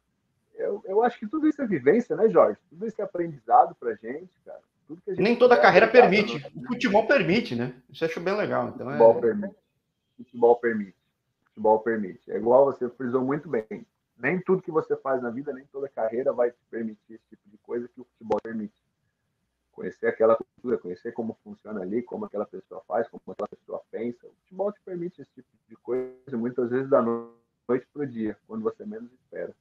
Eu, 0.54 0.82
eu 0.86 1.02
acho 1.02 1.18
que 1.18 1.28
tudo 1.28 1.48
isso 1.48 1.62
é 1.62 1.66
vivência, 1.66 2.16
né, 2.16 2.30
Jorge? 2.30 2.60
Tudo 2.70 2.86
isso 2.86 3.02
é 3.02 3.06
aprendizado 3.06 3.74
pra 3.76 3.96
gente, 3.96 4.38
cara. 4.46 4.62
Gente 5.08 5.22
Nem 5.22 5.36
toda 5.36 5.60
carreira 5.60 5.88
permite. 5.88 6.38
O 6.56 6.68
futebol 6.68 7.06
permite, 7.08 7.56
né? 7.56 7.74
Isso 7.90 8.04
eu 8.04 8.10
acho 8.10 8.20
bem 8.20 8.36
legal. 8.36 8.70
Então 8.70 8.88
futebol 8.88 9.18
é... 9.18 9.22
permite. 9.22 9.56
Futebol 10.18 10.56
permite. 10.58 10.96
Futebol 11.46 11.80
permite. 11.80 12.32
É 12.32 12.38
igual 12.38 12.66
você 12.66 12.90
frisou 12.90 13.22
muito 13.22 13.50
bem. 13.50 13.86
Nem 14.18 14.40
tudo 14.40 14.62
que 14.62 14.72
você 14.72 14.96
faz 14.98 15.22
na 15.22 15.30
vida, 15.30 15.52
nem 15.52 15.66
toda 15.66 15.90
carreira 15.90 16.32
vai 16.32 16.52
te 16.52 16.58
permitir 16.70 17.14
esse 17.16 17.26
tipo 17.30 17.50
de 17.50 17.58
coisa 17.58 17.88
que 17.88 18.02
o 18.02 18.06
futebol 18.06 18.40
permite. 18.42 18.74
Conhecer 19.72 20.08
aquela 20.08 20.36
cultura, 20.36 20.78
conhecer 20.78 21.12
como 21.12 21.38
funciona 21.44 21.82
ali, 21.82 22.04
como 22.04 22.26
aquela 22.26 22.46
pessoa 22.46 22.84
faz, 22.88 23.08
como 23.08 23.22
aquela 23.28 23.48
pessoa 23.48 23.82
pensa. 23.90 24.28
O 24.28 24.34
futebol 24.44 24.72
te 24.72 24.80
permite 24.82 25.22
esse 25.22 25.32
tipo 25.32 25.48
de 25.68 25.76
coisa, 25.78 26.38
muitas 26.38 26.70
vezes 26.70 26.90
da 26.90 27.02
noite 27.02 27.88
para 27.92 28.04
o 28.04 28.06
dia, 28.06 28.38
quando 28.48 28.62
você 28.62 28.86
menos 28.86 29.12
espera. 29.12 29.54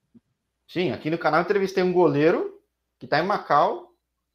Sim, 0.68 0.92
aqui 0.92 1.10
no 1.10 1.18
canal 1.18 1.40
entrevistei 1.40 1.82
um 1.82 1.92
goleiro 1.92 2.60
que 2.98 3.06
está 3.06 3.18
em 3.18 3.26
Macau 3.26 3.89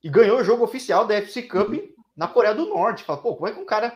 e 0.05 0.09
ganhou 0.09 0.39
o 0.39 0.43
jogo 0.43 0.63
oficial 0.63 1.07
da 1.07 1.15
FC 1.15 1.41
Cup 1.41 1.73
na 2.15 2.27
Coreia 2.27 2.53
do 2.53 2.67
Norte. 2.67 3.03
Fala, 3.03 3.19
pô, 3.19 3.35
como 3.35 3.47
é 3.47 3.51
que 3.51 3.59
um 3.59 3.65
cara 3.65 3.91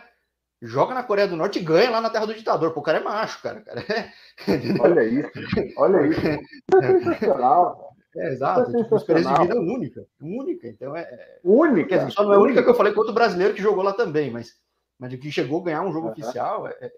joga 0.60 0.96
na 0.96 1.04
Coreia 1.04 1.28
do 1.28 1.36
Norte 1.36 1.60
e 1.60 1.64
ganha 1.64 1.92
lá 1.92 2.02
na 2.02 2.10
terra 2.10 2.26
do 2.26 2.34
ditador? 2.34 2.74
Pô, 2.74 2.80
o 2.80 2.84
cara 2.84 2.98
é 2.98 3.04
macho, 3.04 3.40
cara. 3.44 3.62
cara 3.62 3.82
é... 3.82 4.12
olha 4.82 5.04
isso, 5.04 5.30
olha 5.78 6.08
isso. 6.08 6.20
É 6.82 7.00
sensacional. 7.00 7.96
É, 8.18 8.30
exato. 8.30 8.72
Tipo, 8.72 8.96
experiência 8.96 9.32
de 9.36 9.42
vida 9.42 9.60
única. 9.60 10.08
Única. 10.20 10.68
Então 10.68 10.98
é. 10.98 11.02
é 11.02 11.40
única. 11.44 12.00
Dizer, 12.00 12.12
só 12.12 12.24
não 12.24 12.34
é 12.34 12.38
única, 12.38 12.48
única 12.48 12.64
que 12.64 12.70
eu 12.72 12.76
falei 12.76 12.92
com 12.92 13.02
outro 13.02 13.14
brasileiro 13.14 13.54
que 13.54 13.62
jogou 13.62 13.84
lá 13.84 13.94
também, 13.94 14.32
mas, 14.32 14.60
mas 14.98 15.14
que 15.14 15.32
chegou 15.32 15.62
a 15.62 15.66
ganhar 15.66 15.84
um 15.84 15.94
jogo 15.94 16.08
uhum. 16.08 16.14
oficial 16.14 16.68
é, 16.68 16.76
é, 16.82 16.92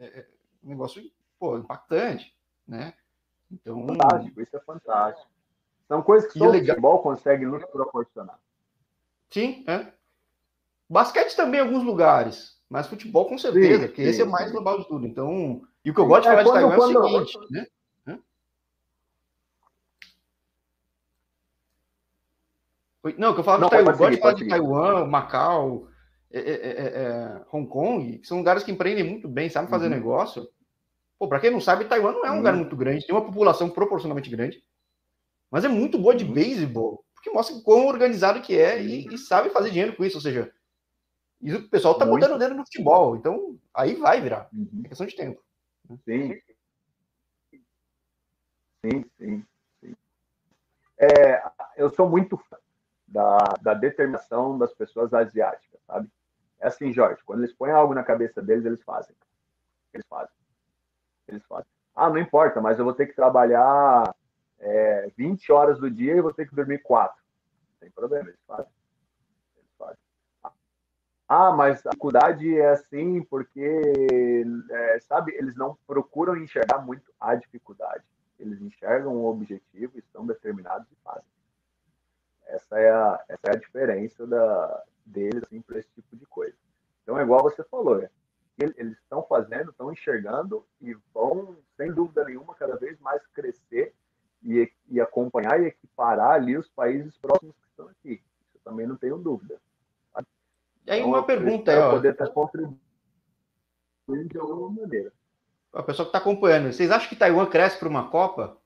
é, 0.00 0.26
um 0.64 0.70
negócio 0.70 1.02
pô, 1.38 1.58
impactante, 1.58 2.34
né? 2.66 2.94
Então. 3.52 3.86
Fantástico, 3.86 4.40
isso 4.40 4.56
é 4.56 4.60
fantástico. 4.60 5.28
São 5.86 6.00
coisas 6.00 6.32
que 6.32 6.42
o 6.42 6.50
futebol 6.50 7.02
consegue 7.02 7.44
nos 7.44 7.62
proporcionar. 7.66 8.40
Sim, 9.30 9.64
é. 9.66 9.92
Basquete 10.88 11.34
também 11.34 11.60
em 11.60 11.64
alguns 11.64 11.82
lugares, 11.82 12.56
mas 12.68 12.86
futebol 12.86 13.26
com 13.26 13.36
certeza, 13.36 13.80
sim, 13.80 13.86
porque 13.88 14.04
sim, 14.04 14.08
esse 14.08 14.22
é 14.22 14.24
mais 14.24 14.52
global 14.52 14.78
de 14.78 14.88
tudo. 14.88 15.06
Então, 15.06 15.62
e 15.84 15.90
o 15.90 15.94
que 15.94 16.00
eu 16.00 16.06
gosto 16.06 16.22
de 16.22 16.28
é, 16.28 16.44
falar 16.44 16.44
quando, 16.44 16.54
de 16.54 16.60
Taiwan 16.60 16.76
quando... 16.76 16.96
é 16.96 17.20
o 17.20 17.26
seguinte, 17.26 17.48
né? 17.52 17.66
Não, 23.18 23.34
que 23.34 23.40
eu 23.40 23.44
falo 23.44 23.64
de 23.64 23.70
Taiwan, 23.70 23.92
eu 23.92 23.96
gosto 23.96 24.10
de 24.14 24.20
falar 24.20 24.32
de 24.34 24.48
Taiwan, 24.48 25.06
Macau, 25.06 25.88
é 26.30 26.38
é, 26.38 26.42
é, 26.42 26.70
é, 26.70 27.02
é, 27.02 27.42
Hong 27.52 27.68
Kong, 27.68 28.18
que 28.18 28.26
são 28.26 28.38
lugares 28.38 28.62
que 28.64 28.72
empreendem 28.72 29.04
muito 29.04 29.28
bem, 29.28 29.48
sabem 29.48 29.70
fazer 29.70 29.86
uhum. 29.86 29.92
negócio. 29.92 30.48
Pô, 31.18 31.28
para 31.28 31.40
quem 31.40 31.50
não 31.50 31.60
sabe, 31.60 31.84
Taiwan 31.84 32.12
não 32.12 32.24
é 32.24 32.28
um 32.28 32.32
uhum. 32.32 32.38
lugar 32.38 32.54
muito 32.54 32.76
grande, 32.76 33.06
tem 33.06 33.14
uma 33.14 33.24
população 33.24 33.70
proporcionalmente 33.70 34.28
grande, 34.28 34.62
mas 35.50 35.64
é 35.64 35.68
muito 35.68 35.98
boa 35.98 36.14
de 36.14 36.24
uhum. 36.24 36.32
beisebol, 36.32 37.04
porque 37.26 37.30
mostra 37.30 37.60
quão 37.62 37.86
organizado 37.86 38.40
que 38.40 38.56
é 38.56 38.80
e, 38.80 39.06
e, 39.12 39.18
sabe 39.18 39.50
fazer 39.50 39.70
dinheiro 39.70 39.96
com 39.96 40.04
isso, 40.04 40.16
ou 40.16 40.20
seja, 40.20 40.52
isso 41.42 41.58
o 41.58 41.68
pessoal 41.68 41.98
tá 41.98 42.06
muito. 42.06 42.22
botando 42.22 42.38
dedo 42.38 42.54
no 42.54 42.64
futebol, 42.64 43.16
então 43.16 43.58
aí 43.74 43.94
vai 43.94 44.20
virar, 44.20 44.48
uhum. 44.52 44.82
é 44.84 44.88
questão 44.88 45.06
de 45.06 45.16
tempo. 45.16 45.42
Sim. 46.04 46.40
Sim, 48.84 49.04
sim, 49.18 49.46
sim. 49.80 49.96
É, 50.98 51.42
eu 51.76 51.90
sou 51.90 52.08
muito 52.08 52.36
fã 52.36 52.56
da, 53.06 53.38
da 53.60 53.74
determinação 53.74 54.56
das 54.56 54.72
pessoas 54.72 55.12
asiáticas, 55.12 55.80
sabe? 55.86 56.08
É 56.60 56.68
assim, 56.68 56.92
Jorge, 56.92 57.22
quando 57.24 57.40
eles 57.40 57.54
põem 57.54 57.72
algo 57.72 57.92
na 57.92 58.04
cabeça 58.04 58.40
deles, 58.40 58.64
eles 58.64 58.82
fazem. 58.82 59.14
Eles 59.92 60.06
fazem. 60.06 60.34
Eles 61.28 61.44
fazem. 61.46 61.66
Ah, 61.94 62.08
não 62.08 62.18
importa, 62.18 62.60
mas 62.60 62.78
eu 62.78 62.84
vou 62.84 62.94
ter 62.94 63.06
que 63.06 63.14
trabalhar 63.14 64.14
é, 64.58 65.10
20 65.16 65.52
horas 65.52 65.78
do 65.78 65.90
dia 65.90 66.14
e 66.14 66.20
vou 66.20 66.32
ter 66.32 66.48
que 66.48 66.54
dormir 66.54 66.78
4. 66.82 67.16
Sem 67.80 67.90
problema, 67.90 68.28
eles 68.28 68.40
fazem. 68.46 68.72
Eles 69.56 69.70
fazem. 69.78 69.98
Ah, 71.28 71.52
mas 71.52 71.84
a 71.84 71.90
dificuldade 71.90 72.56
é 72.56 72.70
assim 72.70 73.22
porque, 73.24 74.44
é, 74.70 75.00
sabe, 75.00 75.34
eles 75.34 75.56
não 75.56 75.76
procuram 75.86 76.36
enxergar 76.36 76.78
muito 76.78 77.12
a 77.18 77.34
dificuldade. 77.34 78.04
Eles 78.38 78.60
enxergam 78.60 79.16
o 79.16 79.26
objetivo, 79.26 79.98
estão 79.98 80.26
determinados 80.26 80.86
e 80.90 80.96
fazem. 81.02 81.24
Essa 82.46 82.78
é 82.78 82.90
a, 82.90 83.24
essa 83.28 83.46
é 83.48 83.50
a 83.50 83.58
diferença 83.58 84.26
da, 84.26 84.84
deles 85.04 85.42
assim, 85.44 85.60
para 85.60 85.78
esse 85.78 85.88
tipo 85.94 86.16
de 86.16 86.26
coisa. 86.26 86.56
Então, 87.02 87.18
é 87.18 87.22
igual 87.22 87.42
você 87.42 87.64
falou, 87.64 88.00
é, 88.00 88.10
eles 88.58 88.96
estão 88.98 89.22
fazendo, 89.24 89.70
estão 89.70 89.92
enxergando 89.92 90.66
e 90.80 90.94
vão, 91.12 91.56
sem 91.76 91.92
dúvida 91.92 92.24
nenhuma, 92.24 92.54
cada 92.54 92.76
vez 92.76 92.98
mais 93.00 93.24
crescer 93.28 93.94
e, 94.42 94.70
e 94.88 95.00
acompanhar 95.00 95.60
e 95.60 95.66
equiparar 95.66 96.32
ali 96.32 96.56
os 96.56 96.68
países 96.68 97.16
próximos 97.18 97.54
que 97.56 97.68
estão 97.70 97.88
aqui. 97.88 98.22
Isso 98.54 98.64
também 98.64 98.86
não 98.86 98.96
tenho 98.96 99.18
dúvida. 99.18 99.60
E 100.86 100.90
aí, 100.90 101.00
então, 101.00 101.10
uma 101.10 101.24
pergunta 101.24 101.72
é, 101.72 101.78
ó, 101.80 101.90
poder 101.90 102.12
estar 102.12 102.28
contribuindo 102.28 102.78
de 104.06 104.38
alguma 104.38 104.70
maneira. 104.70 105.12
A 105.72 105.82
pessoa 105.82 106.06
que 106.06 106.10
está 106.10 106.18
acompanhando, 106.18 106.72
vocês 106.72 106.90
acham 106.90 107.08
que 107.08 107.16
Taiwan 107.16 107.46
cresce 107.46 107.78
para 107.78 107.88
uma 107.88 108.08
Copa? 108.08 108.56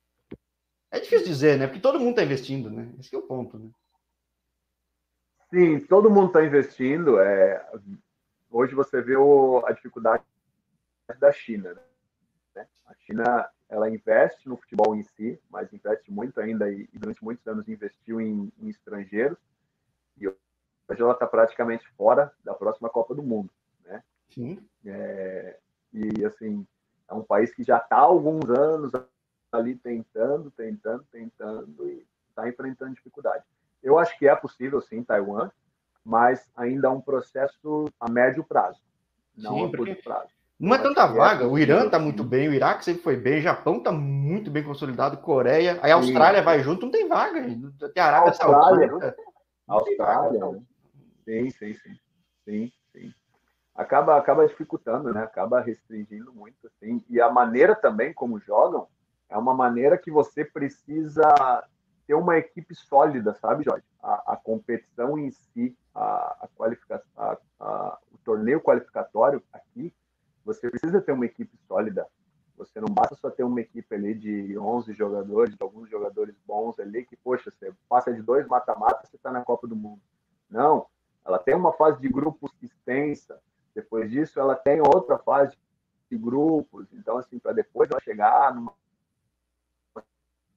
É 0.90 1.00
difícil 1.00 1.26
dizer, 1.26 1.58
né? 1.58 1.66
Porque 1.66 1.80
todo 1.80 1.98
mundo 1.98 2.10
está 2.10 2.24
investindo, 2.24 2.68
né? 2.68 2.92
Esse 2.98 3.14
é 3.14 3.18
o 3.18 3.22
ponto, 3.22 3.58
né? 3.58 3.70
Sim, 5.48 5.80
todo 5.86 6.10
mundo 6.10 6.28
está 6.28 6.44
investindo. 6.44 7.18
É... 7.18 7.66
Hoje 8.50 8.74
você 8.74 9.00
vê 9.00 9.16
o... 9.16 9.64
a 9.66 9.72
dificuldade 9.72 10.22
da 11.18 11.32
China. 11.32 11.74
Né? 12.54 12.66
A 12.86 12.94
China 12.96 13.50
ela 13.70 13.88
investe 13.88 14.48
no 14.48 14.56
futebol 14.56 14.96
em 14.96 15.02
si, 15.04 15.40
mas 15.48 15.72
investe 15.72 16.10
muito 16.10 16.38
ainda 16.40 16.68
e, 16.68 16.88
durante 16.92 17.22
muitos 17.22 17.46
anos 17.46 17.68
investiu 17.68 18.20
em, 18.20 18.52
em 18.60 18.68
estrangeiros. 18.68 19.38
E 20.18 20.26
hoje 20.26 21.00
ela 21.00 21.12
está 21.12 21.26
praticamente 21.26 21.88
fora 21.96 22.32
da 22.44 22.52
próxima 22.52 22.90
Copa 22.90 23.14
do 23.14 23.22
Mundo, 23.22 23.50
né? 23.84 24.02
Sim. 24.28 24.58
É... 24.84 25.56
E 25.92 26.24
assim 26.24 26.66
é 27.08 27.14
um 27.14 27.22
país 27.22 27.54
que 27.54 27.62
já 27.62 27.78
está 27.78 27.96
há 27.96 28.00
alguns 28.00 28.48
anos 28.50 28.92
ali 29.52 29.76
tentando, 29.76 30.50
tentando, 30.50 31.04
tentando 31.10 31.88
e 31.88 32.06
está 32.28 32.48
enfrentando 32.48 32.94
dificuldade. 32.94 33.44
Eu 33.82 33.98
acho 33.98 34.16
que 34.18 34.28
é 34.28 34.34
possível, 34.34 34.80
sim, 34.80 35.02
Taiwan, 35.02 35.50
mas 36.04 36.50
ainda 36.56 36.88
é 36.88 36.90
um 36.90 37.00
processo 37.00 37.86
a 37.98 38.10
médio 38.10 38.44
prazo, 38.44 38.80
não 39.36 39.54
sim, 39.54 39.66
a 39.66 39.76
curto 39.76 40.02
prazo. 40.02 40.39
Não 40.60 40.74
é 40.74 40.78
tanta 40.78 41.04
é 41.04 41.06
vaga. 41.06 41.48
O 41.48 41.58
Irã 41.58 41.86
está 41.86 41.98
muito 41.98 42.22
bem, 42.22 42.46
o 42.46 42.52
Iraque 42.52 42.84
sempre 42.84 43.02
foi 43.02 43.16
bem, 43.16 43.38
o 43.38 43.42
Japão 43.42 43.78
está 43.78 43.90
muito 43.90 44.50
bem 44.50 44.62
consolidado, 44.62 45.16
Coreia, 45.16 45.80
aí 45.82 45.90
a 45.90 45.94
Austrália 45.94 46.40
sim. 46.40 46.44
vai 46.44 46.62
junto, 46.62 46.84
não 46.84 46.92
tem 46.92 47.08
vaga. 47.08 47.40
Tem 47.40 48.02
a 48.02 48.06
Arábia 48.06 48.28
Austrália, 48.28 48.88
Saudita. 48.88 49.16
Austrália, 49.66 50.40
vaga, 50.40 50.60
sim, 51.24 51.50
sim, 51.50 51.74
sim, 51.74 51.98
sim, 52.44 52.72
sim. 52.92 53.14
Acaba, 53.74 54.18
acaba 54.18 54.46
dificultando, 54.46 55.14
né? 55.14 55.22
Acaba 55.22 55.60
restringindo 55.60 56.30
muito, 56.34 56.58
assim. 56.66 57.02
E 57.08 57.18
a 57.22 57.30
maneira 57.30 57.74
também 57.74 58.12
como 58.12 58.38
jogam, 58.38 58.86
é 59.30 59.38
uma 59.38 59.54
maneira 59.54 59.96
que 59.96 60.10
você 60.10 60.44
precisa 60.44 61.64
ter 62.06 62.12
uma 62.12 62.36
equipe 62.36 62.74
sólida, 62.74 63.34
sabe, 63.40 63.64
Jorge? 63.64 63.84
A, 64.02 64.34
a 64.34 64.36
competição 64.36 65.18
em 65.18 65.30
si, 65.30 65.74
a, 65.94 66.36
a 66.42 66.48
qualificação, 66.54 67.06
a, 67.16 67.38
a, 67.60 67.98
o 68.12 68.18
torneio 68.18 68.60
qualificatório 68.60 69.42
aqui, 69.52 69.94
você 70.54 70.68
precisa 70.68 71.00
ter 71.00 71.12
uma 71.12 71.26
equipe 71.26 71.56
sólida. 71.68 72.06
Você 72.56 72.80
não 72.80 72.92
basta 72.92 73.14
só 73.14 73.30
ter 73.30 73.42
uma 73.42 73.60
equipe 73.60 73.94
ali 73.94 74.14
de 74.14 74.58
11 74.58 74.92
jogadores, 74.92 75.56
de 75.56 75.62
alguns 75.62 75.88
jogadores 75.88 76.34
bons 76.46 76.78
ali, 76.78 77.04
que, 77.06 77.16
poxa, 77.16 77.50
você 77.50 77.72
passa 77.88 78.12
de 78.12 78.20
dois 78.20 78.46
mata-mata, 78.46 79.06
você 79.06 79.16
está 79.16 79.30
na 79.30 79.42
Copa 79.42 79.66
do 79.66 79.74
Mundo. 79.74 80.00
Não, 80.50 80.86
ela 81.24 81.38
tem 81.38 81.54
uma 81.54 81.72
fase 81.72 82.00
de 82.00 82.08
grupos 82.08 82.50
extensa. 82.60 83.40
Depois 83.74 84.10
disso, 84.10 84.38
ela 84.38 84.54
tem 84.54 84.80
outra 84.80 85.16
fase 85.18 85.56
de 86.10 86.18
grupos. 86.18 86.86
Então, 86.92 87.16
assim, 87.16 87.38
para 87.38 87.52
depois 87.52 87.90
ela 87.90 88.00
chegar 88.00 88.54
numa 88.54 88.74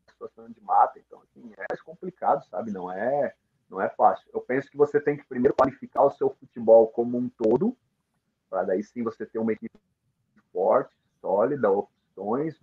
situação 0.10 0.50
de 0.50 0.62
mata, 0.62 1.00
então 1.00 1.22
assim, 1.22 1.54
é 1.58 1.78
complicado, 1.78 2.46
sabe? 2.50 2.72
Não 2.72 2.92
é, 2.92 3.36
não 3.70 3.82
é 3.82 3.90
fácil. 3.90 4.28
Eu 4.34 4.42
penso 4.42 4.70
que 4.70 4.78
você 4.78 5.00
tem 5.00 5.18
que 5.18 5.26
primeiro 5.26 5.56
qualificar 5.56 6.04
o 6.04 6.12
seu 6.12 6.30
futebol 6.30 6.88
como 6.88 7.18
um 7.18 7.30
todo, 7.30 7.78
para 8.54 8.66
daí 8.66 8.84
sim 8.84 9.02
você 9.02 9.26
ter 9.26 9.40
uma 9.40 9.52
equipe 9.52 9.76
forte, 10.52 10.94
sólida, 11.20 11.72
opções 11.72 12.56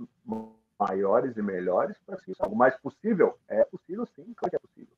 maiores 0.78 1.36
e 1.36 1.42
melhores 1.42 1.96
para 2.06 2.16
ser 2.20 2.32
algo 2.38 2.54
mais 2.54 2.76
possível. 2.76 3.36
É 3.48 3.64
possível 3.64 4.06
sim, 4.14 4.32
claro 4.36 4.50
que 4.50 4.56
é 4.56 4.58
possível. 4.60 4.94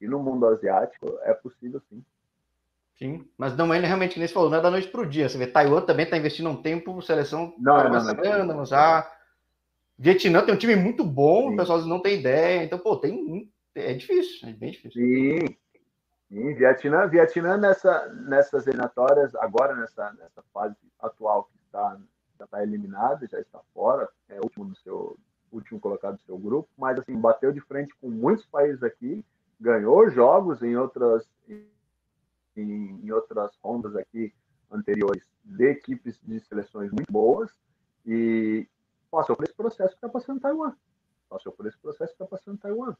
E 0.00 0.08
no 0.08 0.20
mundo 0.20 0.46
asiático 0.46 1.18
é 1.24 1.34
possível 1.34 1.82
sim. 1.90 2.02
Sim, 2.96 3.28
mas 3.36 3.54
não 3.54 3.74
é 3.74 3.78
realmente, 3.80 4.18
nem 4.18 4.26
você 4.26 4.32
falou, 4.32 4.48
não 4.48 4.56
é 4.56 4.62
da 4.62 4.70
noite 4.70 4.88
para 4.88 5.02
o 5.02 5.06
dia. 5.06 5.28
Você 5.28 5.36
vê, 5.36 5.46
Taiwan 5.46 5.82
também 5.82 6.04
está 6.06 6.16
investindo 6.16 6.48
um 6.48 6.62
tempo, 6.62 7.02
seleção 7.02 7.54
não, 7.58 7.90
não, 7.90 8.14
não, 8.14 8.46
não, 8.46 8.64
já 8.64 9.06
Vietnã 9.98 10.42
tem 10.42 10.54
um 10.54 10.58
time 10.58 10.76
muito 10.76 11.04
bom, 11.04 11.48
Sim. 11.48 11.54
o 11.54 11.56
pessoal 11.58 11.82
não 11.82 12.00
tem 12.00 12.18
ideia. 12.18 12.64
Então, 12.64 12.78
pô, 12.78 12.96
tem. 12.96 13.52
É 13.74 13.92
difícil, 13.92 14.48
é 14.48 14.52
bem 14.52 14.70
difícil. 14.70 15.02
Sim. 15.02 15.56
Sim, 16.32 16.54
Vietnã, 16.54 17.06
Vietnã 17.06 17.58
nessa, 17.58 18.08
nessas 18.08 18.66
eliminatórias, 18.66 19.34
agora 19.34 19.76
nessa, 19.76 20.12
nessa 20.14 20.42
fase 20.52 20.74
atual 20.98 21.44
que 21.44 21.58
está, 21.66 22.00
já 22.38 22.46
está 22.46 22.62
eliminado, 22.62 23.28
já 23.28 23.38
está 23.38 23.60
fora, 23.74 24.08
é 24.30 24.40
último 24.40 24.64
do 24.64 24.76
seu 24.76 25.18
último 25.52 25.78
colocado 25.78 26.16
do 26.16 26.22
seu 26.22 26.38
grupo, 26.38 26.70
mas 26.78 26.98
assim, 26.98 27.14
bateu 27.20 27.52
de 27.52 27.60
frente 27.60 27.94
com 28.00 28.08
muitos 28.08 28.46
países 28.46 28.82
aqui, 28.82 29.22
ganhou 29.60 30.08
jogos 30.08 30.62
em 30.62 30.74
outras 30.74 31.28
em, 32.56 33.00
em 33.04 33.10
outras 33.10 33.54
rondas 33.62 33.94
aqui 33.94 34.32
anteriores 34.70 35.28
de 35.44 35.66
equipes 35.66 36.18
de 36.22 36.40
seleções 36.40 36.90
muito 36.90 37.12
boas 37.12 37.50
e, 38.06 38.66
passou 39.12 39.36
por 39.36 39.44
esse 39.44 39.54
processo 39.54 39.90
que 39.90 39.98
está 39.98 40.08
passando 40.08 40.38
em 40.38 40.40
Taiwan. 40.40 40.74
Passou 41.28 41.52
por 41.52 41.66
esse 41.66 41.76
processo 41.78 42.16
que 42.16 42.24
está 42.24 42.24
passando 42.24 42.54
em 42.54 42.58
Taiwan. 42.58 42.96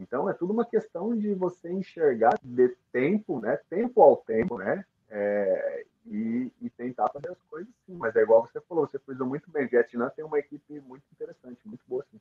Então, 0.00 0.28
é 0.28 0.34
tudo 0.34 0.52
uma 0.52 0.64
questão 0.64 1.16
de 1.16 1.34
você 1.34 1.70
enxergar 1.70 2.38
de 2.42 2.76
tempo, 2.92 3.40
né? 3.40 3.58
Tempo 3.68 4.02
ao 4.02 4.16
tempo, 4.16 4.58
né? 4.58 4.84
É, 5.08 5.84
e, 6.06 6.50
e, 6.60 6.70
tentar 6.70 7.08
fazer 7.08 7.30
as 7.30 7.40
coisas 7.48 7.72
sim. 7.86 7.96
Mas 7.96 8.14
é 8.16 8.22
igual 8.22 8.42
você 8.42 8.60
falou, 8.60 8.86
você 8.86 8.98
fez 8.98 9.18
muito 9.18 9.50
bem. 9.50 9.66
Vietnã 9.66 10.10
tem 10.14 10.24
uma 10.24 10.38
equipe 10.38 10.80
muito 10.80 11.04
interessante, 11.12 11.58
muito 11.64 11.82
boa, 11.86 12.04
sim. 12.10 12.20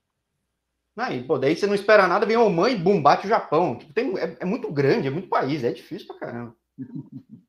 Aí, 0.97 1.23
pô, 1.23 1.37
daí 1.37 1.55
você 1.55 1.67
não 1.67 1.75
espera 1.75 2.07
nada, 2.07 2.25
vem 2.25 2.37
Oman 2.37 2.69
e 2.69 2.77
bum, 2.77 3.01
bate 3.01 3.25
o 3.25 3.29
Japão. 3.29 3.77
Tipo, 3.77 3.93
tem, 3.93 4.17
é, 4.17 4.37
é, 4.39 4.45
muito 4.45 4.71
grande, 4.71 5.07
é 5.07 5.11
muito 5.11 5.27
país, 5.27 5.63
é 5.63 5.71
difícil 5.71 6.07
pra 6.07 6.19
caramba. 6.19 6.55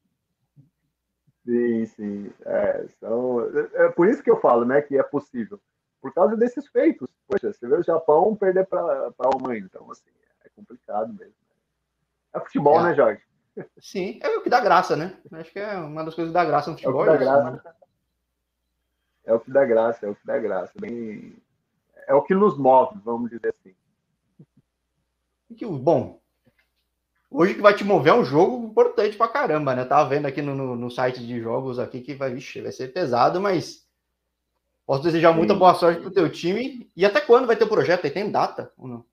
Sim, 1.44 1.86
sim. 1.86 2.32
É, 2.44 2.88
são, 2.98 3.40
é, 3.40 3.84
é 3.84 3.88
por 3.90 4.08
isso 4.08 4.20
que 4.20 4.28
eu 4.28 4.40
falo, 4.40 4.64
né, 4.64 4.82
que 4.82 4.98
é 4.98 5.02
possível. 5.04 5.60
Por 6.06 6.14
causa 6.14 6.36
desses 6.36 6.68
feitos. 6.68 7.08
Poxa, 7.26 7.52
você 7.52 7.66
vê 7.66 7.74
o 7.74 7.82
Japão 7.82 8.36
perder 8.36 8.64
para 8.64 8.80
a 8.80 9.12
Alemanha, 9.18 9.58
então, 9.64 9.90
assim, 9.90 10.08
é 10.44 10.48
complicado 10.50 11.12
mesmo. 11.12 11.34
É 12.32 12.38
futebol, 12.38 12.78
é. 12.78 12.84
né, 12.84 12.94
Jorge? 12.94 13.20
Sim, 13.80 14.20
é 14.22 14.28
o 14.28 14.40
que 14.40 14.48
dá 14.48 14.60
graça, 14.60 14.94
né? 14.94 15.18
Acho 15.32 15.50
que 15.50 15.58
é 15.58 15.76
uma 15.78 16.04
das 16.04 16.14
coisas 16.14 16.30
que 16.30 16.34
dá 16.34 16.44
graça 16.44 16.70
no 16.70 16.76
futebol. 16.76 17.04
É 17.04 17.10
o 17.10 17.18
que 17.18 17.24
dá 17.24 17.32
é 17.32 17.42
graça. 17.42 17.76
É 19.24 19.34
o 19.34 19.40
que 19.40 19.50
dá 19.50 19.64
graça, 19.64 20.06
é 20.06 20.08
o 20.08 20.14
que 20.14 20.24
dá 20.24 20.38
graça. 20.38 20.72
Bem... 20.78 21.36
É 22.06 22.14
o 22.14 22.22
que 22.22 22.36
nos 22.36 22.56
move, 22.56 23.00
vamos 23.04 23.28
dizer 23.28 23.48
assim. 23.48 23.74
Bom, 25.80 26.20
Hoje 27.28 27.54
que 27.54 27.60
vai 27.60 27.74
te 27.74 27.82
mover 27.82 28.12
é 28.12 28.16
um 28.16 28.24
jogo 28.24 28.64
importante 28.68 29.16
pra 29.16 29.26
caramba, 29.26 29.74
né? 29.74 29.84
Tava 29.84 30.08
vendo 30.08 30.26
aqui 30.26 30.40
no, 30.40 30.54
no, 30.54 30.76
no 30.76 30.88
site 30.88 31.26
de 31.26 31.40
jogos 31.40 31.80
aqui 31.80 32.00
que 32.00 32.14
vai, 32.14 32.32
vixe, 32.32 32.60
vai 32.60 32.70
ser 32.70 32.92
pesado, 32.92 33.40
mas 33.40 33.85
posso 34.86 35.02
desejar 35.02 35.32
muita 35.32 35.54
boa 35.54 35.74
sorte 35.74 36.00
pro 36.00 36.10
teu 36.10 36.30
time. 36.30 36.90
E 36.96 37.04
até 37.04 37.20
quando 37.20 37.46
vai 37.46 37.56
ter 37.56 37.64
o 37.64 37.68
projeto? 37.68 38.04
Aí 38.04 38.10
tem 38.10 38.30
data 38.30 38.72
ou 38.78 38.86
não? 38.86 39.04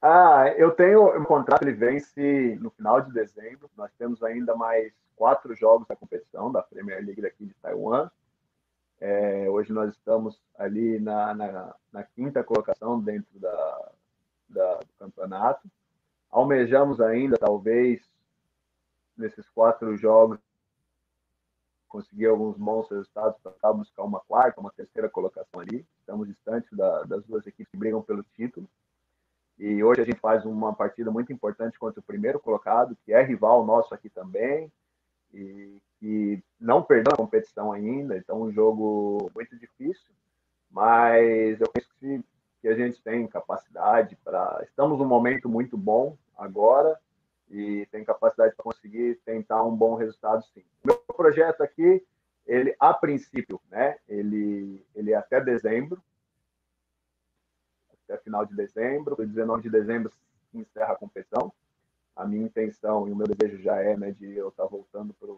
Ah, 0.00 0.54
eu 0.56 0.70
tenho 0.70 1.18
um 1.20 1.24
contrato, 1.24 1.62
ele 1.62 1.72
vence 1.72 2.56
no 2.60 2.70
final 2.70 3.00
de 3.00 3.12
dezembro. 3.12 3.70
Nós 3.76 3.90
temos 3.98 4.22
ainda 4.22 4.54
mais 4.54 4.92
quatro 5.16 5.54
jogos 5.54 5.86
da 5.88 5.96
competição 5.96 6.52
da 6.52 6.62
Premier 6.62 7.04
League 7.04 7.20
daqui 7.20 7.46
de 7.46 7.54
Taiwan. 7.54 8.10
É, 9.00 9.48
hoje 9.50 9.72
nós 9.72 9.90
estamos 9.90 10.40
ali 10.56 10.98
na, 11.00 11.34
na, 11.34 11.74
na, 11.92 12.02
quinta 12.02 12.42
colocação 12.42 13.00
dentro 13.00 13.38
da, 13.38 13.90
da, 14.48 14.76
do 14.78 14.92
campeonato. 14.98 15.68
Almejamos 16.30 17.00
ainda, 17.00 17.36
talvez, 17.36 18.00
nesses 19.16 19.48
quatro 19.50 19.96
jogos, 19.96 20.38
conseguir 21.88 22.26
alguns 22.26 22.56
bons 22.56 22.88
resultados 22.90 23.38
para 23.40 23.72
buscar 23.72 24.02
uma 24.02 24.20
quarta, 24.20 24.60
uma 24.60 24.72
terceira 24.72 25.08
colocação 25.08 25.60
ali. 25.60 25.86
Estamos 26.00 26.28
distantes 26.28 26.70
da, 26.72 27.02
das 27.04 27.24
duas 27.24 27.46
equipes 27.46 27.70
que 27.70 27.76
brigam 27.76 28.02
pelo 28.02 28.22
título. 28.34 28.68
E 29.58 29.82
hoje 29.82 30.02
a 30.02 30.04
gente 30.04 30.20
faz 30.20 30.44
uma 30.44 30.74
partida 30.74 31.10
muito 31.10 31.32
importante 31.32 31.78
contra 31.78 32.00
o 32.00 32.02
primeiro 32.02 32.38
colocado, 32.38 32.96
que 33.04 33.12
é 33.12 33.22
rival 33.22 33.64
nosso 33.64 33.94
aqui 33.94 34.10
também, 34.10 34.70
e 35.32 35.80
que 35.98 36.42
não 36.60 36.82
perdeu 36.82 37.12
a 37.14 37.16
competição 37.16 37.72
ainda, 37.72 38.16
então 38.16 38.42
um 38.42 38.52
jogo 38.52 39.30
muito 39.34 39.56
difícil, 39.56 40.14
mas 40.70 41.58
eu 41.60 41.68
penso 41.72 41.88
que, 41.98 42.22
que 42.60 42.68
a 42.68 42.74
gente 42.74 43.00
tem 43.02 43.26
capacidade 43.26 44.16
para. 44.22 44.60
Estamos 44.62 44.98
num 44.98 45.06
momento 45.06 45.48
muito 45.48 45.76
bom 45.76 46.16
agora 46.36 46.98
e 47.50 47.86
tem 47.86 48.04
capacidade 48.04 48.54
para 48.54 48.64
conseguir 48.64 49.20
tentar 49.24 49.62
um 49.64 49.74
bom 49.74 49.94
resultado 49.94 50.44
sim. 50.52 50.64
O 50.84 50.88
meu 50.88 50.96
projeto 50.98 51.62
aqui, 51.62 52.04
ele 52.46 52.74
a 52.78 52.92
princípio, 52.92 53.60
né, 53.70 53.98
ele, 54.08 54.84
ele 54.94 55.12
é 55.12 55.16
até 55.16 55.40
dezembro, 55.40 56.02
até 58.06 58.16
final 58.18 58.44
de 58.46 58.54
dezembro. 58.54 59.16
O 59.18 59.26
19 59.26 59.62
de 59.62 59.70
dezembro 59.70 60.12
encerra 60.54 60.92
a 60.92 60.96
competição. 60.96 61.52
A 62.14 62.24
minha 62.24 62.46
intenção 62.46 63.06
e 63.06 63.12
o 63.12 63.16
meu 63.16 63.26
desejo 63.26 63.62
já 63.62 63.76
é 63.76 63.96
né, 63.96 64.10
de 64.12 64.36
eu 64.36 64.48
estar 64.48 64.64
voltando 64.66 65.12
para 65.14 65.30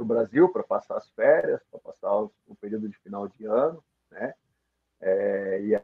o 0.00 0.04
Brasil 0.04 0.48
para 0.50 0.62
passar 0.62 0.96
as 0.96 1.10
férias, 1.10 1.60
para 1.70 1.80
passar 1.80 2.14
o, 2.14 2.32
o, 2.46 2.54
período 2.54 2.88
de 2.88 2.96
final 2.98 3.26
de 3.26 3.44
ano, 3.46 3.82
né? 4.10 4.34
É, 5.00 5.60
e 5.60 5.82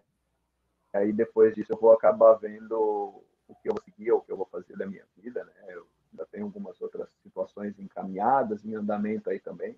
aí 0.92 1.12
depois 1.12 1.52
disso 1.54 1.72
eu 1.72 1.76
vou 1.76 1.92
acabar 1.92 2.34
vendo 2.34 3.24
o 3.48 3.54
que 3.54 3.68
eu 3.68 3.74
vou 3.74 3.82
seguir, 3.82 4.12
o 4.12 4.20
que 4.20 4.30
eu 4.30 4.36
vou 4.36 4.46
fazer 4.46 4.76
da 4.76 4.86
minha 4.86 5.04
vida, 5.16 5.44
né? 5.44 5.52
Eu 5.68 5.86
ainda 6.12 6.26
tenho 6.26 6.44
algumas 6.44 6.80
outras 6.80 7.08
situações 7.22 7.78
encaminhadas, 7.78 8.64
em 8.64 8.74
andamento 8.74 9.30
aí 9.30 9.40
também. 9.40 9.76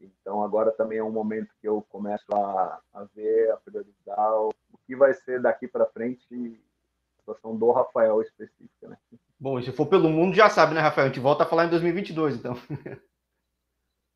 Então 0.00 0.42
agora 0.42 0.70
também 0.70 0.98
é 0.98 1.04
um 1.04 1.10
momento 1.10 1.54
que 1.60 1.68
eu 1.68 1.82
começo 1.88 2.24
a, 2.34 2.80
a 2.92 3.04
ver, 3.14 3.50
a 3.50 3.56
priorizar 3.56 4.34
o, 4.34 4.48
o 4.72 4.78
que 4.86 4.94
vai 4.94 5.12
ser 5.12 5.40
daqui 5.42 5.66
para 5.66 5.86
frente 5.86 6.26
a 6.32 7.20
situação 7.20 7.56
do 7.56 7.70
Rafael 7.70 8.20
específica, 8.22 8.88
né? 8.88 8.96
Bom, 9.38 9.60
se 9.60 9.72
for 9.72 9.86
pelo 9.86 10.08
mundo 10.08 10.34
já 10.34 10.48
sabe, 10.48 10.74
né, 10.74 10.80
Rafael? 10.80 11.06
A 11.06 11.08
gente 11.08 11.20
volta 11.20 11.44
a 11.44 11.46
falar 11.46 11.66
em 11.66 11.70
2022, 11.70 12.36
então. 12.36 12.54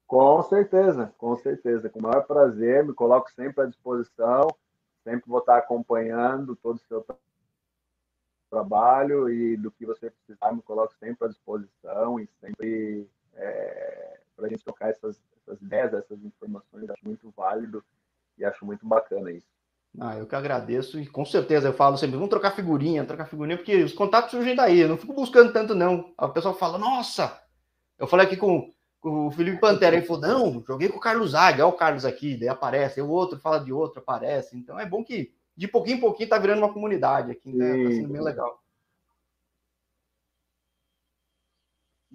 Com 0.07 0.43
certeza, 0.43 1.15
com 1.17 1.35
certeza. 1.37 1.89
Com 1.89 1.99
o 1.99 2.03
maior 2.03 2.27
prazer, 2.27 2.85
me 2.85 2.93
coloco 2.93 3.31
sempre 3.33 3.65
à 3.65 3.67
disposição, 3.67 4.47
sempre 5.03 5.29
vou 5.29 5.41
estar 5.41 5.57
acompanhando 5.57 6.55
todo 6.57 6.77
o 6.77 6.87
seu 6.87 7.05
trabalho 8.55 9.29
e 9.29 9.57
do 9.57 9.71
que 9.71 9.85
você 9.85 10.11
precisar, 10.11 10.53
me 10.53 10.63
coloco 10.63 10.95
sempre 11.01 11.27
à 11.27 11.29
disposição 11.29 12.21
e 12.21 12.29
sempre 12.41 13.09
é, 13.35 14.21
para 14.37 14.47
a 14.47 14.49
gente 14.49 14.65
trocar 14.65 14.91
essas, 14.91 15.21
essas 15.43 15.61
ideias, 15.61 15.93
essas 15.93 16.23
informações. 16.25 16.89
Acho 16.89 17.05
muito 17.05 17.33
válido 17.37 17.85
e 18.39 18.45
acho 18.45 18.65
muito 18.65 18.87
bacana 18.87 19.33
isso. 19.33 19.47
Ah, 20.01 20.17
eu 20.17 20.27
que 20.27 20.35
agradeço 20.35 20.99
e 20.99 21.07
com 21.07 21.25
certeza 21.25 21.69
eu 21.69 21.73
falo 21.73 21.97
sempre, 21.97 22.17
vamos 22.17 22.31
trocar 22.31 22.51
figurinha, 22.51 23.05
trocar 23.05 23.27
figurinha, 23.27 23.57
porque 23.57 23.77
os 23.83 23.93
contatos 23.93 24.33
surgem 24.33 24.57
daí, 24.57 24.81
eu 24.81 24.89
não 24.89 24.97
fico 24.97 25.13
buscando 25.13 25.53
tanto 25.53 25.75
não. 25.75 26.13
A 26.19 26.29
pessoa 26.29 26.53
fala, 26.53 26.79
nossa, 26.79 27.41
eu 27.97 28.07
falei 28.07 28.27
aqui 28.27 28.37
com, 28.37 28.75
com 29.01 29.29
o 29.29 29.31
Felipe 29.31 29.61
Pantera, 29.61 29.97
ele 29.97 30.05
falou, 30.05 30.23
não, 30.23 30.65
joguei 30.67 30.89
com 30.89 30.97
o 30.97 31.01
Carlos 31.01 31.31
Zague, 31.31 31.63
olha 31.63 31.73
o 31.73 31.77
Carlos 31.77 32.05
aqui, 32.05 32.37
daí 32.37 32.49
aparece, 32.49 33.01
o 33.01 33.09
outro 33.09 33.39
fala 33.39 33.61
de 33.61 33.73
outro, 33.73 34.01
aparece, 34.01 34.57
então 34.57 34.81
é 34.81 34.85
bom 34.85 35.05
que 35.05 35.33
de 35.57 35.69
pouquinho 35.69 35.99
em 35.99 36.01
pouquinho 36.01 36.29
tá 36.29 36.39
virando 36.39 36.59
uma 36.59 36.73
comunidade 36.73 37.31
aqui, 37.31 37.53
né? 37.53 37.85
tá 37.85 37.91
sendo 37.91 38.13
bem 38.13 38.23
legal. 38.23 38.61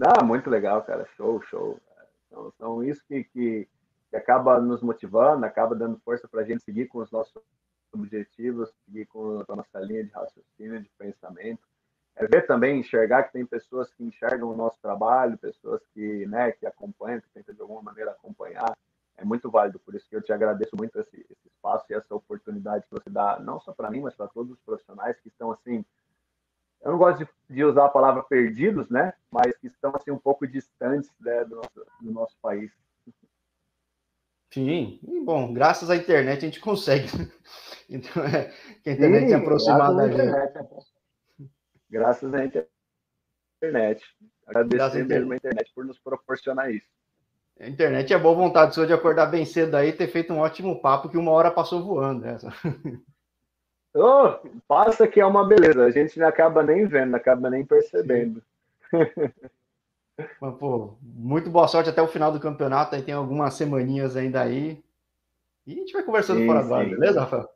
Ah, 0.01 0.23
muito 0.23 0.49
legal, 0.49 0.81
cara, 0.83 1.05
show, 1.17 1.41
show. 1.43 1.79
Então, 2.27 2.51
são 2.57 2.83
isso 2.83 3.03
que, 3.05 3.23
que, 3.25 3.67
que 4.09 4.15
acaba 4.15 4.59
nos 4.61 4.81
motivando, 4.81 5.45
acaba 5.45 5.75
dando 5.75 5.99
força 5.99 6.27
para 6.27 6.41
a 6.41 6.45
gente 6.45 6.63
seguir 6.63 6.87
com 6.87 6.99
os 6.99 7.11
nossos 7.11 7.33
objetivos, 7.91 8.71
seguir 8.85 9.05
com 9.07 9.43
a 9.47 9.55
nossa 9.55 9.79
linha 9.79 10.03
de 10.03 10.11
raciocínio, 10.11 10.81
de 10.81 10.89
pensamento. 10.97 11.61
É 12.15 12.27
ver 12.27 12.45
também, 12.45 12.79
enxergar 12.79 13.23
que 13.23 13.33
tem 13.33 13.45
pessoas 13.45 13.91
que 13.93 14.03
enxergam 14.03 14.49
o 14.49 14.55
nosso 14.55 14.79
trabalho, 14.81 15.37
pessoas 15.37 15.81
que, 15.93 16.25
né, 16.27 16.51
que 16.51 16.65
acompanham, 16.65 17.21
que 17.21 17.29
tentam 17.33 17.55
de 17.55 17.61
alguma 17.61 17.81
maneira 17.81 18.11
acompanhar. 18.11 18.77
É 19.17 19.25
muito 19.25 19.49
válido, 19.49 19.79
por 19.79 19.95
isso 19.95 20.07
que 20.09 20.15
eu 20.15 20.21
te 20.21 20.31
agradeço 20.31 20.75
muito 20.77 20.97
esse, 20.99 21.25
esse 21.29 21.47
espaço 21.47 21.85
e 21.89 21.93
essa 21.93 22.13
oportunidade 22.69 22.85
que 22.85 22.91
você 22.91 23.09
dá, 23.09 23.39
não 23.39 23.59
só 23.59 23.73
para 23.73 23.89
mim, 23.89 24.01
mas 24.01 24.15
para 24.15 24.27
todos 24.27 24.51
os 24.51 24.59
profissionais 24.61 25.19
que 25.19 25.29
estão 25.29 25.51
assim 25.51 25.83
eu 26.81 26.93
não 26.93 26.97
gosto 26.97 27.25
de, 27.25 27.55
de, 27.55 27.63
usar 27.65 27.85
a 27.85 27.89
palavra 27.89 28.23
perdidos, 28.23 28.89
né? 28.89 29.13
Mas 29.29 29.53
que 29.57 29.67
estão 29.67 29.93
assim 29.93 30.11
um 30.11 30.17
pouco 30.17 30.47
distantes 30.47 31.11
né, 31.19 31.43
do, 31.43 31.57
nosso, 31.57 31.85
do 32.01 32.11
nosso 32.11 32.37
país. 32.41 32.71
Sim, 34.51 34.97
e, 35.03 35.19
bom, 35.19 35.53
graças 35.53 35.89
à 35.89 35.95
internet 35.95 36.37
a 36.37 36.47
gente 36.47 36.59
consegue. 36.59 37.07
Então, 37.91 38.23
é, 38.23 38.53
que 38.83 38.91
a 38.91 38.93
internet 38.93 39.29
Sim, 39.29 39.33
aproximado 39.33 39.97
da 39.97 40.07
gente. 40.07 41.51
Graças 41.89 42.31
à 42.35 42.45
internet. 42.45 44.05
Agradecer 44.45 45.05
mesmo 45.07 45.33
a 45.33 45.35
internet 45.35 45.71
por 45.73 45.83
nos 45.83 45.97
proporcionar 45.97 46.71
isso. 46.71 46.85
A 47.59 47.67
internet 47.67 48.13
é 48.13 48.17
boa 48.17 48.33
vontade 48.35 48.73
sua 48.73 48.87
de 48.87 48.93
acordar 48.93 49.25
bem 49.25 49.43
cedo 49.43 49.75
aí 49.75 49.89
e 49.89 49.93
ter 49.93 50.07
feito 50.07 50.31
um 50.31 50.39
ótimo 50.39 50.79
papo 50.81 51.09
que 51.09 51.17
uma 51.17 51.31
hora 51.31 51.51
passou 51.51 51.83
voando. 51.83 52.21
Né? 52.21 52.37
Oh, 53.93 54.37
passa 54.67 55.07
que 55.07 55.19
é 55.19 55.25
uma 55.25 55.47
beleza. 55.47 55.83
A 55.83 55.91
gente 55.91 56.19
não 56.19 56.27
acaba 56.27 56.61
nem 56.61 56.85
vendo, 56.85 57.15
acaba 57.15 57.49
nem 57.49 57.65
percebendo. 57.65 58.41
Mas, 60.39 60.55
pô, 60.57 60.95
muito 61.01 61.49
boa 61.49 61.67
sorte 61.67 61.89
até 61.89 62.01
o 62.01 62.07
final 62.07 62.31
do 62.31 62.39
campeonato. 62.39 62.95
Aí 62.95 63.01
tem 63.01 63.15
algumas 63.15 63.55
semaninhas 63.55 64.15
ainda 64.15 64.41
aí. 64.41 64.81
E 65.65 65.73
a 65.73 65.75
gente 65.75 65.93
vai 65.93 66.03
conversando 66.03 66.39
sim, 66.39 66.45
do 66.45 66.51
ar, 66.51 66.85
beleza, 66.87 67.21
Rafael? 67.21 67.49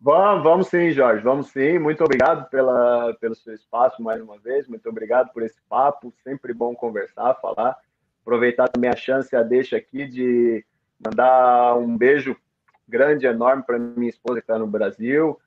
Vamos, 0.00 0.44
vamos 0.44 0.68
sim, 0.68 0.90
Jorge. 0.92 1.22
Vamos 1.22 1.48
sim. 1.48 1.78
Muito 1.78 2.04
obrigado 2.04 2.48
pela, 2.50 3.14
pelo 3.14 3.34
seu 3.34 3.54
espaço 3.54 4.02
mais 4.02 4.20
uma 4.20 4.38
vez. 4.38 4.68
Muito 4.68 4.88
obrigado 4.88 5.32
por 5.32 5.42
esse 5.42 5.60
papo. 5.68 6.12
Sempre 6.22 6.52
bom 6.52 6.74
conversar, 6.74 7.34
falar. 7.40 7.78
Aproveitar 8.22 8.68
também 8.68 8.90
a 8.90 8.96
chance, 8.96 9.34
a 9.34 9.42
deixa 9.42 9.76
aqui 9.76 10.06
de 10.06 10.64
mandar 11.04 11.76
um 11.76 11.96
beijo 11.96 12.36
grande, 12.86 13.26
enorme 13.26 13.62
para 13.62 13.78
minha 13.78 14.10
esposa 14.10 14.40
que 14.40 14.44
está 14.44 14.58
no 14.58 14.66
Brasil, 14.66 15.38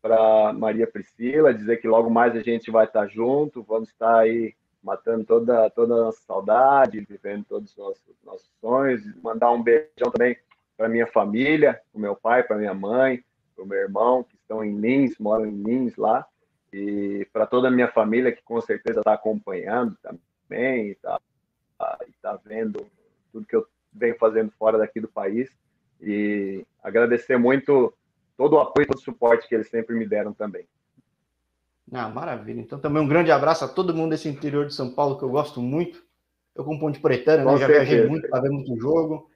para 0.00 0.52
Maria 0.52 0.86
Priscila, 0.86 1.52
dizer 1.52 1.78
que 1.78 1.88
logo 1.88 2.08
mais 2.08 2.34
a 2.36 2.40
gente 2.40 2.70
vai 2.70 2.86
estar 2.86 3.02
tá 3.02 3.06
junto, 3.08 3.62
vamos 3.62 3.88
estar 3.88 4.18
aí 4.18 4.54
matando 4.82 5.24
toda, 5.24 5.68
toda 5.70 5.94
a 5.94 6.04
nossa 6.04 6.20
saudade, 6.22 7.00
vivendo 7.00 7.44
todos 7.44 7.72
os 7.72 7.76
nossos, 7.76 8.02
nossos 8.24 8.48
sonhos, 8.60 9.02
mandar 9.20 9.50
um 9.50 9.62
beijão 9.62 10.12
também 10.12 10.36
para 10.76 10.88
minha 10.88 11.08
família, 11.08 11.80
para 11.90 12.00
meu 12.00 12.14
pai, 12.14 12.44
para 12.44 12.56
minha 12.56 12.74
mãe, 12.74 13.24
para 13.54 13.64
o 13.64 13.66
meu 13.66 13.78
irmão, 13.78 14.22
que 14.22 14.36
estão 14.36 14.62
em 14.62 14.78
Lins, 14.78 15.18
moram 15.18 15.46
em 15.46 15.62
Lins 15.62 15.96
lá, 15.96 16.24
e 16.72 17.26
para 17.32 17.46
toda 17.46 17.66
a 17.68 17.70
minha 17.70 17.88
família 17.88 18.30
que 18.30 18.42
com 18.42 18.60
certeza 18.60 19.00
está 19.00 19.14
acompanhando 19.14 19.96
também, 20.00 20.90
está 20.90 21.18
tá 22.22 22.38
vendo 22.44 22.86
tudo 23.32 23.46
que 23.46 23.56
eu 23.56 23.66
venho 23.92 24.16
fazendo 24.18 24.50
fora 24.58 24.78
daqui 24.78 25.00
do 25.00 25.08
país 25.08 25.50
e 26.00 26.64
agradecer 26.82 27.38
muito 27.38 27.92
todo 28.36 28.54
o 28.54 28.60
apoio, 28.60 28.86
todo 28.86 28.98
o 28.98 29.02
suporte 29.02 29.48
que 29.48 29.54
eles 29.54 29.68
sempre 29.68 29.94
me 29.94 30.06
deram 30.06 30.32
também. 30.32 30.66
Ah, 31.92 32.08
maravilha. 32.08 32.60
Então 32.60 32.78
também 32.78 33.02
um 33.02 33.08
grande 33.08 33.30
abraço 33.30 33.64
a 33.64 33.68
todo 33.68 33.94
mundo 33.94 34.10
desse 34.10 34.28
interior 34.28 34.66
de 34.66 34.74
São 34.74 34.90
Paulo 34.90 35.18
que 35.18 35.24
eu 35.24 35.30
gosto 35.30 35.60
muito. 35.60 36.04
Eu 36.54 36.64
como 36.64 36.80
Ponte 36.80 36.98
Pretana, 36.98 37.44
né? 37.44 37.58
já 37.58 37.66
viajei 37.66 38.06
muito 38.06 38.28
para 38.28 38.40
ver 38.40 38.50
muito 38.50 38.74
jogo, 38.80 39.30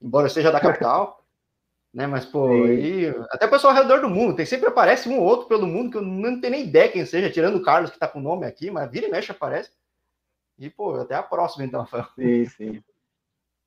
embora 0.00 0.26
eu 0.26 0.30
seja 0.30 0.50
da 0.50 0.58
capital, 0.58 1.22
né? 1.92 2.06
Mas 2.06 2.24
pô, 2.24 2.56
e 2.56 3.08
até 3.30 3.44
o 3.44 3.50
pessoal 3.50 3.76
ao 3.76 3.82
redor 3.82 4.00
do 4.00 4.08
mundo, 4.08 4.34
tem 4.34 4.46
sempre 4.46 4.68
aparece 4.68 5.08
um 5.08 5.18
ou 5.18 5.24
outro 5.24 5.46
pelo 5.46 5.66
mundo 5.66 5.90
que 5.90 5.98
eu 5.98 6.02
não 6.02 6.40
tenho 6.40 6.52
nem 6.52 6.64
ideia 6.64 6.88
quem 6.88 7.04
seja, 7.04 7.30
tirando 7.30 7.56
o 7.56 7.62
Carlos 7.62 7.90
que 7.90 7.96
está 7.96 8.08
com 8.08 8.18
o 8.18 8.22
nome 8.22 8.46
aqui, 8.46 8.70
mas 8.70 8.90
vira 8.90 9.06
e 9.06 9.10
mexe 9.10 9.30
aparece. 9.30 9.70
E 10.58 10.70
pô, 10.70 10.94
até 10.94 11.14
a 11.14 11.22
próxima 11.22 11.64
então, 11.64 11.80
Rafael. 11.82 12.06
Sim, 12.14 12.44
sim. 12.46 12.84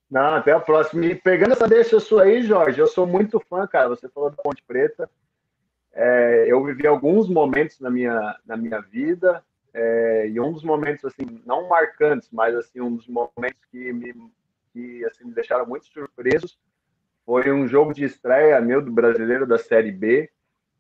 Não, 0.10 0.36
até 0.36 0.54
a 0.54 0.60
próxima. 0.60 1.06
E 1.06 1.16
pegando 1.16 1.52
essa 1.52 1.68
deixa 1.68 2.00
sua 2.00 2.24
aí, 2.24 2.42
Jorge, 2.42 2.80
eu 2.80 2.88
sou 2.88 3.06
muito 3.06 3.40
fã, 3.40 3.68
cara. 3.68 3.90
Você 3.90 4.08
falou 4.08 4.30
da 4.30 4.38
Ponte 4.38 4.64
Preta. 4.64 5.10
é, 5.94 6.46
eu 6.48 6.64
vivi 6.64 6.88
alguns 6.88 7.28
momentos 7.28 7.80
na 7.80 7.90
minha, 7.90 8.38
na 8.46 8.56
minha 8.56 8.80
vida, 8.80 9.44
é, 9.74 10.28
e 10.30 10.40
um 10.40 10.52
dos 10.54 10.64
momentos, 10.64 11.04
assim, 11.04 11.42
não 11.46 11.68
marcantes, 11.68 12.30
mas, 12.32 12.56
assim, 12.56 12.80
um 12.80 12.96
dos 12.96 13.08
momentos 13.08 13.60
que 13.70 13.92
me, 13.92 14.14
que, 14.72 15.06
assim, 15.06 15.26
me 15.26 15.34
deixaram 15.34 15.66
muito 15.66 15.86
surpresos 15.88 16.58
foi 17.28 17.52
um 17.52 17.68
jogo 17.68 17.94
de 17.94 18.06
estreia 18.06 18.62
meu 18.62 18.82
do 18.82 18.90
brasileiro 18.90 19.46
da 19.46 19.58
Série 19.58 19.92
B, 19.92 20.30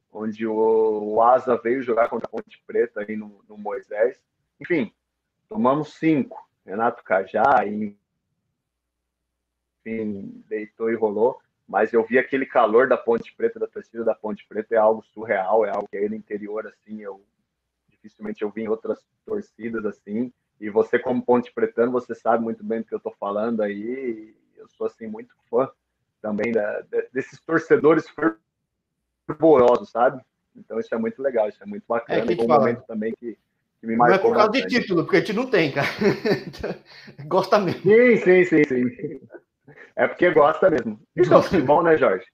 onde 0.10 0.48
o, 0.48 1.16
o 1.16 1.22
Asa 1.22 1.58
veio 1.58 1.84
jogar 1.84 2.08
contra 2.08 2.26
a 2.26 2.30
Ponte 2.30 2.64
Preta 2.66 3.02
aí 3.02 3.18
no, 3.18 3.44
no 3.50 3.58
Moisés. 3.58 4.18
Enfim, 4.58 4.94
tomamos 5.50 5.94
cinco. 5.94 6.48
Renato 6.66 7.04
Cajá, 7.04 7.66
enfim, 7.66 7.96
deitou 10.48 10.92
e 10.92 10.96
rolou. 10.96 11.40
Mas 11.68 11.92
eu 11.92 12.04
vi 12.04 12.18
aquele 12.18 12.46
calor 12.46 12.88
da 12.88 12.98
Ponte 12.98 13.34
Preta, 13.36 13.60
da 13.60 13.68
torcida 13.68 14.04
da 14.04 14.16
Ponte 14.16 14.46
Preta, 14.48 14.76
é 14.76 14.78
algo 14.78 15.04
surreal, 15.04 15.66
é 15.66 15.70
algo 15.70 15.88
que 15.88 15.98
aí 15.98 16.08
no 16.08 16.16
interior, 16.16 16.66
assim, 16.66 17.02
eu 17.02 17.22
dificilmente 17.90 18.42
eu 18.42 18.50
vi 18.50 18.62
em 18.64 18.70
outras 18.70 19.06
torcidas, 19.26 19.86
assim, 19.86 20.32
e 20.62 20.70
você 20.70 20.98
como 20.98 21.22
Ponte 21.22 21.52
Pretano, 21.52 21.92
você 21.92 22.16
sabe 22.16 22.44
muito 22.44 22.64
bem 22.64 22.80
do 22.80 22.86
que 22.86 22.94
eu 22.94 22.98
estou 22.98 23.14
falando 23.20 23.62
aí, 23.62 24.34
eu 24.56 24.68
sou, 24.70 24.88
assim, 24.88 25.08
muito 25.08 25.36
fã 25.50 25.70
também 26.22 26.52
da, 26.52 26.82
desses 27.12 27.40
torcedores 27.42 28.06
fervorosos, 29.28 29.90
sabe? 29.90 30.24
Então 30.56 30.80
isso 30.80 30.94
é 30.96 30.98
muito 30.98 31.22
legal, 31.22 31.50
isso 31.50 31.62
é 31.62 31.66
muito 31.66 31.84
bacana, 31.86 32.32
é 32.32 32.42
um 32.42 32.48
momento 32.48 32.84
também 32.88 33.14
que, 33.14 33.38
que 33.80 33.88
me 33.88 33.96
marcou. 33.96 34.08
Não 34.08 34.16
é 34.16 34.20
por 34.20 34.34
causa 34.34 34.52
bastante. 34.52 34.68
de 34.68 34.82
título, 34.82 35.04
porque 35.04 35.18
a 35.18 35.20
gente 35.20 35.34
não 35.34 35.50
tem, 35.50 35.72
cara. 35.72 35.88
Gosta 37.28 37.60
mesmo. 37.60 37.82
Sim, 37.82 38.18
sim, 38.18 38.44
sim, 38.44 38.64
sim. 38.64 39.20
É 39.96 40.08
porque 40.08 40.30
gosta 40.32 40.70
mesmo. 40.70 41.00
Isso 41.16 41.34
é 41.34 41.42
futebol, 41.42 41.84
né, 41.84 41.98
Jorge? 41.98 42.26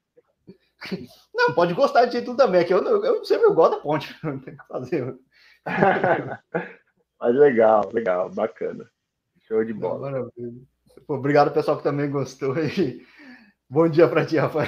Não, 1.34 1.54
pode 1.54 1.74
gostar 1.74 2.06
de 2.06 2.20
título 2.20 2.36
também. 2.36 2.62
É 2.62 2.64
que 2.66 2.74
eu, 2.74 2.84
eu, 2.84 3.04
eu 3.06 3.26
sempre 3.26 3.46
eu 3.46 3.54
gosto 3.54 3.78
da 3.78 3.82
ponte. 3.82 4.14
Não 4.24 4.38
tem 4.40 4.54
o 4.54 4.58
que 4.58 4.68
fazer. 4.68 5.16
Mas 7.20 7.36
legal, 7.36 7.90
legal, 7.94 8.30
bacana. 8.30 8.90
Show 9.48 9.64
de 9.64 9.74
bola. 9.74 10.12
Maravilha. 10.12 10.62
Pô, 11.08 11.16
obrigado, 11.16 11.54
pessoal, 11.54 11.78
que 11.78 11.84
também 11.84 12.12
gostou. 12.12 12.58
E 12.58 13.06
bom 13.70 13.88
dia 13.88 14.10
para 14.10 14.26
ti, 14.26 14.38
Rafael. 14.38 14.68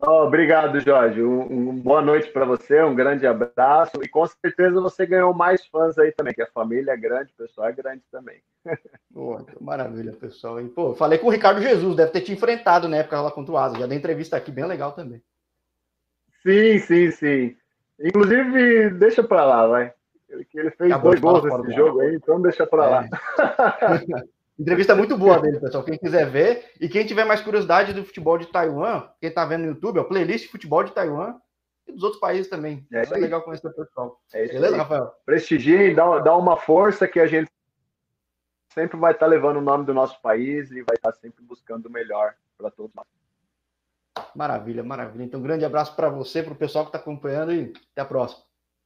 Oh, 0.00 0.24
obrigado, 0.24 0.80
Jorge. 0.80 1.22
Um, 1.22 1.70
um 1.70 1.80
boa 1.80 2.02
noite 2.02 2.30
para 2.30 2.44
você, 2.44 2.82
um 2.82 2.94
grande 2.94 3.26
abraço. 3.26 4.02
E 4.02 4.08
com 4.08 4.26
certeza 4.26 4.80
você 4.80 5.06
ganhou 5.06 5.32
mais 5.32 5.64
fãs 5.66 5.96
aí 5.98 6.12
também, 6.12 6.34
que 6.34 6.42
a 6.42 6.50
família 6.52 6.92
é 6.92 6.96
grande, 6.96 7.32
o 7.32 7.42
pessoal 7.42 7.68
é 7.68 7.72
grande 7.72 8.02
também. 8.10 8.42
Pô, 9.12 9.44
maravilha, 9.60 10.12
pessoal. 10.12 10.60
E, 10.60 10.68
pô, 10.68 10.94
falei 10.94 11.18
com 11.18 11.28
o 11.28 11.30
Ricardo 11.30 11.62
Jesus, 11.62 11.96
deve 11.96 12.10
ter 12.10 12.20
te 12.22 12.32
enfrentado 12.32 12.88
na 12.88 12.96
época 12.96 13.20
lá 13.20 13.30
contra 13.30 13.52
o 13.52 13.56
Asa. 13.56 13.78
Já 13.78 13.86
dei 13.86 13.96
entrevista 13.96 14.36
aqui, 14.36 14.50
bem 14.50 14.66
legal 14.66 14.92
também. 14.92 15.22
Sim, 16.42 16.78
sim, 16.80 17.10
sim. 17.10 17.56
Inclusive, 17.98 18.90
deixa 18.90 19.22
para 19.22 19.44
lá, 19.44 19.66
vai. 19.66 19.92
Ele, 20.28 20.46
ele 20.54 20.70
fez 20.72 20.90
Acabou 20.90 21.10
dois 21.10 21.20
gols 21.20 21.62
nesse 21.62 21.76
jogo 21.76 22.00
aí, 22.00 22.14
então 22.16 22.42
deixa 22.42 22.66
para 22.66 23.04
é. 23.04 24.24
Entrevista 24.58 24.94
muito 24.94 25.18
boa 25.18 25.40
dele, 25.40 25.58
pessoal. 25.58 25.82
Quem 25.82 25.98
quiser 25.98 26.30
ver. 26.30 26.72
E 26.80 26.88
quem 26.88 27.04
tiver 27.04 27.24
mais 27.24 27.40
curiosidade 27.40 27.92
do 27.92 28.04
futebol 28.04 28.38
de 28.38 28.46
Taiwan, 28.46 29.08
quem 29.20 29.30
tá 29.30 29.44
vendo 29.44 29.62
no 29.62 29.68
YouTube, 29.68 29.98
ó, 29.98 30.04
playlist 30.04 30.50
futebol 30.50 30.84
de 30.84 30.92
Taiwan 30.92 31.36
e 31.86 31.92
dos 31.92 32.04
outros 32.04 32.20
países 32.20 32.48
também. 32.48 32.86
É, 32.92 33.02
é 33.02 33.18
legal 33.18 33.42
conhecer 33.42 33.66
o 33.66 33.72
pessoal. 33.72 34.20
É 34.32 34.46
Beleza, 34.46 34.74
aí. 34.74 34.80
Rafael? 34.80 35.12
Prestigiem, 35.26 35.94
dá, 35.94 36.20
dá 36.20 36.36
uma 36.36 36.56
força 36.56 37.08
que 37.08 37.18
a 37.18 37.26
gente 37.26 37.50
sempre 38.72 38.96
vai 38.96 39.12
estar 39.12 39.26
tá 39.26 39.30
levando 39.30 39.56
o 39.56 39.62
nome 39.62 39.84
do 39.84 39.92
nosso 39.92 40.20
país 40.22 40.70
e 40.70 40.82
vai 40.82 40.96
estar 40.96 41.12
tá 41.12 41.18
sempre 41.18 41.44
buscando 41.44 41.86
o 41.86 41.92
melhor 41.92 42.34
para 42.56 42.70
todos 42.70 42.94
nós. 42.94 43.06
Maravilha, 44.36 44.84
maravilha. 44.84 45.24
Então, 45.24 45.42
grande 45.42 45.64
abraço 45.64 45.96
para 45.96 46.08
você, 46.08 46.42
para 46.42 46.52
o 46.52 46.56
pessoal 46.56 46.84
que 46.84 46.90
está 46.90 46.98
acompanhando 46.98 47.52
e 47.52 47.72
até 47.92 48.02
a 48.02 48.04
próxima. 48.04 48.43